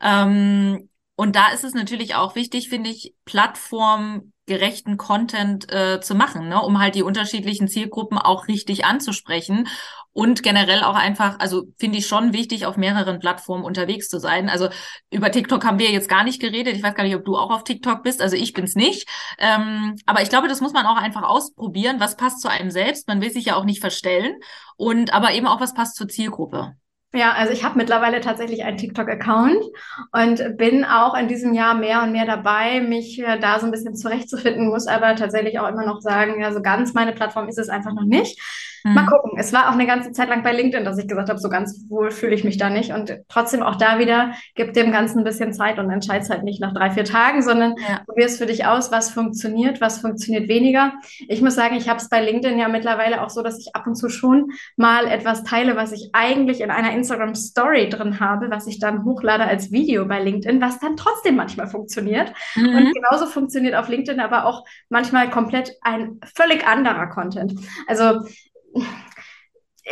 Ähm, 0.00 0.88
und 1.14 1.36
da 1.36 1.52
ist 1.52 1.64
es 1.64 1.74
natürlich 1.74 2.14
auch 2.14 2.34
wichtig, 2.34 2.68
finde 2.68 2.90
ich, 2.90 3.14
Plattform 3.24 4.32
gerechten 4.50 4.96
Content 4.96 5.72
äh, 5.72 6.00
zu 6.00 6.16
machen, 6.16 6.48
ne? 6.48 6.60
um 6.60 6.80
halt 6.80 6.96
die 6.96 7.04
unterschiedlichen 7.04 7.68
Zielgruppen 7.68 8.18
auch 8.18 8.48
richtig 8.48 8.84
anzusprechen 8.84 9.68
und 10.12 10.42
generell 10.42 10.82
auch 10.82 10.96
einfach, 10.96 11.38
also 11.38 11.66
finde 11.78 11.98
ich 11.98 12.08
schon 12.08 12.32
wichtig, 12.32 12.66
auf 12.66 12.76
mehreren 12.76 13.20
Plattformen 13.20 13.64
unterwegs 13.64 14.08
zu 14.08 14.18
sein. 14.18 14.48
Also 14.48 14.68
über 15.12 15.30
TikTok 15.30 15.64
haben 15.64 15.78
wir 15.78 15.92
jetzt 15.92 16.08
gar 16.08 16.24
nicht 16.24 16.40
geredet. 16.40 16.74
Ich 16.74 16.82
weiß 16.82 16.96
gar 16.96 17.04
nicht, 17.04 17.14
ob 17.14 17.24
du 17.24 17.36
auch 17.36 17.50
auf 17.52 17.62
TikTok 17.62 18.02
bist. 18.02 18.20
Also 18.20 18.34
ich 18.34 18.52
bin's 18.52 18.74
nicht. 18.74 19.08
Ähm, 19.38 19.94
aber 20.06 20.22
ich 20.22 20.28
glaube, 20.28 20.48
das 20.48 20.60
muss 20.60 20.72
man 20.72 20.84
auch 20.84 20.96
einfach 20.96 21.22
ausprobieren. 21.22 22.00
Was 22.00 22.16
passt 22.16 22.40
zu 22.40 22.48
einem 22.48 22.72
selbst? 22.72 23.06
Man 23.06 23.20
will 23.20 23.30
sich 23.30 23.44
ja 23.44 23.54
auch 23.54 23.64
nicht 23.64 23.80
verstellen. 23.80 24.34
Und 24.76 25.12
aber 25.12 25.32
eben 25.32 25.46
auch, 25.46 25.60
was 25.60 25.74
passt 25.74 25.94
zur 25.94 26.08
Zielgruppe. 26.08 26.74
Ja, 27.12 27.32
also 27.32 27.52
ich 27.52 27.64
habe 27.64 27.76
mittlerweile 27.76 28.20
tatsächlich 28.20 28.62
einen 28.62 28.76
TikTok-Account 28.76 29.64
und 30.12 30.56
bin 30.56 30.84
auch 30.84 31.16
in 31.16 31.26
diesem 31.26 31.54
Jahr 31.54 31.74
mehr 31.74 32.02
und 32.04 32.12
mehr 32.12 32.24
dabei, 32.24 32.80
mich 32.80 33.18
äh, 33.18 33.38
da 33.40 33.58
so 33.58 33.66
ein 33.66 33.72
bisschen 33.72 33.96
zurechtzufinden, 33.96 34.68
muss 34.68 34.86
aber 34.86 35.16
tatsächlich 35.16 35.58
auch 35.58 35.68
immer 35.68 35.84
noch 35.84 36.00
sagen, 36.00 36.40
ja, 36.40 36.52
so 36.52 36.62
ganz 36.62 36.94
meine 36.94 37.12
Plattform 37.12 37.48
ist 37.48 37.58
es 37.58 37.68
einfach 37.68 37.92
noch 37.94 38.04
nicht. 38.04 38.40
Mhm. 38.84 38.94
Mal 38.94 39.06
gucken. 39.06 39.32
Es 39.36 39.52
war 39.52 39.68
auch 39.68 39.74
eine 39.74 39.86
ganze 39.86 40.12
Zeit 40.12 40.28
lang 40.28 40.42
bei 40.42 40.52
LinkedIn, 40.52 40.84
dass 40.84 40.98
ich 40.98 41.08
gesagt 41.08 41.28
habe, 41.28 41.38
so 41.38 41.48
ganz 41.48 41.84
wohl 41.88 42.10
fühle 42.10 42.34
ich 42.34 42.44
mich 42.44 42.56
da 42.56 42.70
nicht. 42.70 42.92
Und 42.92 43.18
trotzdem 43.28 43.62
auch 43.62 43.76
da 43.76 43.98
wieder, 43.98 44.32
gib 44.54 44.72
dem 44.72 44.92
Ganzen 44.92 45.18
ein 45.18 45.24
bisschen 45.24 45.52
Zeit 45.52 45.78
und 45.78 45.90
entscheidest 45.90 46.30
halt 46.30 46.44
nicht 46.44 46.60
nach 46.60 46.72
drei, 46.72 46.90
vier 46.90 47.04
Tagen, 47.04 47.42
sondern 47.42 47.74
ja. 47.76 48.02
probierst 48.06 48.38
für 48.38 48.46
dich 48.46 48.66
aus, 48.66 48.90
was 48.90 49.10
funktioniert, 49.10 49.80
was 49.80 49.98
funktioniert 49.98 50.48
weniger. 50.48 50.92
Ich 51.28 51.42
muss 51.42 51.54
sagen, 51.54 51.76
ich 51.76 51.88
habe 51.88 51.98
es 51.98 52.08
bei 52.08 52.22
LinkedIn 52.22 52.58
ja 52.58 52.68
mittlerweile 52.68 53.22
auch 53.22 53.30
so, 53.30 53.42
dass 53.42 53.58
ich 53.58 53.74
ab 53.74 53.86
und 53.86 53.94
zu 53.94 54.08
schon 54.08 54.50
mal 54.76 55.06
etwas 55.06 55.44
teile, 55.44 55.76
was 55.76 55.92
ich 55.92 56.10
eigentlich 56.12 56.60
in 56.60 56.70
einer 56.70 56.92
Instagram 56.92 57.34
Story 57.34 57.88
drin 57.88 58.20
habe, 58.20 58.50
was 58.50 58.66
ich 58.66 58.78
dann 58.78 59.04
hochlade 59.04 59.44
als 59.44 59.72
Video 59.72 60.06
bei 60.06 60.22
LinkedIn, 60.22 60.60
was 60.60 60.78
dann 60.78 60.96
trotzdem 60.96 61.36
manchmal 61.36 61.68
funktioniert. 61.68 62.32
Mhm. 62.54 62.68
Und 62.68 62.94
genauso 62.94 63.26
funktioniert 63.26 63.74
auf 63.74 63.88
LinkedIn 63.88 64.20
aber 64.20 64.44
auch 64.46 64.64
manchmal 64.88 65.30
komplett 65.30 65.76
ein 65.82 66.20
völlig 66.34 66.66
anderer 66.66 67.06
Content. 67.08 67.54
Also 67.86 68.26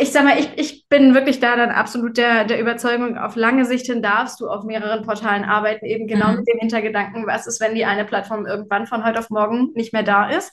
ich 0.00 0.12
sag 0.12 0.24
mal, 0.24 0.38
ich, 0.38 0.50
ich 0.56 0.88
bin 0.88 1.14
wirklich 1.14 1.40
da 1.40 1.56
dann 1.56 1.70
absolut 1.70 2.16
der, 2.16 2.44
der 2.44 2.60
Überzeugung, 2.60 3.18
auf 3.18 3.36
lange 3.36 3.64
Sicht 3.64 3.86
hin 3.86 4.02
darfst 4.02 4.40
du 4.40 4.48
auf 4.48 4.64
mehreren 4.64 5.04
Portalen 5.04 5.44
arbeiten, 5.44 5.86
eben 5.86 6.06
genau 6.06 6.30
mhm. 6.30 6.36
mit 6.38 6.48
dem 6.48 6.58
Hintergedanken, 6.60 7.26
was 7.26 7.46
ist, 7.46 7.60
wenn 7.60 7.74
die 7.74 7.84
eine 7.84 8.04
Plattform 8.04 8.46
irgendwann 8.46 8.86
von 8.86 9.04
heute 9.04 9.18
auf 9.18 9.30
morgen 9.30 9.72
nicht 9.74 9.92
mehr 9.92 10.02
da 10.02 10.30
ist. 10.30 10.52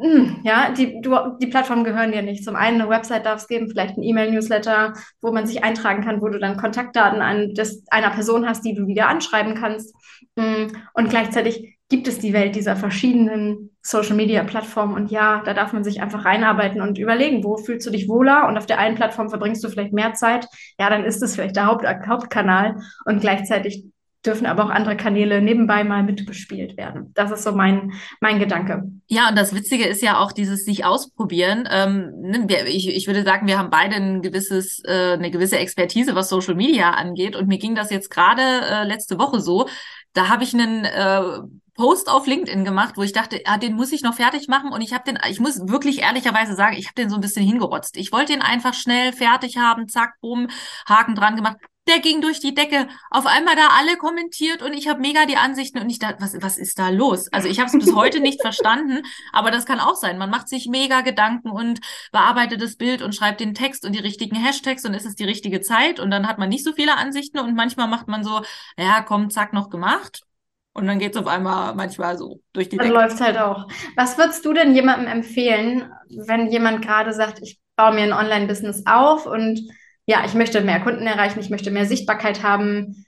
hm, 0.00 0.40
ja, 0.44 0.70
die, 0.76 1.00
du, 1.00 1.16
die 1.40 1.46
Plattformen 1.46 1.84
gehören 1.84 2.12
dir 2.12 2.22
nicht. 2.22 2.44
Zum 2.44 2.56
einen 2.56 2.80
eine 2.80 2.90
Website 2.90 3.24
darf 3.24 3.40
es 3.40 3.48
geben, 3.48 3.68
vielleicht 3.68 3.96
ein 3.96 4.02
E-Mail-Newsletter, 4.02 4.92
wo 5.22 5.32
man 5.32 5.46
sich 5.46 5.64
eintragen 5.64 6.04
kann, 6.04 6.20
wo 6.20 6.28
du 6.28 6.38
dann 6.38 6.56
Kontaktdaten 6.58 7.22
an 7.22 7.54
des, 7.54 7.84
einer 7.88 8.10
Person 8.10 8.46
hast, 8.46 8.64
die 8.64 8.74
du 8.74 8.86
wieder 8.86 9.08
anschreiben 9.08 9.54
kannst. 9.54 9.94
Hm, 10.38 10.68
und 10.92 11.08
gleichzeitig 11.08 11.75
gibt 11.88 12.08
es 12.08 12.18
die 12.18 12.32
Welt 12.32 12.56
dieser 12.56 12.74
verschiedenen 12.74 13.76
Social-Media-Plattformen. 13.82 14.94
Und 14.94 15.10
ja, 15.10 15.42
da 15.44 15.54
darf 15.54 15.72
man 15.72 15.84
sich 15.84 16.02
einfach 16.02 16.24
reinarbeiten 16.24 16.80
und 16.80 16.98
überlegen, 16.98 17.44
wo 17.44 17.56
fühlst 17.56 17.86
du 17.86 17.90
dich 17.90 18.08
wohler? 18.08 18.48
Und 18.48 18.58
auf 18.58 18.66
der 18.66 18.78
einen 18.78 18.96
Plattform 18.96 19.30
verbringst 19.30 19.62
du 19.62 19.68
vielleicht 19.68 19.92
mehr 19.92 20.14
Zeit. 20.14 20.46
Ja, 20.78 20.90
dann 20.90 21.04
ist 21.04 21.22
es 21.22 21.34
vielleicht 21.34 21.54
der 21.54 21.66
Haupt 21.66 21.86
Hauptkanal. 22.08 22.76
Und 23.04 23.20
gleichzeitig 23.20 23.84
dürfen 24.26 24.46
aber 24.46 24.64
auch 24.64 24.70
andere 24.70 24.96
Kanäle 24.96 25.40
nebenbei 25.40 25.84
mal 25.84 26.02
mitbespielt 26.02 26.76
werden. 26.76 27.12
Das 27.14 27.30
ist 27.30 27.44
so 27.44 27.52
mein, 27.52 27.92
mein 28.20 28.40
Gedanke. 28.40 28.82
Ja, 29.06 29.28
und 29.28 29.38
das 29.38 29.54
Witzige 29.54 29.84
ist 29.84 30.02
ja 30.02 30.18
auch 30.18 30.32
dieses 30.32 30.64
sich 30.64 30.84
ausprobieren. 30.84 31.68
Ähm, 31.70 32.10
ne, 32.20 32.46
ich, 32.66 32.88
ich 32.88 33.06
würde 33.06 33.22
sagen, 33.22 33.46
wir 33.46 33.58
haben 33.58 33.70
beide 33.70 33.94
ein 33.94 34.22
gewisses, 34.22 34.82
äh, 34.84 35.12
eine 35.12 35.30
gewisse 35.30 35.58
Expertise, 35.58 36.16
was 36.16 36.28
Social 36.28 36.56
Media 36.56 36.90
angeht. 36.90 37.36
Und 37.36 37.46
mir 37.46 37.58
ging 37.58 37.76
das 37.76 37.90
jetzt 37.90 38.10
gerade 38.10 38.42
äh, 38.42 38.84
letzte 38.84 39.20
Woche 39.20 39.40
so. 39.40 39.68
Da 40.12 40.28
habe 40.28 40.42
ich 40.42 40.54
einen 40.54 40.84
äh, 40.84 41.22
Post 41.76 42.08
auf 42.08 42.26
LinkedIn 42.26 42.64
gemacht, 42.64 42.96
wo 42.96 43.02
ich 43.02 43.12
dachte, 43.12 43.40
ah, 43.44 43.58
den 43.58 43.74
muss 43.74 43.92
ich 43.92 44.02
noch 44.02 44.14
fertig 44.14 44.48
machen 44.48 44.72
und 44.72 44.80
ich 44.80 44.92
habe 44.92 45.04
den, 45.04 45.18
ich 45.28 45.40
muss 45.40 45.60
wirklich 45.68 46.00
ehrlicherweise 46.00 46.54
sagen, 46.54 46.76
ich 46.76 46.86
habe 46.86 46.94
den 46.94 47.10
so 47.10 47.16
ein 47.16 47.20
bisschen 47.20 47.46
hingerotzt. 47.46 47.96
Ich 47.96 48.12
wollte 48.12 48.32
den 48.32 48.42
einfach 48.42 48.74
schnell 48.74 49.12
fertig 49.12 49.58
haben, 49.58 49.88
zack, 49.88 50.14
bumm, 50.20 50.48
Haken 50.86 51.14
dran 51.14 51.36
gemacht 51.36 51.56
der 51.88 52.00
ging 52.00 52.20
durch 52.20 52.40
die 52.40 52.54
Decke. 52.54 52.88
Auf 53.10 53.26
einmal 53.26 53.54
da 53.54 53.68
alle 53.78 53.96
kommentiert 53.96 54.62
und 54.62 54.72
ich 54.72 54.88
habe 54.88 55.00
mega 55.00 55.24
die 55.26 55.36
Ansichten 55.36 55.78
und 55.78 55.88
ich 55.88 55.98
dachte, 55.98 56.16
was, 56.20 56.40
was 56.42 56.58
ist 56.58 56.78
da 56.78 56.88
los? 56.88 57.32
Also 57.32 57.48
ich 57.48 57.60
habe 57.60 57.68
es 57.68 57.84
bis 57.84 57.94
heute 57.94 58.20
nicht 58.20 58.40
verstanden, 58.40 59.02
aber 59.32 59.50
das 59.50 59.66
kann 59.66 59.80
auch 59.80 59.94
sein. 59.94 60.18
Man 60.18 60.30
macht 60.30 60.48
sich 60.48 60.66
mega 60.66 61.02
Gedanken 61.02 61.50
und 61.50 61.80
bearbeitet 62.12 62.60
das 62.60 62.76
Bild 62.76 63.02
und 63.02 63.14
schreibt 63.14 63.40
den 63.40 63.54
Text 63.54 63.84
und 63.84 63.92
die 63.92 64.00
richtigen 64.00 64.36
Hashtags 64.36 64.84
und 64.84 64.94
ist 64.94 65.06
es 65.06 65.14
die 65.14 65.24
richtige 65.24 65.60
Zeit 65.60 66.00
und 66.00 66.10
dann 66.10 66.26
hat 66.26 66.38
man 66.38 66.48
nicht 66.48 66.64
so 66.64 66.72
viele 66.72 66.96
Ansichten 66.96 67.38
und 67.38 67.54
manchmal 67.54 67.88
macht 67.88 68.08
man 68.08 68.24
so, 68.24 68.42
ja, 68.76 69.02
komm, 69.02 69.30
zack, 69.30 69.52
noch 69.52 69.70
gemacht. 69.70 70.25
Und 70.76 70.86
dann 70.86 70.98
geht 70.98 71.14
es 71.14 71.20
auf 71.20 71.26
einmal 71.26 71.74
manchmal 71.74 72.18
so 72.18 72.42
durch 72.52 72.68
die 72.68 72.76
Decke. 72.76 72.92
Dann 72.92 73.02
läuft 73.02 73.20
halt 73.22 73.38
auch. 73.38 73.66
Was 73.96 74.18
würdest 74.18 74.44
du 74.44 74.52
denn 74.52 74.74
jemandem 74.74 75.06
empfehlen, 75.08 75.90
wenn 76.26 76.48
jemand 76.48 76.82
gerade 76.82 77.14
sagt, 77.14 77.40
ich 77.42 77.58
baue 77.76 77.94
mir 77.94 78.02
ein 78.02 78.12
Online-Business 78.12 78.82
auf 78.84 79.26
und 79.26 79.58
ja, 80.04 80.24
ich 80.26 80.34
möchte 80.34 80.60
mehr 80.60 80.80
Kunden 80.80 81.06
erreichen, 81.06 81.40
ich 81.40 81.48
möchte 81.48 81.70
mehr 81.70 81.86
Sichtbarkeit 81.86 82.42
haben. 82.42 83.06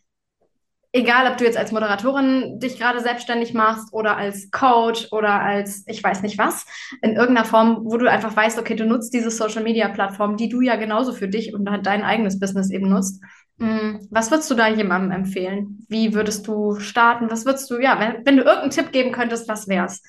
Egal, 0.92 1.30
ob 1.30 1.36
du 1.36 1.44
jetzt 1.44 1.58
als 1.58 1.70
Moderatorin 1.70 2.58
dich 2.58 2.78
gerade 2.78 3.00
selbstständig 3.00 3.52
machst 3.52 3.92
oder 3.92 4.16
als 4.16 4.50
Coach 4.50 5.12
oder 5.12 5.42
als 5.42 5.84
ich 5.86 6.02
weiß 6.02 6.22
nicht 6.22 6.38
was, 6.38 6.64
in 7.02 7.16
irgendeiner 7.16 7.44
Form, 7.44 7.82
wo 7.84 7.98
du 7.98 8.10
einfach 8.10 8.34
weißt, 8.34 8.58
okay, 8.58 8.76
du 8.76 8.86
nutzt 8.86 9.12
diese 9.12 9.30
Social 9.30 9.62
Media 9.62 9.88
Plattform, 9.88 10.38
die 10.38 10.48
du 10.48 10.62
ja 10.62 10.76
genauso 10.76 11.12
für 11.12 11.28
dich 11.28 11.52
und 11.52 11.66
dein 11.66 12.02
eigenes 12.02 12.40
Business 12.40 12.70
eben 12.70 12.88
nutzt. 12.88 13.22
Mm, 13.58 14.06
was 14.10 14.30
würdest 14.30 14.50
du 14.50 14.54
da 14.54 14.68
jemandem 14.68 15.10
empfehlen? 15.10 15.84
Wie 15.88 16.14
würdest 16.14 16.46
du 16.46 16.78
starten? 16.78 17.30
Was 17.30 17.44
würdest 17.44 17.70
du, 17.70 17.78
ja, 17.80 17.98
wenn, 17.98 18.24
wenn 18.24 18.36
du 18.36 18.42
irgendeinen 18.44 18.70
Tipp 18.70 18.92
geben 18.92 19.12
könntest, 19.12 19.48
was 19.48 19.68
wär's? 19.68 20.02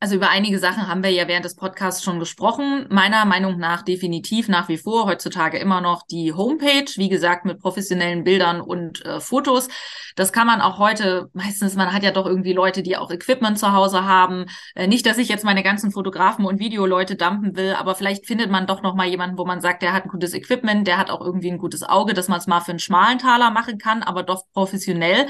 Also 0.00 0.14
über 0.14 0.30
einige 0.30 0.60
Sachen 0.60 0.86
haben 0.86 1.02
wir 1.02 1.10
ja 1.10 1.26
während 1.26 1.44
des 1.44 1.56
Podcasts 1.56 2.04
schon 2.04 2.20
gesprochen. 2.20 2.86
Meiner 2.88 3.24
Meinung 3.24 3.58
nach 3.58 3.82
definitiv 3.82 4.46
nach 4.46 4.68
wie 4.68 4.76
vor 4.76 5.06
heutzutage 5.06 5.58
immer 5.58 5.80
noch 5.80 6.06
die 6.06 6.32
Homepage, 6.32 6.86
wie 6.94 7.08
gesagt, 7.08 7.44
mit 7.44 7.58
professionellen 7.58 8.22
Bildern 8.22 8.60
und 8.60 9.04
äh, 9.04 9.18
Fotos. 9.18 9.66
Das 10.14 10.32
kann 10.32 10.46
man 10.46 10.60
auch 10.60 10.78
heute, 10.78 11.30
meistens, 11.32 11.74
man 11.74 11.92
hat 11.92 12.04
ja 12.04 12.12
doch 12.12 12.26
irgendwie 12.26 12.52
Leute, 12.52 12.84
die 12.84 12.96
auch 12.96 13.10
Equipment 13.10 13.58
zu 13.58 13.72
Hause 13.72 14.04
haben. 14.04 14.46
Äh, 14.76 14.86
nicht, 14.86 15.04
dass 15.04 15.18
ich 15.18 15.28
jetzt 15.28 15.44
meine 15.44 15.64
ganzen 15.64 15.90
Fotografen 15.90 16.44
und 16.44 16.60
Videoleute 16.60 17.16
dumpen 17.16 17.56
will, 17.56 17.74
aber 17.74 17.96
vielleicht 17.96 18.24
findet 18.24 18.52
man 18.52 18.68
doch 18.68 18.82
noch 18.82 18.94
mal 18.94 19.08
jemanden, 19.08 19.36
wo 19.36 19.44
man 19.44 19.60
sagt, 19.60 19.82
der 19.82 19.92
hat 19.94 20.04
ein 20.04 20.10
gutes 20.10 20.32
Equipment, 20.32 20.86
der 20.86 20.98
hat 20.98 21.10
auch 21.10 21.20
irgendwie 21.20 21.50
ein 21.50 21.58
gutes 21.58 21.82
Auge, 21.82 22.14
dass 22.14 22.28
man 22.28 22.38
es 22.38 22.46
mal 22.46 22.60
für 22.60 22.70
einen 22.70 22.78
schmalen 22.78 23.18
Taler 23.18 23.50
machen 23.50 23.78
kann, 23.78 24.04
aber 24.04 24.22
doch 24.22 24.44
professionell. 24.52 25.26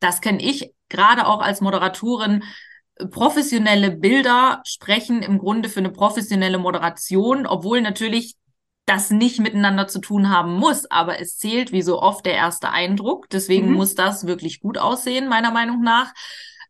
Das 0.00 0.20
kenne 0.20 0.42
ich 0.42 0.72
gerade 0.88 1.28
auch 1.28 1.40
als 1.40 1.60
Moderatorin 1.60 2.42
professionelle 3.08 3.90
Bilder 3.90 4.62
sprechen 4.64 5.22
im 5.22 5.38
Grunde 5.38 5.68
für 5.68 5.80
eine 5.80 5.90
professionelle 5.90 6.58
Moderation, 6.58 7.46
obwohl 7.46 7.80
natürlich 7.80 8.36
das 8.86 9.10
nicht 9.10 9.38
miteinander 9.38 9.86
zu 9.86 10.00
tun 10.00 10.30
haben 10.30 10.54
muss, 10.54 10.90
aber 10.90 11.20
es 11.20 11.36
zählt 11.36 11.70
wie 11.70 11.82
so 11.82 12.02
oft 12.02 12.26
der 12.26 12.34
erste 12.34 12.70
Eindruck. 12.70 13.28
Deswegen 13.30 13.68
mhm. 13.68 13.74
muss 13.74 13.94
das 13.94 14.26
wirklich 14.26 14.60
gut 14.60 14.78
aussehen, 14.78 15.28
meiner 15.28 15.52
Meinung 15.52 15.80
nach. 15.82 16.12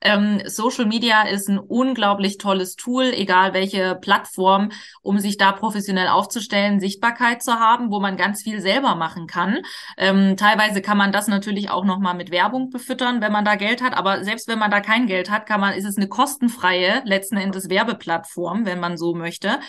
Ähm, 0.01 0.43
Social 0.47 0.87
Media 0.87 1.23
ist 1.23 1.49
ein 1.49 1.59
unglaublich 1.59 2.39
tolles 2.39 2.77
Tool, 2.77 3.13
egal 3.15 3.55
welche 3.55 3.97
Plattform, 3.97 4.71
um 5.03 5.19
sich 5.19 5.37
da 5.37 5.53
professionell 5.53 6.09
aufzustellen, 6.09 6.81
Sichtbarkeit 6.81 7.43
zu 7.43 7.61
haben, 7.61 7.91
wo 7.91 8.01
man 8.01 8.17
ganz 8.17 8.43
viel 8.43 8.61
selber 8.61 8.95
machen 8.95 9.27
kann. 9.27 9.61
Ähm, 9.97 10.37
teilweise 10.37 10.83
kann 10.83 10.99
man 10.99 11.13
das 11.13 11.29
natürlich 11.29 11.71
auch 11.71 11.85
nochmal 11.85 12.15
mit 12.15 12.31
Werbung 12.31 12.71
befüttern, 12.71 13.21
wenn 13.21 13.33
man 13.33 13.45
da 13.45 13.57
Geld 13.57 13.83
hat. 13.83 13.95
Aber 13.95 14.25
selbst 14.25 14.49
wenn 14.49 14.59
man 14.59 14.71
da 14.71 14.81
kein 14.81 15.07
Geld 15.07 15.31
hat, 15.31 15.47
kann 15.47 15.61
man, 15.61 15.75
ist 15.75 15.85
es 15.85 15.97
eine 15.97 16.09
kostenfreie, 16.09 17.03
letzten 17.05 17.37
Endes 17.37 17.69
Werbeplattform, 17.69 18.65
wenn 18.65 18.81
man 18.81 18.97
so 18.97 19.15
möchte. 19.15 19.61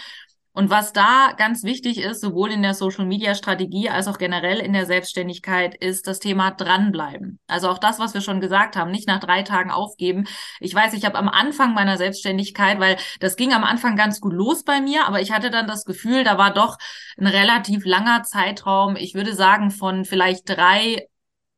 Und 0.54 0.70
was 0.70 0.92
da 0.92 1.34
ganz 1.38 1.64
wichtig 1.64 2.00
ist, 2.00 2.20
sowohl 2.22 2.52
in 2.52 2.62
der 2.62 2.74
Social-Media-Strategie 2.74 3.90
als 3.90 4.08
auch 4.08 4.18
generell 4.18 4.60
in 4.60 4.74
der 4.74 4.86
Selbstständigkeit, 4.86 5.76
ist 5.76 6.08
das 6.08 6.20
Thema 6.20 6.52
dranbleiben. 6.52 7.40
Also 7.48 7.70
auch 7.70 7.78
das, 7.78 8.00
was 8.00 8.14
wir 8.14 8.22
schon 8.22 8.42
gesagt 8.42 8.76
haben, 8.76 8.92
nicht 8.92 9.08
nach 9.08 9.20
drei 9.20 9.44
Tagen 9.44 9.72
aufgeben. 9.72 10.26
Ich 10.60 10.76
weiß, 10.76 10.94
ich 10.94 11.06
habe 11.06 11.18
am 11.18 11.30
Anfang 11.30 11.74
meiner 11.74 11.98
Selbstständigkeit, 11.98 12.80
weil 12.80 12.98
das 13.20 13.38
ging 13.38 13.54
am 13.54 13.64
Anfang 13.64 13.96
ganz 13.96 14.20
gut 14.20 14.34
los 14.34 14.64
bei 14.64 14.82
mir, 14.82 15.08
aber 15.08 15.22
ich 15.22 15.32
hatte 15.32 15.52
dann 15.52 15.68
das 15.68 15.86
Gefühl, 15.86 16.24
da 16.24 16.38
war 16.38 16.54
doch 16.54 16.78
ein 17.18 17.28
relativ 17.28 17.86
langer 17.86 18.24
Zeitraum, 18.24 18.96
ich 18.96 19.14
würde 19.14 19.34
sagen 19.34 19.72
von 19.72 20.06
vielleicht 20.06 20.50
drei 20.50 21.08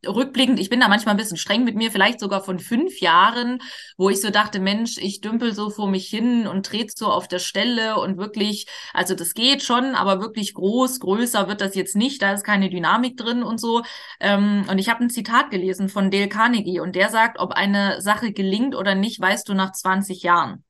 rückblickend, 0.07 0.59
ich 0.59 0.69
bin 0.69 0.79
da 0.79 0.87
manchmal 0.87 1.13
ein 1.15 1.17
bisschen 1.17 1.37
streng 1.37 1.63
mit 1.63 1.75
mir, 1.75 1.91
vielleicht 1.91 2.19
sogar 2.19 2.43
von 2.43 2.59
fünf 2.59 2.99
Jahren, 2.99 3.59
wo 3.97 4.09
ich 4.09 4.21
so 4.21 4.29
dachte, 4.29 4.59
Mensch, 4.59 4.97
ich 4.97 5.21
dümpel 5.21 5.53
so 5.53 5.69
vor 5.69 5.89
mich 5.89 6.07
hin 6.07 6.47
und 6.47 6.65
trete 6.65 6.93
so 6.95 7.07
auf 7.07 7.27
der 7.27 7.39
Stelle 7.39 7.99
und 7.99 8.17
wirklich, 8.17 8.67
also 8.93 9.15
das 9.15 9.33
geht 9.33 9.63
schon, 9.63 9.95
aber 9.95 10.21
wirklich 10.21 10.53
groß, 10.53 10.99
größer 10.99 11.47
wird 11.47 11.61
das 11.61 11.75
jetzt 11.75 11.95
nicht, 11.95 12.21
da 12.21 12.33
ist 12.33 12.43
keine 12.43 12.69
Dynamik 12.69 13.17
drin 13.17 13.43
und 13.43 13.59
so. 13.59 13.83
Ähm, 14.19 14.65
und 14.69 14.77
ich 14.77 14.89
habe 14.89 15.03
ein 15.03 15.09
Zitat 15.09 15.51
gelesen 15.51 15.89
von 15.89 16.11
Dale 16.11 16.29
Carnegie 16.29 16.79
und 16.79 16.95
der 16.95 17.09
sagt, 17.09 17.39
ob 17.39 17.53
eine 17.53 18.01
Sache 18.01 18.31
gelingt 18.33 18.75
oder 18.75 18.95
nicht, 18.95 19.19
weißt 19.19 19.47
du 19.49 19.53
nach 19.53 19.71
20 19.71 20.23
Jahren. 20.23 20.63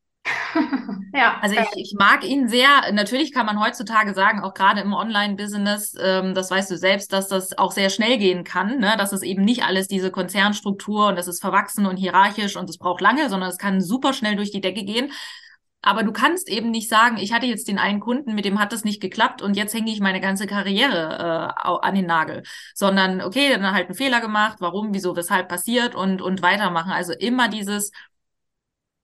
ja. 1.13 1.37
Also 1.41 1.55
ich, 1.55 1.67
ich 1.75 1.95
mag 1.97 2.23
ihn 2.23 2.47
sehr. 2.47 2.67
Natürlich 2.91 3.33
kann 3.33 3.45
man 3.45 3.59
heutzutage 3.59 4.13
sagen, 4.13 4.41
auch 4.41 4.53
gerade 4.53 4.81
im 4.81 4.93
Online-Business, 4.93 5.95
ähm, 6.01 6.33
das 6.33 6.51
weißt 6.51 6.71
du 6.71 6.77
selbst, 6.77 7.13
dass 7.13 7.27
das 7.27 7.57
auch 7.57 7.71
sehr 7.71 7.89
schnell 7.89 8.17
gehen 8.17 8.43
kann, 8.43 8.79
ne? 8.79 8.95
dass 8.97 9.13
es 9.13 9.21
eben 9.21 9.43
nicht 9.43 9.63
alles 9.63 9.87
diese 9.87 10.11
Konzernstruktur 10.11 11.07
und 11.07 11.17
das 11.17 11.27
ist 11.27 11.41
verwachsen 11.41 11.85
und 11.85 11.97
hierarchisch 11.97 12.55
und 12.55 12.69
es 12.69 12.77
braucht 12.77 13.01
lange, 13.01 13.29
sondern 13.29 13.49
es 13.49 13.57
kann 13.57 13.81
super 13.81 14.13
schnell 14.13 14.35
durch 14.35 14.51
die 14.51 14.61
Decke 14.61 14.83
gehen. 14.83 15.11
Aber 15.85 16.03
du 16.03 16.13
kannst 16.13 16.47
eben 16.49 16.71
nicht 16.71 16.87
sagen, 16.87 17.17
ich 17.17 17.33
hatte 17.33 17.45
jetzt 17.45 17.67
den 17.67 17.77
einen 17.77 17.99
Kunden, 17.99 18.35
mit 18.35 18.45
dem 18.45 18.57
hat 18.57 18.71
das 18.71 18.85
nicht 18.85 19.01
geklappt 19.01 19.41
und 19.41 19.57
jetzt 19.57 19.73
hänge 19.73 19.91
ich 19.91 19.99
meine 19.99 20.21
ganze 20.21 20.47
Karriere 20.47 21.53
äh, 21.59 21.69
an 21.85 21.93
den 21.93 22.05
Nagel. 22.05 22.43
Sondern, 22.73 23.21
okay, 23.21 23.49
dann 23.49 23.69
halt 23.73 23.87
einen 23.87 23.95
Fehler 23.95 24.21
gemacht, 24.21 24.57
warum, 24.61 24.93
wieso, 24.93 25.17
weshalb 25.17 25.49
passiert 25.49 25.93
und, 25.93 26.21
und 26.21 26.41
weitermachen. 26.41 26.91
Also 26.93 27.11
immer 27.11 27.49
dieses, 27.49 27.91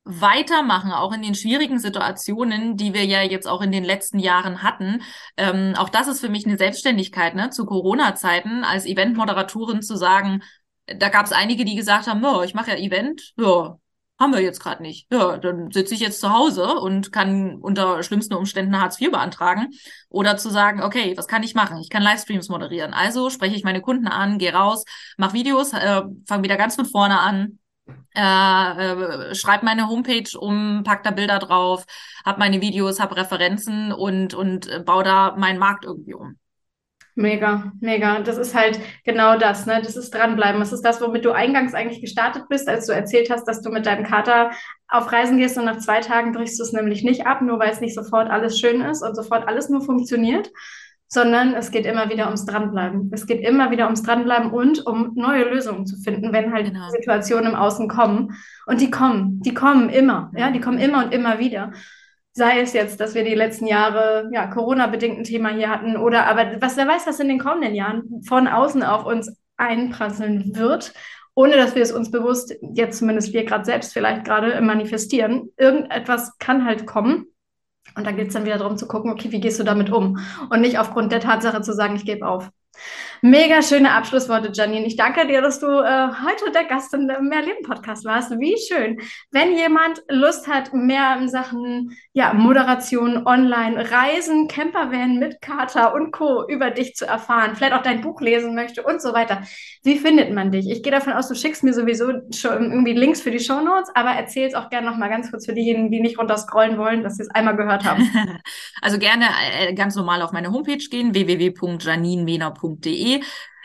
weitermachen, 0.10 0.92
auch 0.92 1.14
in 1.14 1.22
den 1.22 1.36
schwierigen 1.36 1.80
Situationen, 1.80 2.78
die 2.78 2.94
wir 2.94 3.06
ja 3.06 3.22
jetzt 3.22 3.48
auch 3.48 3.62
in 3.62 3.72
den 3.72 3.84
letzten 3.84 4.20
Jahren 4.20 4.64
hatten. 4.64 5.04
Ähm, 5.38 5.74
auch 5.78 5.90
das 5.90 6.08
ist 6.08 6.20
für 6.20 6.30
mich 6.30 6.46
eine 6.46 6.58
Selbstständigkeit, 6.58 7.36
ne? 7.36 7.52
Zu 7.52 7.66
Corona-Zeiten 7.66 8.64
als 8.64 8.86
Eventmoderatorin 8.86 9.82
zu 9.82 9.96
sagen, 9.96 10.42
da 10.88 11.10
gab 11.10 11.26
es 11.26 11.32
einige, 11.32 11.66
die 11.66 11.76
gesagt 11.76 12.08
haben, 12.08 12.24
ich 12.44 12.54
mache 12.56 12.72
ja 12.72 12.78
Event, 12.78 13.34
ja, 13.38 13.78
haben 14.20 14.34
wir 14.34 14.42
jetzt 14.42 14.60
gerade 14.60 14.82
nicht. 14.82 15.08
Ja, 15.12 15.38
dann 15.38 15.72
sitze 15.72 15.94
ich 15.94 16.02
jetzt 16.02 16.20
zu 16.20 16.34
Hause 16.34 16.76
und 16.80 17.12
kann 17.14 17.56
unter 17.62 18.04
schlimmsten 18.04 18.34
Umständen 18.34 18.80
Hartz 18.80 19.00
IV 19.00 19.12
beantragen. 19.12 19.68
Oder 20.10 20.36
zu 20.36 20.50
sagen, 20.50 20.84
okay, 20.84 21.14
was 21.16 21.28
kann 21.28 21.44
ich 21.44 21.56
machen? 21.56 21.78
Ich 21.78 21.90
kann 21.90 22.04
Livestreams 22.04 22.50
moderieren. 22.50 22.94
Also 22.94 23.30
spreche 23.30 23.56
ich 23.56 23.64
meine 23.64 23.82
Kunden 23.82 24.08
an, 24.08 24.38
gehe 24.38 24.54
raus, 24.54 24.84
mache 25.18 25.34
Videos, 25.34 25.72
äh, 25.72 26.02
fange 26.28 26.44
wieder 26.44 26.58
ganz 26.58 26.76
von 26.76 26.86
vorne 26.86 27.20
an, 27.20 27.60
äh, 28.16 28.22
äh, 28.22 29.36
schreib 29.36 29.64
meine 29.64 29.88
Homepage 29.88 30.38
um, 30.38 30.84
pack 30.84 31.04
da 31.04 31.12
Bilder 31.12 31.40
drauf, 31.40 31.86
hab 32.26 32.38
meine 32.38 32.62
Videos, 32.62 33.00
hab 33.00 33.16
Referenzen 33.16 33.92
und, 33.92 34.34
und 34.34 34.68
äh, 34.68 34.80
baue 34.80 35.04
da 35.04 35.36
meinen 35.38 35.60
Markt 35.60 35.86
irgendwie 35.86 36.14
um. 36.14 36.38
Mega, 37.16 37.74
mega. 37.82 38.22
Das 38.22 38.38
ist 38.38 38.56
halt 38.56 38.80
genau 39.04 39.38
das, 39.38 39.66
ne? 39.66 39.82
Das 39.84 39.98
ist 39.98 40.12
dranbleiben. 40.12 40.62
Das 40.62 40.72
ist 40.72 40.84
das, 40.86 41.02
womit 41.02 41.26
du 41.26 41.32
eingangs 41.32 41.74
eigentlich 41.74 42.00
gestartet 42.00 42.48
bist, 42.48 42.70
als 42.70 42.86
du 42.86 42.94
erzählt 42.94 43.30
hast, 43.30 43.44
dass 43.46 43.62
du 43.62 43.72
mit 43.72 43.86
deinem 43.86 44.06
Kater 44.06 44.52
auf 44.88 45.12
Reisen 45.12 45.38
gehst 45.38 45.58
und 45.58 45.66
nach 45.66 45.80
zwei 45.80 46.00
Tagen 46.00 46.32
brichst 46.32 46.58
du 46.58 46.64
es 46.64 46.72
nämlich 46.72 47.04
nicht 47.04 47.28
ab, 47.28 47.42
nur 47.42 47.60
weil 47.60 47.72
es 47.72 47.82
nicht 47.82 47.94
sofort 47.94 48.30
alles 48.30 48.58
schön 48.58 48.80
ist 48.80 49.04
und 49.04 49.16
sofort 49.16 49.48
alles 49.50 49.68
nur 49.68 49.82
funktioniert, 49.82 50.50
sondern 51.12 51.56
es 51.56 51.72
geht 51.72 51.88
immer 51.88 52.10
wieder 52.10 52.28
ums 52.28 52.46
Dranbleiben. 52.46 53.10
Es 53.12 53.26
geht 53.26 53.42
immer 53.42 53.72
wieder 53.72 53.86
ums 53.86 54.04
Dranbleiben 54.04 54.52
und 54.52 54.86
um 54.86 55.14
neue 55.16 55.44
Lösungen 55.44 55.88
zu 55.88 55.98
finden, 55.98 56.32
wenn 56.32 56.54
halt 56.54 56.68
genau. 56.68 56.88
Situationen 56.92 57.52
im 57.52 57.56
Außen 57.56 57.88
kommen. 57.88 58.36
Und 58.68 58.80
die 58.80 58.92
kommen, 58.92 59.42
die 59.42 59.56
kommen 59.56 59.90
immer, 59.90 60.32
ja, 60.38 60.52
die 60.52 60.62
kommen 60.62 60.78
immer 60.78 61.04
und 61.04 61.12
immer 61.12 61.40
wieder. 61.40 61.72
Sei 62.32 62.60
es 62.62 62.74
jetzt, 62.74 63.00
dass 63.00 63.16
wir 63.16 63.24
die 63.24 63.34
letzten 63.34 63.66
Jahre 63.66 64.30
ja 64.32 64.46
Corona-bedingt 64.48 65.18
ein 65.18 65.24
Thema 65.24 65.50
hier 65.50 65.72
hatten 65.72 65.98
oder 65.98 66.28
aber 66.28 66.62
was 66.62 66.78
wer 66.78 66.88
weiß, 66.88 67.08
was 67.08 67.20
in 67.20 67.28
den 67.28 67.40
kommenden 67.40 67.74
Jahren 67.74 68.22
von 68.28 68.48
außen 68.48 68.84
auf 68.84 69.06
uns 69.06 69.36
einprasseln 69.58 70.56
wird, 70.56 70.94
ohne 71.34 71.58
dass 71.58 71.74
wir 71.74 71.82
es 71.82 71.92
uns 71.92 72.12
bewusst, 72.12 72.54
jetzt 72.76 73.00
zumindest 73.00 73.34
wir 73.34 73.46
gerade 73.46 73.66
selbst 73.66 73.94
vielleicht 73.94 74.26
gerade 74.26 74.62
manifestieren. 74.62 75.50
Irgendetwas 75.58 76.38
kann 76.38 76.66
halt 76.66 76.86
kommen. 76.86 77.26
Und 77.96 78.06
da 78.06 78.12
geht 78.12 78.28
es 78.28 78.34
dann 78.34 78.46
wieder 78.46 78.58
darum 78.58 78.78
zu 78.78 78.88
gucken, 78.88 79.12
okay, 79.12 79.32
wie 79.32 79.40
gehst 79.40 79.60
du 79.60 79.64
damit 79.64 79.90
um? 79.90 80.20
Und 80.50 80.62
nicht 80.62 80.80
aufgrund 80.80 81.12
der 81.12 81.20
Tatsache 81.20 81.62
zu 81.62 81.74
sagen, 81.74 81.96
ich 81.96 82.06
gebe 82.06 82.28
auf. 82.28 82.50
Mega 83.22 83.62
schöne 83.62 83.92
Abschlussworte, 83.92 84.52
Janine. 84.54 84.86
Ich 84.86 84.96
danke 84.96 85.28
dir, 85.28 85.42
dass 85.42 85.60
du 85.60 85.68
äh, 85.68 86.08
heute 86.08 86.52
der 86.54 86.64
Gast 86.64 86.94
im 86.94 87.06
Mehrleben-Podcast 87.06 88.06
warst. 88.06 88.32
Wie 88.40 88.56
schön. 88.58 89.02
Wenn 89.32 89.56
jemand 89.56 90.02
Lust 90.08 90.48
hat, 90.48 90.74
mehr 90.74 91.18
in 91.20 91.28
Sachen 91.28 91.98
ja, 92.14 92.34
Moderation, 92.34 93.26
Online, 93.26 93.92
Reisen, 93.92 94.48
Campervan 94.48 95.20
mit 95.20 95.42
Kater 95.42 95.94
und 95.94 96.12
Co. 96.12 96.46
über 96.48 96.72
dich 96.72 96.96
zu 96.96 97.06
erfahren, 97.06 97.56
vielleicht 97.56 97.74
auch 97.74 97.82
dein 97.82 98.02
Buch 98.02 98.22
lesen 98.22 98.56
möchte 98.56 98.84
und 98.84 99.02
so 99.02 99.14
weiter, 99.14 99.42
wie 99.84 99.98
findet 99.98 100.34
man 100.34 100.52
dich? 100.52 100.70
Ich 100.70 100.82
gehe 100.82 100.92
davon 100.92 101.14
aus, 101.14 101.28
du 101.28 101.36
schickst 101.36 101.64
mir 101.64 101.74
sowieso 101.74 102.12
schon 102.34 102.72
irgendwie 102.72 102.94
Links 102.94 103.22
für 103.22 103.32
die 103.32 103.40
Show 103.40 103.62
Notes, 103.62 103.90
aber 103.96 104.12
erzähl 104.12 104.48
es 104.48 104.54
auch 104.54 104.70
gerne 104.70 104.90
noch 104.90 104.98
mal 104.98 105.10
ganz 105.10 105.30
kurz 105.30 105.46
für 105.46 105.54
diejenigen, 105.54 105.92
die 105.92 106.00
nicht 106.00 106.18
runterscrollen 106.18 106.78
wollen, 106.78 107.04
dass 107.04 107.16
sie 107.18 107.24
es 107.24 107.30
einmal 107.32 107.56
gehört 107.56 107.84
haben. 107.84 108.10
Also 108.82 108.98
gerne 108.98 109.26
äh, 109.52 109.74
ganz 109.74 109.96
normal 109.96 110.22
auf 110.22 110.32
meine 110.32 110.52
Homepage 110.52 110.78
gehen, 110.78 111.14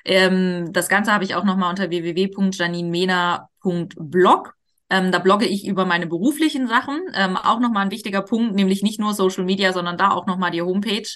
Ähm, 0.05 0.73
das 0.73 0.89
Ganze 0.89 1.13
habe 1.13 1.25
ich 1.25 1.35
auch 1.35 1.43
nochmal 1.45 1.71
unter 1.71 1.91
www.janinmena.blog. 1.91 4.55
Ähm, 4.91 5.11
da 5.11 5.19
blogge 5.19 5.47
ich 5.47 5.67
über 5.67 5.87
meine 5.87 6.07
beruflichen 6.07 6.69
Sachen. 6.69 7.01
Ähm, 7.15 7.39
auch 7.39 7.59
nochmal 7.59 7.87
ein 7.87 7.91
wichtiger 7.91 8.21
Punkt, 8.21 8.55
nämlich 8.55 8.83
nicht 8.83 9.01
nur 9.01 9.15
Social 9.15 9.45
Media, 9.45 9.73
sondern 9.73 9.97
da 9.97 10.11
auch 10.11 10.27
nochmal 10.27 10.51
die 10.51 10.61
Homepage 10.61 11.09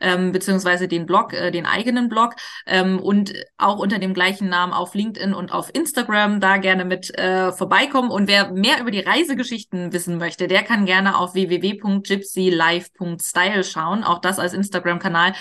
ähm, 0.00 0.30
beziehungsweise 0.30 0.88
den 0.88 1.06
Blog, 1.06 1.32
äh, 1.32 1.50
den 1.50 1.64
eigenen 1.64 2.10
Blog 2.10 2.34
ähm, 2.66 3.00
und 3.00 3.32
auch 3.56 3.78
unter 3.78 3.98
dem 3.98 4.12
gleichen 4.12 4.50
Namen 4.50 4.74
auf 4.74 4.94
LinkedIn 4.94 5.32
und 5.32 5.52
auf 5.52 5.74
Instagram 5.74 6.40
da 6.40 6.58
gerne 6.58 6.84
mit 6.84 7.18
äh, 7.18 7.50
vorbeikommen. 7.50 8.10
Und 8.10 8.28
wer 8.28 8.52
mehr 8.52 8.78
über 8.80 8.90
die 8.90 9.00
Reisegeschichten 9.00 9.94
wissen 9.94 10.18
möchte, 10.18 10.46
der 10.46 10.62
kann 10.62 10.84
gerne 10.84 11.16
auf 11.16 11.32
www.gypsylife.style 11.34 13.64
schauen. 13.64 14.04
Auch 14.04 14.18
das 14.18 14.38
als 14.38 14.52
Instagram-Kanal. 14.52 15.32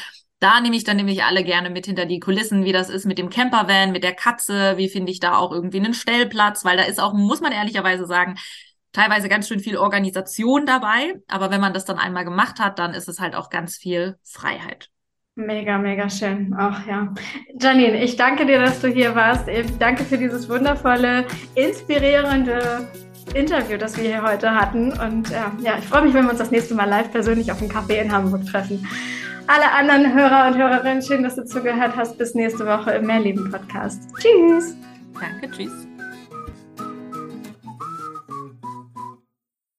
Da 0.44 0.60
nehme 0.60 0.76
ich 0.76 0.84
dann 0.84 0.98
nämlich 0.98 1.24
alle 1.24 1.46
gerne 1.46 1.70
mit 1.70 1.86
hinter 1.86 2.06
die 2.06 2.20
Kulissen, 2.20 2.66
wie 2.66 2.74
das 2.74 2.90
ist 2.90 3.06
mit 3.06 3.18
dem 3.18 3.30
Campervan, 3.30 3.94
mit 3.94 4.04
der 4.04 4.14
Katze, 4.14 4.74
wie 4.76 4.90
finde 4.90 5.10
ich 5.10 5.22
da 5.22 5.38
auch 5.38 5.54
irgendwie 5.54 5.78
einen 5.80 5.94
Stellplatz, 5.94 6.66
weil 6.66 6.76
da 6.76 6.84
ist 6.84 7.00
auch, 7.00 7.14
muss 7.14 7.40
man 7.40 7.54
ehrlicherweise 7.54 8.06
sagen, 8.06 8.36
teilweise 8.92 9.30
ganz 9.30 9.48
schön 9.48 9.62
viel 9.62 9.78
Organisation 9.78 10.66
dabei. 10.66 11.14
Aber 11.30 11.50
wenn 11.50 11.62
man 11.62 11.74
das 11.74 11.86
dann 11.86 11.98
einmal 11.98 12.26
gemacht 12.26 12.60
hat, 12.60 12.78
dann 12.78 12.94
ist 12.94 13.08
es 13.08 13.22
halt 13.22 13.36
auch 13.36 13.50
ganz 13.50 13.78
viel 13.78 14.18
Freiheit. 14.22 14.90
Mega, 15.36 15.78
mega 15.78 16.10
schön. 16.10 16.54
Ach 16.58 16.86
ja. 16.86 17.14
Janine, 17.58 18.04
ich 18.04 18.18
danke 18.18 18.46
dir, 18.46 18.60
dass 18.60 18.82
du 18.82 18.90
hier 18.90 19.16
warst. 19.16 19.48
Ich 19.48 19.78
danke 19.78 20.04
für 20.04 20.18
dieses 20.18 20.50
wundervolle, 20.50 21.26
inspirierende 21.56 22.90
Interview, 23.34 23.78
das 23.78 23.96
wir 23.96 24.04
hier 24.04 24.22
heute 24.22 24.54
hatten. 24.54 24.92
Und 24.92 25.32
äh, 25.32 25.36
ja, 25.64 25.78
ich 25.80 25.86
freue 25.86 26.02
mich, 26.02 26.14
wenn 26.14 26.26
wir 26.26 26.32
uns 26.32 26.40
das 26.40 26.52
nächste 26.52 26.76
Mal 26.76 26.90
live 26.90 27.14
persönlich 27.14 27.50
auf 27.50 27.60
dem 27.60 27.70
Café 27.70 28.02
in 28.02 28.12
Hamburg 28.12 28.46
treffen 28.46 28.86
alle 29.48 29.72
anderen 29.72 30.14
Hörer 30.14 30.48
und 30.48 30.58
Hörerinnen, 30.58 31.02
schön, 31.02 31.24
dass 31.24 31.36
du 31.36 31.46
zugehört 31.46 31.96
hast. 31.96 32.18
Bis 32.18 32.34
nächste 32.34 32.66
Woche 32.66 32.92
im 32.92 33.06
Mehrleben 33.06 33.52
Podcast. 33.52 34.02
Tschüss. 34.20 34.76
Danke, 35.20 35.50
tschüss. 35.52 35.88